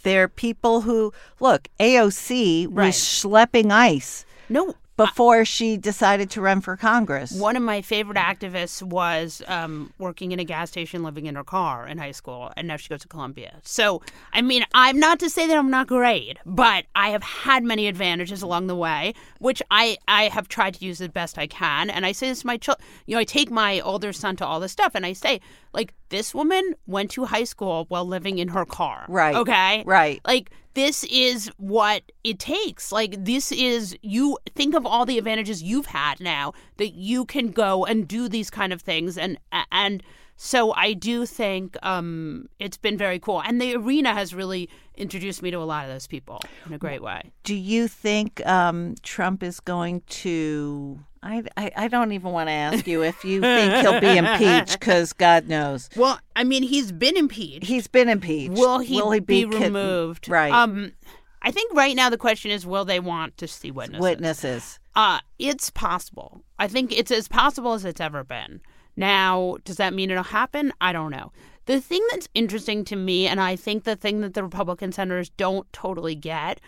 There 0.04 0.24
are 0.24 0.28
people 0.30 0.82
who 0.82 1.12
look. 1.42 1.68
AOC 1.80 2.66
Right. 2.68 2.88
was 2.88 2.96
schlepping 2.96 3.72
ice 3.72 4.26
no. 4.52 4.74
Before 5.00 5.46
she 5.46 5.78
decided 5.78 6.30
to 6.32 6.42
run 6.42 6.60
for 6.60 6.76
Congress. 6.76 7.32
One 7.32 7.56
of 7.56 7.64
my 7.64 7.82
favorite 7.82 8.18
activists 8.18 8.84
was 8.84 9.42
um, 9.48 9.94
working 9.98 10.34
in 10.34 10.40
a 10.40 10.44
gas 10.44 10.70
station, 10.70 11.04
living 11.04 11.26
in 11.26 11.36
her 11.36 11.44
car 11.44 11.88
in 11.88 11.98
high 11.98 12.12
school, 12.12 12.52
and 12.58 12.68
now 12.68 12.76
she 12.76 12.90
goes 12.90 13.02
to 13.02 13.08
Columbia. 13.08 13.60
So, 13.64 14.02
I 14.34 14.42
mean, 14.42 14.66
I'm 14.74 15.00
not 15.00 15.20
to 15.20 15.30
say 15.30 15.48
that 15.48 15.58
I'm 15.58 15.70
not 15.70 15.88
great, 15.88 16.38
but 16.46 16.84
I 16.96 17.12
have 17.12 17.24
had 17.24 17.64
many 17.64 17.88
advantages 17.88 18.42
along 18.42 18.68
the 18.68 18.76
way, 18.76 19.14
which 19.40 19.62
I, 19.72 19.98
I 20.10 20.24
have 20.24 20.50
tried 20.50 20.74
to 20.76 20.86
use 20.86 21.00
the 21.00 21.08
best 21.08 21.38
I 21.38 21.48
can. 21.48 21.90
And 21.90 22.06
I 22.06 22.12
say 22.12 22.28
this 22.28 22.42
to 22.42 22.48
my 22.48 22.58
children, 22.58 22.86
you 23.06 23.16
know, 23.16 23.22
I 23.22 23.24
take 23.24 23.50
my 23.50 23.80
older 23.80 24.12
son 24.12 24.36
to 24.36 24.46
all 24.46 24.60
this 24.60 24.74
stuff, 24.74 24.96
and 24.96 25.06
I 25.06 25.14
say, 25.14 25.40
like, 25.72 25.94
this 26.10 26.34
woman 26.34 26.76
went 26.88 27.12
to 27.12 27.26
high 27.26 27.44
school 27.44 27.86
while 27.88 28.06
living 28.06 28.40
in 28.40 28.50
her 28.50 28.66
car. 28.66 29.06
Right. 29.08 29.36
Okay. 29.36 29.84
Right. 29.86 30.22
Like 30.26 30.52
this 30.74 31.04
is 31.06 31.52
what 31.58 32.04
it 32.24 32.40
takes. 32.40 32.92
Like 32.92 33.24
this 33.26 33.52
is 33.52 33.98
you 34.02 34.38
think 34.56 34.76
of 34.76 34.86
all 34.86 35.06
the 35.06 35.18
advantages 35.18 35.64
you've 35.64 35.88
had 35.88 36.20
now 36.20 36.54
that 36.78 36.90
you 36.94 37.26
can 37.26 37.52
go 37.52 37.86
and 37.86 38.08
do 38.08 38.30
these 38.30 38.50
kind 38.50 38.74
of 38.74 38.82
things 38.82 39.18
and 39.18 39.38
and 39.72 40.04
so 40.42 40.74
I 40.74 40.94
do 40.94 41.26
think 41.26 41.76
um, 41.84 42.48
it's 42.60 42.78
been 42.78 42.98
very 42.98 43.20
cool, 43.20 43.42
and 43.42 43.60
the 43.60 43.76
arena 43.76 44.14
has 44.14 44.34
really 44.34 44.70
introduced 44.96 45.42
me 45.42 45.52
to 45.52 45.58
a 45.58 45.68
lot 45.68 45.84
of 45.84 45.92
those 45.92 46.08
people 46.08 46.40
in 46.66 46.72
a 46.72 46.78
great 46.78 47.04
way. 47.04 47.34
Do 47.44 47.54
you 47.54 47.90
think 47.90 48.46
um, 48.48 48.96
Trump 49.04 49.44
is 49.44 49.60
going 49.60 50.02
to? 50.24 51.02
I, 51.22 51.44
I, 51.58 51.72
I 51.76 51.88
don't 51.90 52.12
even 52.14 52.32
want 52.32 52.48
to 52.48 52.54
ask 52.54 52.88
you 52.88 53.04
if 53.04 53.24
you 53.26 53.42
think 53.42 53.74
he'll 53.76 54.00
be 54.00 54.18
impeached 54.18 54.80
because 54.80 55.14
God 55.14 55.48
knows 55.48 55.90
Well, 55.96 56.20
I 56.36 56.44
mean, 56.44 56.64
he's 56.64 56.92
been 56.92 57.18
impeached. 57.18 57.66
he's 57.66 57.88
been 57.88 58.08
impeached. 58.10 58.54
will 58.54 58.80
he, 58.80 59.20
be, 59.20 59.44
kid- 59.44 59.54
removed? 59.54 60.30
Right. 60.30 60.52
Um, 60.52 60.94
I 61.42 61.52
think 61.52 61.74
right 61.74 61.96
now 61.96 62.10
the 62.10 62.18
question 62.18 62.52
is, 62.52 62.66
will 62.66 62.86
they 62.86 63.00
want 63.00 63.38
to 63.38 63.48
see 63.48 63.72
witnesses? 63.72 64.02
Witnesses. 64.02 64.80
Uh, 64.96 65.20
it's 65.38 65.70
possible. 65.70 66.42
I 66.58 66.68
think 66.68 66.98
it's 66.98 67.12
as 67.12 67.28
possible 67.28 67.74
as 67.74 67.86
it's 67.86 68.02
ever 68.02 68.24
been. 68.24 68.62
Now, 68.96 69.58
does 69.64 69.78
that 69.78 69.94
mean 69.94 70.12
it'll 70.12 70.24
happen? 70.24 70.74
I 70.82 70.92
don't 70.92 71.12
know. 71.12 71.32
The 71.66 71.80
thing 71.80 72.06
that's 72.12 72.28
interesting 72.34 72.84
to 72.86 72.96
me, 72.96 73.28
and 73.28 73.40
I 73.40 73.56
think 73.56 73.84
the 73.84 73.96
thing 73.96 74.22
that 74.22 74.34
the 74.34 74.44
Republican 74.44 74.92
senators 74.92 75.30
don't 75.30 75.72
totally 75.72 76.16
get, 76.16 76.60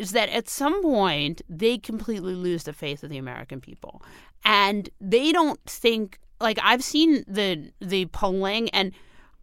is 0.00 0.12
that 0.12 0.30
at 0.30 0.48
some 0.48 0.82
point 0.82 1.42
they 1.48 1.76
completely 1.76 2.34
lose 2.34 2.64
the 2.64 2.72
faith 2.72 3.04
of 3.04 3.10
the 3.10 3.18
American 3.18 3.60
people. 3.60 4.02
And 4.44 4.88
they 4.98 5.30
don't 5.30 5.60
think 5.66 6.18
like 6.40 6.58
I've 6.62 6.82
seen 6.82 7.22
the 7.28 7.70
the 7.80 8.06
polling 8.06 8.70
and 8.70 8.92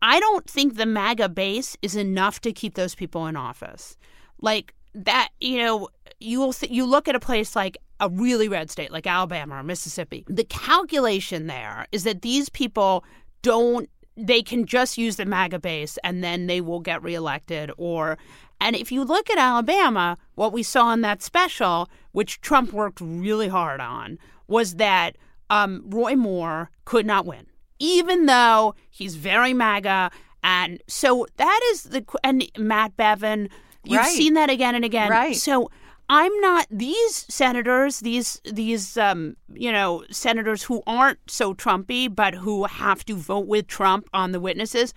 I 0.02 0.20
don't 0.20 0.50
think 0.50 0.76
the 0.76 0.88
MAGA 0.88 1.30
base 1.30 1.78
is 1.84 1.96
enough 1.96 2.42
to 2.42 2.52
keep 2.52 2.74
those 2.74 2.96
people 2.96 3.28
in 3.28 3.36
office. 3.36 3.98
Like 4.42 4.74
that, 4.96 5.30
you 5.40 5.60
know, 5.60 5.90
you 6.20 6.40
will 6.40 6.54
th- 6.54 6.72
you 6.72 6.86
look 6.86 7.08
at 7.08 7.16
a 7.16 7.20
place 7.20 7.56
like 7.56 7.78
a 8.00 8.10
really 8.10 8.48
red 8.48 8.72
state 8.72 8.92
like 8.92 9.06
Alabama 9.06 9.60
or 9.60 9.64
Mississippi. 9.64 10.26
The 10.28 10.44
calculation 10.44 11.46
there 11.46 11.86
is 11.92 12.04
that 12.04 12.24
these 12.24 12.50
people 12.50 13.06
don't 13.44 13.90
they 14.20 14.42
can 14.42 14.66
just 14.66 14.98
use 14.98 15.18
the 15.18 15.26
MAGA 15.26 15.60
base 15.60 16.00
and 16.04 16.24
then 16.24 16.48
they 16.48 16.62
will 16.62 16.80
get 16.80 17.04
reelected 17.04 17.72
or 17.78 18.18
and 18.60 18.76
if 18.76 18.92
you 18.92 19.04
look 19.04 19.30
at 19.30 19.38
Alabama, 19.38 20.18
what 20.36 20.54
we 20.54 20.64
saw 20.64 20.94
in 20.94 21.02
that 21.02 21.22
special, 21.22 21.90
which 22.12 22.42
Trump 22.42 22.74
worked 22.74 23.00
really 23.02 23.48
hard 23.48 23.80
on, 23.80 24.18
was 24.48 24.76
that 24.76 25.18
um, 25.50 25.84
Roy 25.86 26.16
Moore 26.16 26.70
could 26.86 27.06
not 27.06 27.26
win, 27.26 27.48
even 27.80 28.26
though 28.26 28.76
he's 28.90 29.16
very 29.16 29.54
MAGA. 29.54 30.12
And 30.44 30.82
so 30.88 31.28
that 31.38 31.60
is 31.72 31.84
the 31.84 32.06
and 32.24 32.50
Matt 32.58 32.96
Bevin. 32.98 33.50
You've 33.84 34.00
Right. 34.02 34.12
seen 34.12 34.34
that 34.34 34.50
again 34.50 34.76
and 34.76 34.84
again. 34.86 35.10
Right. 35.10 35.36
So 35.36 35.70
I'm 36.10 36.38
not 36.40 36.68
these 36.72 37.26
senators, 37.30 38.00
these 38.00 38.42
these 38.46 38.98
um, 38.98 39.36
you 39.54 39.72
know 39.72 40.04
senators 40.10 40.64
who 40.64 40.82
aren't 40.88 41.20
so 41.30 41.54
Trumpy, 41.54 42.14
but 42.14 42.34
who 42.36 42.64
have 42.66 43.06
to 43.06 43.16
vote 43.16 43.48
with 43.48 43.68
Trump 43.68 44.10
on 44.14 44.32
the 44.32 44.40
witnesses. 44.40 44.94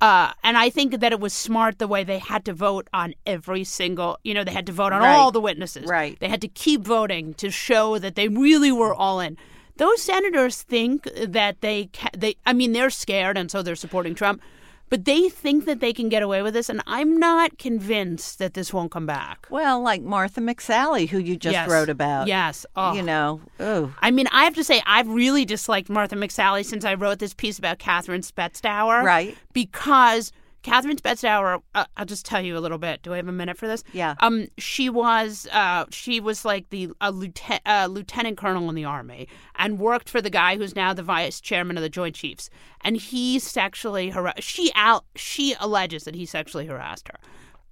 Uh, 0.00 0.32
and 0.44 0.58
I 0.58 0.68
think 0.68 1.00
that 1.00 1.12
it 1.12 1.20
was 1.20 1.32
smart 1.32 1.78
the 1.78 1.88
way 1.88 2.04
they 2.04 2.18
had 2.18 2.44
to 2.44 2.52
vote 2.52 2.86
on 2.92 3.14
every 3.26 3.64
single, 3.64 4.18
you 4.24 4.34
know, 4.34 4.44
they 4.44 4.52
had 4.52 4.66
to 4.66 4.72
vote 4.72 4.92
on 4.92 5.00
Right. 5.00 5.14
all 5.14 5.30
the 5.32 5.40
witnesses. 5.40 5.88
Right. 5.88 6.18
They 6.20 6.28
had 6.28 6.42
to 6.42 6.48
keep 6.48 6.82
voting 6.82 7.32
to 7.34 7.50
show 7.50 7.98
that 7.98 8.14
they 8.14 8.28
really 8.28 8.70
were 8.70 8.94
all 8.94 9.20
in. 9.20 9.38
Those 9.78 10.02
senators 10.02 10.60
think 10.62 11.04
that 11.16 11.60
they, 11.62 11.86
ca- 11.94 12.10
they, 12.16 12.36
I 12.44 12.52
mean, 12.52 12.72
they're 12.72 12.90
scared 12.90 13.38
and 13.38 13.50
so 13.50 13.62
they're 13.62 13.74
supporting 13.74 14.14
Trump, 14.14 14.42
but 14.88 15.04
they 15.04 15.28
think 15.28 15.64
that 15.64 15.80
they 15.80 15.92
can 15.92 16.08
get 16.08 16.22
away 16.22 16.42
with 16.42 16.54
this. 16.54 16.68
And 16.68 16.82
I'm 16.86 17.18
not 17.18 17.58
convinced 17.58 18.38
that 18.38 18.54
this 18.54 18.72
won't 18.72 18.90
come 18.90 19.06
back. 19.06 19.46
Well, 19.50 19.80
like 19.80 20.02
Martha 20.02 20.40
McSally, 20.40 21.08
who 21.08 21.18
you 21.18 21.36
just 21.36 21.54
Yes. 21.54 21.68
wrote 21.68 21.88
about. 21.88 22.26
Yes. 22.28 22.64
Oh. 22.76 22.94
You 22.94 23.02
know, 23.02 23.40
oh, 23.60 23.94
I 24.00 24.10
mean, 24.10 24.28
I 24.32 24.44
have 24.44 24.54
to 24.54 24.64
say, 24.64 24.82
I've 24.86 25.08
really 25.08 25.44
disliked 25.44 25.88
Martha 25.88 26.14
McSally 26.16 26.64
since 26.64 26.84
I 26.84 26.94
wrote 26.94 27.18
this 27.18 27.34
piece 27.34 27.58
about 27.58 27.78
Kathryn 27.78 28.24
Spletstoser. 28.24 29.02
Right. 29.02 29.36
Because 29.52 30.32
Kathryn 30.66 31.00
Spletstoser, 31.00 31.62
uh, 31.76 31.84
I'll 31.96 32.04
just 32.04 32.26
tell 32.26 32.40
you 32.40 32.58
a 32.58 32.60
little 32.60 32.76
bit. 32.76 33.00
Do 33.02 33.12
I 33.12 33.16
have 33.16 33.28
a 33.28 33.32
minute 33.32 33.56
for 33.56 33.68
this? 33.68 33.84
Yeah. 33.92 34.16
Um, 34.18 34.48
she 34.58 34.90
was, 34.90 35.46
uh, 35.52 35.84
she 35.90 36.18
was 36.18 36.44
like 36.44 36.70
the 36.70 36.90
a 37.00 37.12
lieutenant, 37.12 37.62
uh, 37.66 37.86
lieutenant 37.88 38.36
colonel 38.36 38.68
in 38.68 38.74
the 38.74 38.84
army, 38.84 39.28
and 39.54 39.78
worked 39.78 40.10
for 40.10 40.20
the 40.20 40.28
guy 40.28 40.56
who's 40.56 40.74
now 40.74 40.92
the 40.92 41.04
vice 41.04 41.40
chairman 41.40 41.76
of 41.76 41.84
the 41.84 41.88
Joint 41.88 42.16
Chiefs. 42.16 42.50
And 42.80 42.96
he 42.96 43.38
sexually 43.38 44.10
harassed. 44.10 44.42
She 44.42 44.72
out. 44.74 45.04
She 45.14 45.54
alleges 45.60 46.02
that 46.02 46.16
he 46.16 46.26
sexually 46.26 46.66
harassed 46.66 47.06
her, 47.08 47.18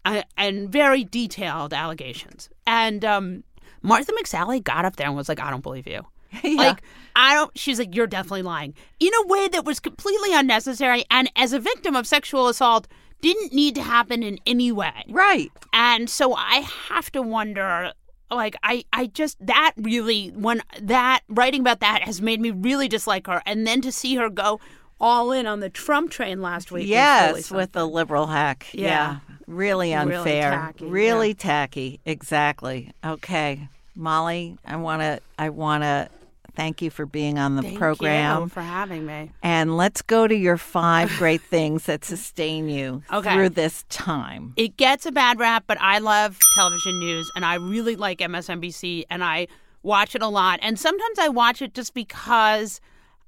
uh, 0.04 0.22
and 0.36 0.70
very 0.70 1.02
detailed 1.02 1.74
allegations. 1.74 2.48
And 2.64 3.04
um, 3.04 3.42
Martha 3.82 4.12
McSally 4.12 4.62
got 4.62 4.84
up 4.84 4.94
there 4.94 5.08
and 5.08 5.16
was 5.16 5.28
like, 5.28 5.40
"I 5.40 5.50
don't 5.50 5.64
believe 5.64 5.88
you." 5.88 6.06
Yeah. 6.44 6.56
Like, 6.56 6.82
I 7.16 7.34
don't, 7.34 7.56
she's 7.58 7.78
like, 7.78 7.94
you're 7.94 8.06
definitely 8.08 8.42
lying 8.42 8.74
in 9.00 9.10
a 9.22 9.26
way 9.26 9.48
that 9.48 9.64
was 9.64 9.78
completely 9.80 10.34
unnecessary. 10.34 11.04
And 11.10 11.30
as 11.36 11.52
a 11.52 11.60
victim 11.60 11.94
of 11.94 12.06
sexual 12.06 12.48
assault, 12.48 12.88
didn't 13.20 13.52
need 13.52 13.74
to 13.76 13.82
happen 13.82 14.22
in 14.22 14.38
any 14.46 14.72
way. 14.72 15.04
right. 15.08 15.50
And 15.72 16.10
so 16.10 16.34
I 16.34 16.66
have 16.88 17.10
to 17.12 17.22
wonder, 17.22 17.92
like, 18.30 18.56
I, 18.62 18.84
I 18.92 19.06
just, 19.06 19.36
that 19.46 19.72
really, 19.76 20.28
when 20.30 20.60
that, 20.82 21.20
writing 21.28 21.60
about 21.60 21.80
that 21.80 22.02
has 22.02 22.20
made 22.20 22.40
me 22.40 22.50
really 22.50 22.88
dislike 22.88 23.26
her. 23.28 23.42
And 23.46 23.66
then 23.66 23.80
to 23.82 23.92
see 23.92 24.16
her 24.16 24.28
go 24.28 24.60
all 25.00 25.32
in 25.32 25.46
on 25.46 25.60
the 25.60 25.70
Trump 25.70 26.10
train 26.10 26.40
last 26.42 26.70
week. 26.72 26.82
was 26.82 26.90
really 26.90 26.92
Yes, 26.92 27.50
with 27.50 27.72
the 27.72 27.86
liberal 27.86 28.26
hack. 28.26 28.66
Yeah. 28.72 29.18
Really 29.46 29.92
Really 29.92 29.92
unfair. 29.92 30.50
tacky, 30.50 30.84
Really 30.86 31.28
yeah. 31.28 31.34
tacky. 31.38 32.00
Exactly. 32.04 32.92
Okay. 33.04 33.68
Molly, 33.96 34.56
I 34.66 34.76
want 34.76 35.02
to 35.02 35.20
I 35.38 35.50
want 35.50 35.82
to 35.84 36.08
thank 36.54 36.80
you 36.82 36.90
for 36.90 37.06
being 37.06 37.38
on 37.38 37.56
the 37.56 37.62
Thank 37.62 37.78
program. 37.78 38.42
you 38.42 38.48
for 38.48 38.62
having 38.62 39.04
me. 39.06 39.30
And 39.42 39.76
let's 39.76 40.02
go 40.02 40.26
to 40.26 40.34
your 40.34 40.56
five 40.56 41.10
great 41.18 41.40
things 41.42 41.84
that 41.84 42.04
sustain 42.04 42.68
you 42.68 43.02
Okay. 43.12 43.34
through 43.34 43.50
this 43.50 43.84
time. 43.88 44.52
it 44.56 44.76
gets 44.76 45.06
a 45.06 45.12
bad 45.12 45.38
rap, 45.38 45.64
but 45.66 45.78
I 45.80 45.98
love 45.98 46.38
television 46.54 46.98
news 47.00 47.30
and 47.36 47.44
I 47.44 47.54
really 47.54 47.96
like 47.96 48.18
MSNBC 48.18 49.04
and 49.10 49.22
I 49.24 49.46
watch 49.82 50.14
it 50.14 50.22
a 50.22 50.28
lot. 50.28 50.58
And 50.62 50.78
sometimes 50.78 51.18
I 51.18 51.28
watch 51.28 51.60
it 51.62 51.74
just 51.74 51.94
because 51.94 52.80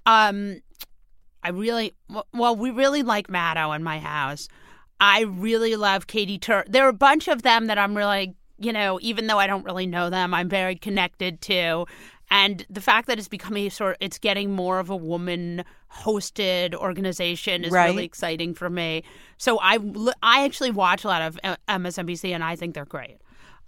um 0.06 0.60
I 1.42 1.50
really 1.50 1.94
well, 2.32 2.56
we 2.56 2.70
really 2.70 3.02
like 3.02 3.28
Maddow 3.28 3.74
in 3.76 3.82
my 3.82 3.98
house. 3.98 4.48
I 5.00 5.20
really 5.22 5.76
love 5.76 6.06
Katie 6.06 6.38
Tur. 6.38 6.64
There 6.68 6.84
are 6.84 6.88
a 6.88 6.92
bunch 6.92 7.28
of 7.28 7.42
them 7.42 7.66
that 7.66 7.78
I'm 7.78 7.96
really, 7.96 8.34
you 8.58 8.72
know, 8.72 8.98
even 9.02 9.26
though 9.26 9.38
I 9.38 9.46
don't 9.46 9.64
really 9.64 9.86
know 9.86 10.08
them, 10.10 10.32
I'm 10.34 10.48
very 10.48 10.74
connected 10.74 11.40
to. 11.42 11.86
And 12.30 12.66
the 12.68 12.80
fact 12.80 13.06
that 13.06 13.18
it's 13.18 13.28
becoming 13.28 13.70
sort, 13.70 13.96
it's 14.00 14.18
getting 14.18 14.50
more 14.50 14.78
of 14.80 14.90
a 14.90 14.96
woman 14.96 15.64
hosted 15.92 16.74
organization 16.74 17.64
is 17.64 17.70
Right. 17.72 17.86
really 17.86 18.04
exciting 18.04 18.52
for 18.54 18.68
me. 18.68 19.04
So 19.38 19.58
I, 19.60 19.78
I 20.22 20.44
actually 20.44 20.72
watch 20.72 21.04
a 21.04 21.08
lot 21.08 21.22
of 21.22 21.38
uh, 21.44 21.56
MSNBC, 21.68 22.34
and 22.34 22.42
I 22.42 22.56
think 22.56 22.74
they're 22.74 22.84
great. 22.84 23.18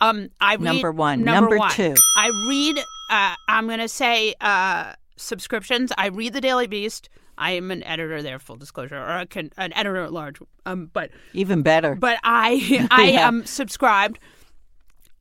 Um, 0.01 0.29
I 0.41 0.55
read, 0.55 0.63
Number 0.63 0.93
one. 0.93 1.23
Number, 1.25 1.41
Number 1.41 1.59
one. 1.59 1.71
two. 1.73 1.95
I 2.17 2.29
read. 2.49 2.79
Uh, 3.11 3.35
I'm 3.49 3.67
going 3.67 3.79
to 3.79 3.89
say 3.89 4.35
uh, 4.41 4.93
subscriptions. 5.17 5.93
I 5.97 6.07
read 6.09 6.33
the 6.33 6.41
Daily 6.41 6.67
Beast. 6.67 7.09
I 7.41 7.53
am 7.53 7.71
an 7.71 7.85
editor 7.85 8.21
there, 8.23 8.41
full 8.41 8.57
disclosure, 8.57 8.97
or 8.97 9.25
an 9.37 9.51
editor 9.57 9.99
at 10.03 10.13
large. 10.13 10.41
Um, 10.67 10.91
but 10.93 11.11
Even 11.33 11.63
better. 11.63 11.95
but 11.95 12.19
I 12.25 12.87
I 12.91 13.11
Yeah. 13.11 13.29
am 13.29 13.47
subscribed. 13.47 14.19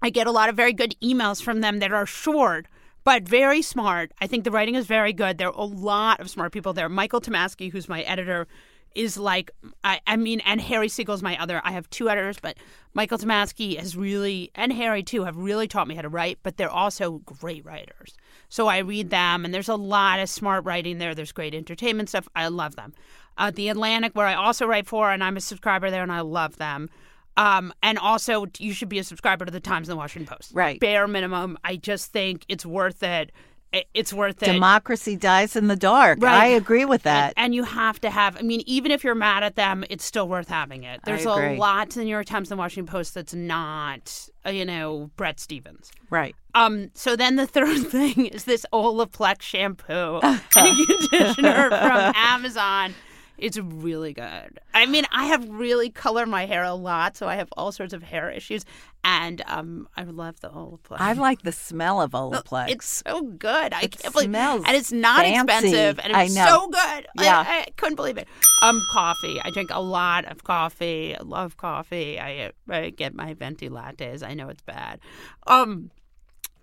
I 0.01 0.09
get 0.09 0.25
a 0.27 0.31
lot 0.31 0.49
of 0.49 0.55
very 0.55 0.73
good 0.73 0.95
emails 1.03 1.41
from 1.41 1.61
them 1.61 1.79
that 1.79 1.91
are 1.91 2.05
short 2.07 2.67
but 3.07 3.23
very 3.23 3.61
smart. 3.61 4.11
I 4.19 4.27
think 4.27 4.43
the 4.43 4.51
writing 4.51 4.75
is 4.75 4.85
very 4.85 5.13
good. 5.13 5.37
There 5.37 5.47
are 5.47 5.53
a 5.55 5.63
lot 5.63 6.19
of 6.19 6.29
smart 6.29 6.51
people 6.51 6.73
there. 6.73 6.89
Michael 6.89 7.21
Tomasky, 7.21 7.71
who's 7.71 7.87
my 7.87 8.01
editor, 8.01 8.47
is 8.95 9.17
like 9.17 9.49
I, 9.81 10.01
I 10.05 10.17
mean, 10.17 10.41
and 10.41 10.59
Harry 10.59 10.89
Siegel's 10.89 11.23
my 11.23 11.41
other. 11.41 11.61
I 11.63 11.71
have 11.71 11.89
two 11.89 12.09
editors, 12.09 12.37
but 12.41 12.57
Michael 12.93 13.17
Tomasky 13.17 13.79
has 13.79 13.95
really, 13.95 14.51
and 14.55 14.73
Harry 14.73 15.03
too, 15.03 15.23
have 15.23 15.37
really 15.37 15.69
taught 15.69 15.87
me 15.87 15.95
how 15.95 16.01
to 16.01 16.09
write. 16.09 16.39
But 16.43 16.57
they're 16.57 16.69
also 16.69 17.19
great 17.19 17.63
writers. 17.63 18.17
So 18.49 18.67
I 18.67 18.79
read 18.79 19.09
them, 19.09 19.45
and 19.45 19.53
there's 19.53 19.69
a 19.69 19.75
lot 19.77 20.19
of 20.19 20.27
smart 20.27 20.65
writing 20.65 20.97
there. 20.97 21.15
There's 21.15 21.31
great 21.31 21.55
entertainment 21.55 22.09
stuff. 22.09 22.27
I 22.35 22.49
love 22.49 22.75
them. 22.75 22.93
Uh, 23.37 23.51
the 23.51 23.69
Atlantic, 23.69 24.15
where 24.15 24.27
I 24.27 24.33
also 24.33 24.65
write 24.65 24.85
for, 24.85 25.11
and 25.11 25.23
I'm 25.23 25.37
a 25.37 25.41
subscriber 25.41 25.89
there, 25.89 26.03
and 26.03 26.11
I 26.11 26.19
love 26.19 26.57
them. 26.57 26.89
Um, 27.38 27.71
and 27.83 27.97
also, 27.99 28.47
you 28.57 28.73
should 28.73 28.89
be 28.89 28.99
a 28.99 29.03
subscriber 29.03 29.45
to 29.45 29.51
the 29.51 29.59
Times 29.59 29.88
and 29.88 29.93
the 29.93 29.97
Washington 29.97 30.27
Post. 30.35 30.51
Right. 30.53 30.79
Bare 30.79 31.07
minimum. 31.07 31.57
I 31.63 31.75
just 31.77 32.11
think 32.11 32.43
it's 32.49 32.65
worth 32.65 33.03
it. 33.03 33.31
It- 33.73 33.88
It's 33.93 34.11
worth 34.13 34.41
it. 34.41 34.45
Democracy 34.53 35.15
dies 35.17 35.55
in 35.55 35.67
the 35.67 35.75
dark. 35.75 36.19
Right. 36.21 36.33
I 36.43 36.45
agree 36.47 36.85
with 36.85 37.03
that. 37.03 37.33
And, 37.38 37.45
and 37.47 37.55
you 37.55 37.63
have 37.63 37.99
to 38.01 38.09
have, 38.09 38.38
I 38.38 38.41
mean, 38.41 38.63
even 38.65 38.91
if 38.91 39.03
you're 39.03 39.13
mad 39.13 39.43
at 39.43 39.55
them, 39.55 39.83
it's 39.89 40.05
still 40.05 40.27
worth 40.27 40.47
having 40.47 40.83
it. 40.83 41.01
There's 41.05 41.25
a 41.25 41.55
lot 41.57 41.89
to 41.91 41.99
the 41.99 42.05
New 42.05 42.11
York 42.11 42.25
Times 42.27 42.49
and 42.49 42.57
the 42.57 42.61
Washington 42.61 42.89
Post 42.91 43.13
that's 43.13 43.33
not, 43.33 44.29
you 44.49 44.63
know, 44.65 45.11
Bret 45.17 45.39
Stephens. 45.39 45.91
right. 46.09 46.35
Um, 46.55 46.89
so 46.95 47.15
then 47.15 47.35
the 47.35 47.45
third 47.57 47.85
thing 47.88 48.25
is 48.27 48.45
this 48.45 48.65
Olaplex 48.73 49.43
shampoo 49.43 50.21
and 50.23 50.41
conditioner 50.49 51.69
from 51.69 52.13
Amazon. 52.15 52.95
It's 53.38 53.57
really 53.57 54.13
good. 54.13 54.59
I 54.73 54.88
mean, 54.88 55.05
I 55.11 55.25
have 55.27 55.47
really 55.47 55.89
colored 55.91 56.27
my 56.27 56.45
hair 56.47 56.63
a 56.63 56.73
lot, 56.73 57.15
so 57.15 57.27
I 57.27 57.35
have 57.35 57.49
all 57.55 57.71
sorts 57.71 57.93
of 57.93 58.01
hair 58.01 58.31
issues, 58.31 58.65
and 59.03 59.43
um, 59.45 59.88
I 59.95 60.03
love 60.03 60.39
the 60.39 60.49
Olaplex. 60.49 60.97
I 60.99 61.13
like 61.13 61.43
the 61.43 61.51
smell 61.51 62.01
of 62.01 62.11
Olaplex. 62.11 62.69
It's 62.69 63.03
so 63.05 63.21
good. 63.21 63.73
I 63.73 63.81
It 63.83 63.97
can't 63.99 64.13
believe, 64.13 64.29
smells 64.29 64.63
and 64.65 64.75
it's 64.75 64.91
not 64.91 65.19
fancy. 65.21 65.67
expensive, 65.67 65.99
and 66.03 66.13
it's 66.15 66.33
so 66.33 66.67
good. 66.67 67.07
Yeah. 67.21 67.43
I, 67.47 67.59
I 67.59 67.65
couldn't 67.77 67.95
believe 67.95 68.17
it. 68.17 68.27
Um, 68.63 68.81
coffee. 68.91 69.39
I 69.43 69.51
drink 69.51 69.69
a 69.71 69.81
lot 69.81 70.25
of 70.25 70.43
coffee. 70.43 71.15
I 71.15 71.21
love 71.23 71.57
coffee. 71.57 72.19
I, 72.19 72.51
I 72.69 72.89
get 72.89 73.13
my 73.13 73.35
venti 73.35 73.69
lattes. 73.69 74.23
I 74.23 74.33
know 74.33 74.49
it's 74.49 74.63
bad. 74.63 74.99
Um, 75.45 75.91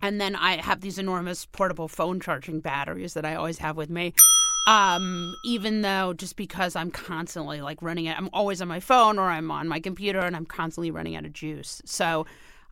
and 0.03 0.21
then 0.21 0.35
I 0.35 0.57
have 0.57 0.81
these 0.81 0.99
enormous 0.99 1.47
portable 1.47 1.87
phone 1.89 2.21
charging 2.21 2.59
batteries 2.61 3.15
that 3.15 3.25
I 3.25 3.37
always 3.37 3.59
have 3.59 3.77
with 3.77 3.91
me. 3.91 4.13
Um, 4.67 5.35
even 5.45 5.83
though 5.83 6.15
just 6.15 6.37
because 6.37 6.75
I'm 6.75 6.91
constantly 6.91 7.61
like 7.61 7.83
running 7.83 8.07
it, 8.07 8.17
I'm 8.17 8.31
always 8.33 8.63
on 8.63 8.69
my 8.69 8.81
phone 8.81 9.19
or 9.19 9.29
I'm 9.29 9.51
on 9.51 9.69
my 9.69 9.81
computer 9.81 10.21
and 10.21 10.35
I'm 10.35 10.47
constantly 10.47 10.91
running 10.91 11.17
out 11.17 11.25
of 11.27 11.33
juice. 11.35 11.83
So 11.85 12.27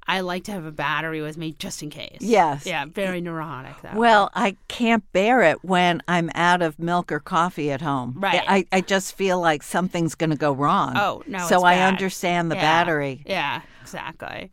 I 0.08 0.20
like 0.20 0.44
to 0.44 0.52
have 0.52 0.64
a 0.64 0.72
battery 0.72 1.20
with 1.20 1.36
me 1.36 1.52
just 1.58 1.82
in 1.82 1.90
case. 1.90 2.18
Yes. 2.20 2.66
Yeah, 2.66 2.86
very 2.86 3.20
neurotic. 3.20 3.80
Way. 3.84 3.90
Well, 3.94 4.30
I 4.34 4.56
can't 4.68 5.04
bear 5.12 5.42
it 5.42 5.62
when 5.64 6.02
I'm 6.08 6.30
out 6.34 6.62
of 6.62 6.78
milk 6.78 7.12
or 7.12 7.20
coffee 7.20 7.70
at 7.70 7.82
home. 7.82 8.14
Right. 8.16 8.42
I, 8.48 8.66
I 8.72 8.80
just 8.80 9.14
feel 9.14 9.38
like 9.40 9.62
something's 9.62 10.14
going 10.14 10.30
to 10.30 10.36
go 10.36 10.52
wrong. 10.52 10.96
Oh, 10.96 11.22
no, 11.26 11.46
So 11.46 11.62
I 11.62 11.76
bad. 11.76 11.88
understand 11.88 12.50
the 12.50 12.56
Yeah. 12.56 12.62
battery. 12.62 13.22
Yeah, 13.26 13.60
exactly. 13.82 14.50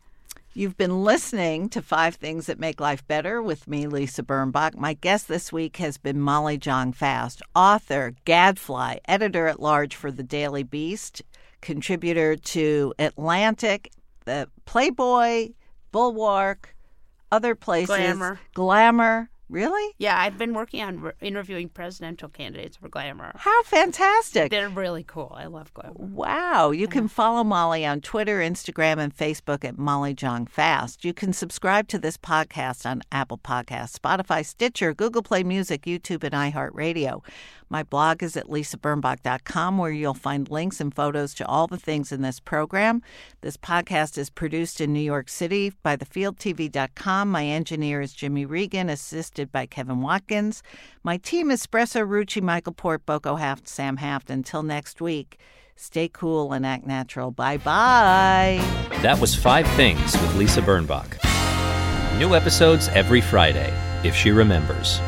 You've 0.52 0.76
been 0.76 1.04
listening 1.04 1.68
to 1.68 1.80
Five 1.80 2.16
Things 2.16 2.46
That 2.46 2.58
Make 2.58 2.80
Life 2.80 3.06
Better 3.06 3.40
with 3.40 3.68
me, 3.68 3.86
Lisa 3.86 4.24
Birnbach. 4.24 4.74
My 4.74 4.94
guest 4.94 5.28
this 5.28 5.52
week 5.52 5.76
has 5.76 5.96
been 5.96 6.20
Molly 6.20 6.58
Jong 6.58 6.92
Fast, 6.92 7.40
author, 7.54 8.16
gadfly, 8.24 8.96
editor 9.04 9.46
at 9.46 9.60
large 9.60 9.94
for 9.94 10.10
the 10.10 10.24
Daily 10.24 10.64
Beast, 10.64 11.22
contributor 11.60 12.34
to 12.34 12.92
Atlantic, 12.98 13.92
the 14.24 14.48
Playboy, 14.64 15.50
Bulwark, 15.92 16.74
other 17.30 17.54
places. 17.54 17.86
Glamour. 17.94 18.40
Glamour. 18.52 19.29
Really? 19.50 19.94
Yeah, 19.98 20.18
I've 20.18 20.38
been 20.38 20.54
working 20.54 20.80
on 20.82 21.00
re- 21.00 21.12
interviewing 21.20 21.68
presidential 21.68 22.28
candidates 22.28 22.76
for 22.76 22.88
Glamour. 22.88 23.32
How 23.34 23.62
fantastic. 23.64 24.50
They're 24.50 24.68
really 24.68 25.02
cool. 25.02 25.32
I 25.36 25.46
love 25.46 25.74
Glamour. 25.74 25.94
Wow. 25.96 26.70
You 26.70 26.86
can 26.86 27.08
follow 27.08 27.42
Molly 27.42 27.84
on 27.84 28.00
Twitter, 28.00 28.38
Instagram, 28.38 28.98
and 28.98 29.14
Facebook 29.14 29.64
at 29.64 29.76
Molly 29.76 30.14
Jong 30.14 30.46
Fast. 30.46 31.04
You 31.04 31.12
can 31.12 31.32
subscribe 31.32 31.88
to 31.88 31.98
this 31.98 32.16
podcast 32.16 32.86
on 32.86 33.02
Apple 33.10 33.38
Podcasts, 33.38 33.98
Spotify, 33.98 34.46
Stitcher, 34.46 34.94
Google 34.94 35.22
Play 35.22 35.42
Music, 35.42 35.82
YouTube, 35.82 36.22
and 36.22 36.32
iHeartRadio. 36.32 37.22
My 37.70 37.84
blog 37.84 38.22
is 38.24 38.36
at 38.36 38.48
lisabirnbach.com 38.48 39.78
where 39.78 39.92
you'll 39.92 40.12
find 40.12 40.50
links 40.50 40.80
and 40.80 40.92
photos 40.92 41.32
to 41.34 41.46
all 41.46 41.68
the 41.68 41.78
things 41.78 42.10
in 42.10 42.20
this 42.20 42.40
program. 42.40 43.00
This 43.42 43.56
podcast 43.56 44.18
is 44.18 44.28
produced 44.28 44.80
in 44.80 44.92
New 44.92 44.98
York 45.00 45.28
City 45.28 45.72
by 45.84 45.96
thefieldtv.com. 45.96 47.30
My 47.30 47.46
engineer 47.46 48.00
is 48.00 48.12
Jimmy 48.12 48.44
Regan, 48.44 48.90
assisted 48.90 49.52
by 49.52 49.66
Kevin 49.66 50.00
Watkins. 50.00 50.64
My 51.04 51.16
team 51.16 51.50
is 51.50 51.64
Espresso, 51.64 52.04
Rucci, 52.06 52.42
Michael 52.42 52.72
Port, 52.72 53.06
Boko 53.06 53.36
Haft, 53.36 53.68
Sam 53.68 53.98
Haft. 53.98 54.30
Until 54.30 54.64
next 54.64 55.00
week, 55.00 55.38
stay 55.76 56.08
cool 56.08 56.52
and 56.52 56.66
act 56.66 56.86
natural. 56.86 57.30
Bye 57.30 57.58
bye. 57.58 58.58
That 59.02 59.20
was 59.20 59.36
Five 59.36 59.68
Things 59.68 60.12
with 60.12 60.34
Lisa 60.34 60.60
Birnbach. 60.60 61.18
New 62.18 62.34
episodes 62.34 62.88
every 62.88 63.20
Friday, 63.20 63.72
if 64.02 64.16
she 64.16 64.32
remembers. 64.32 65.00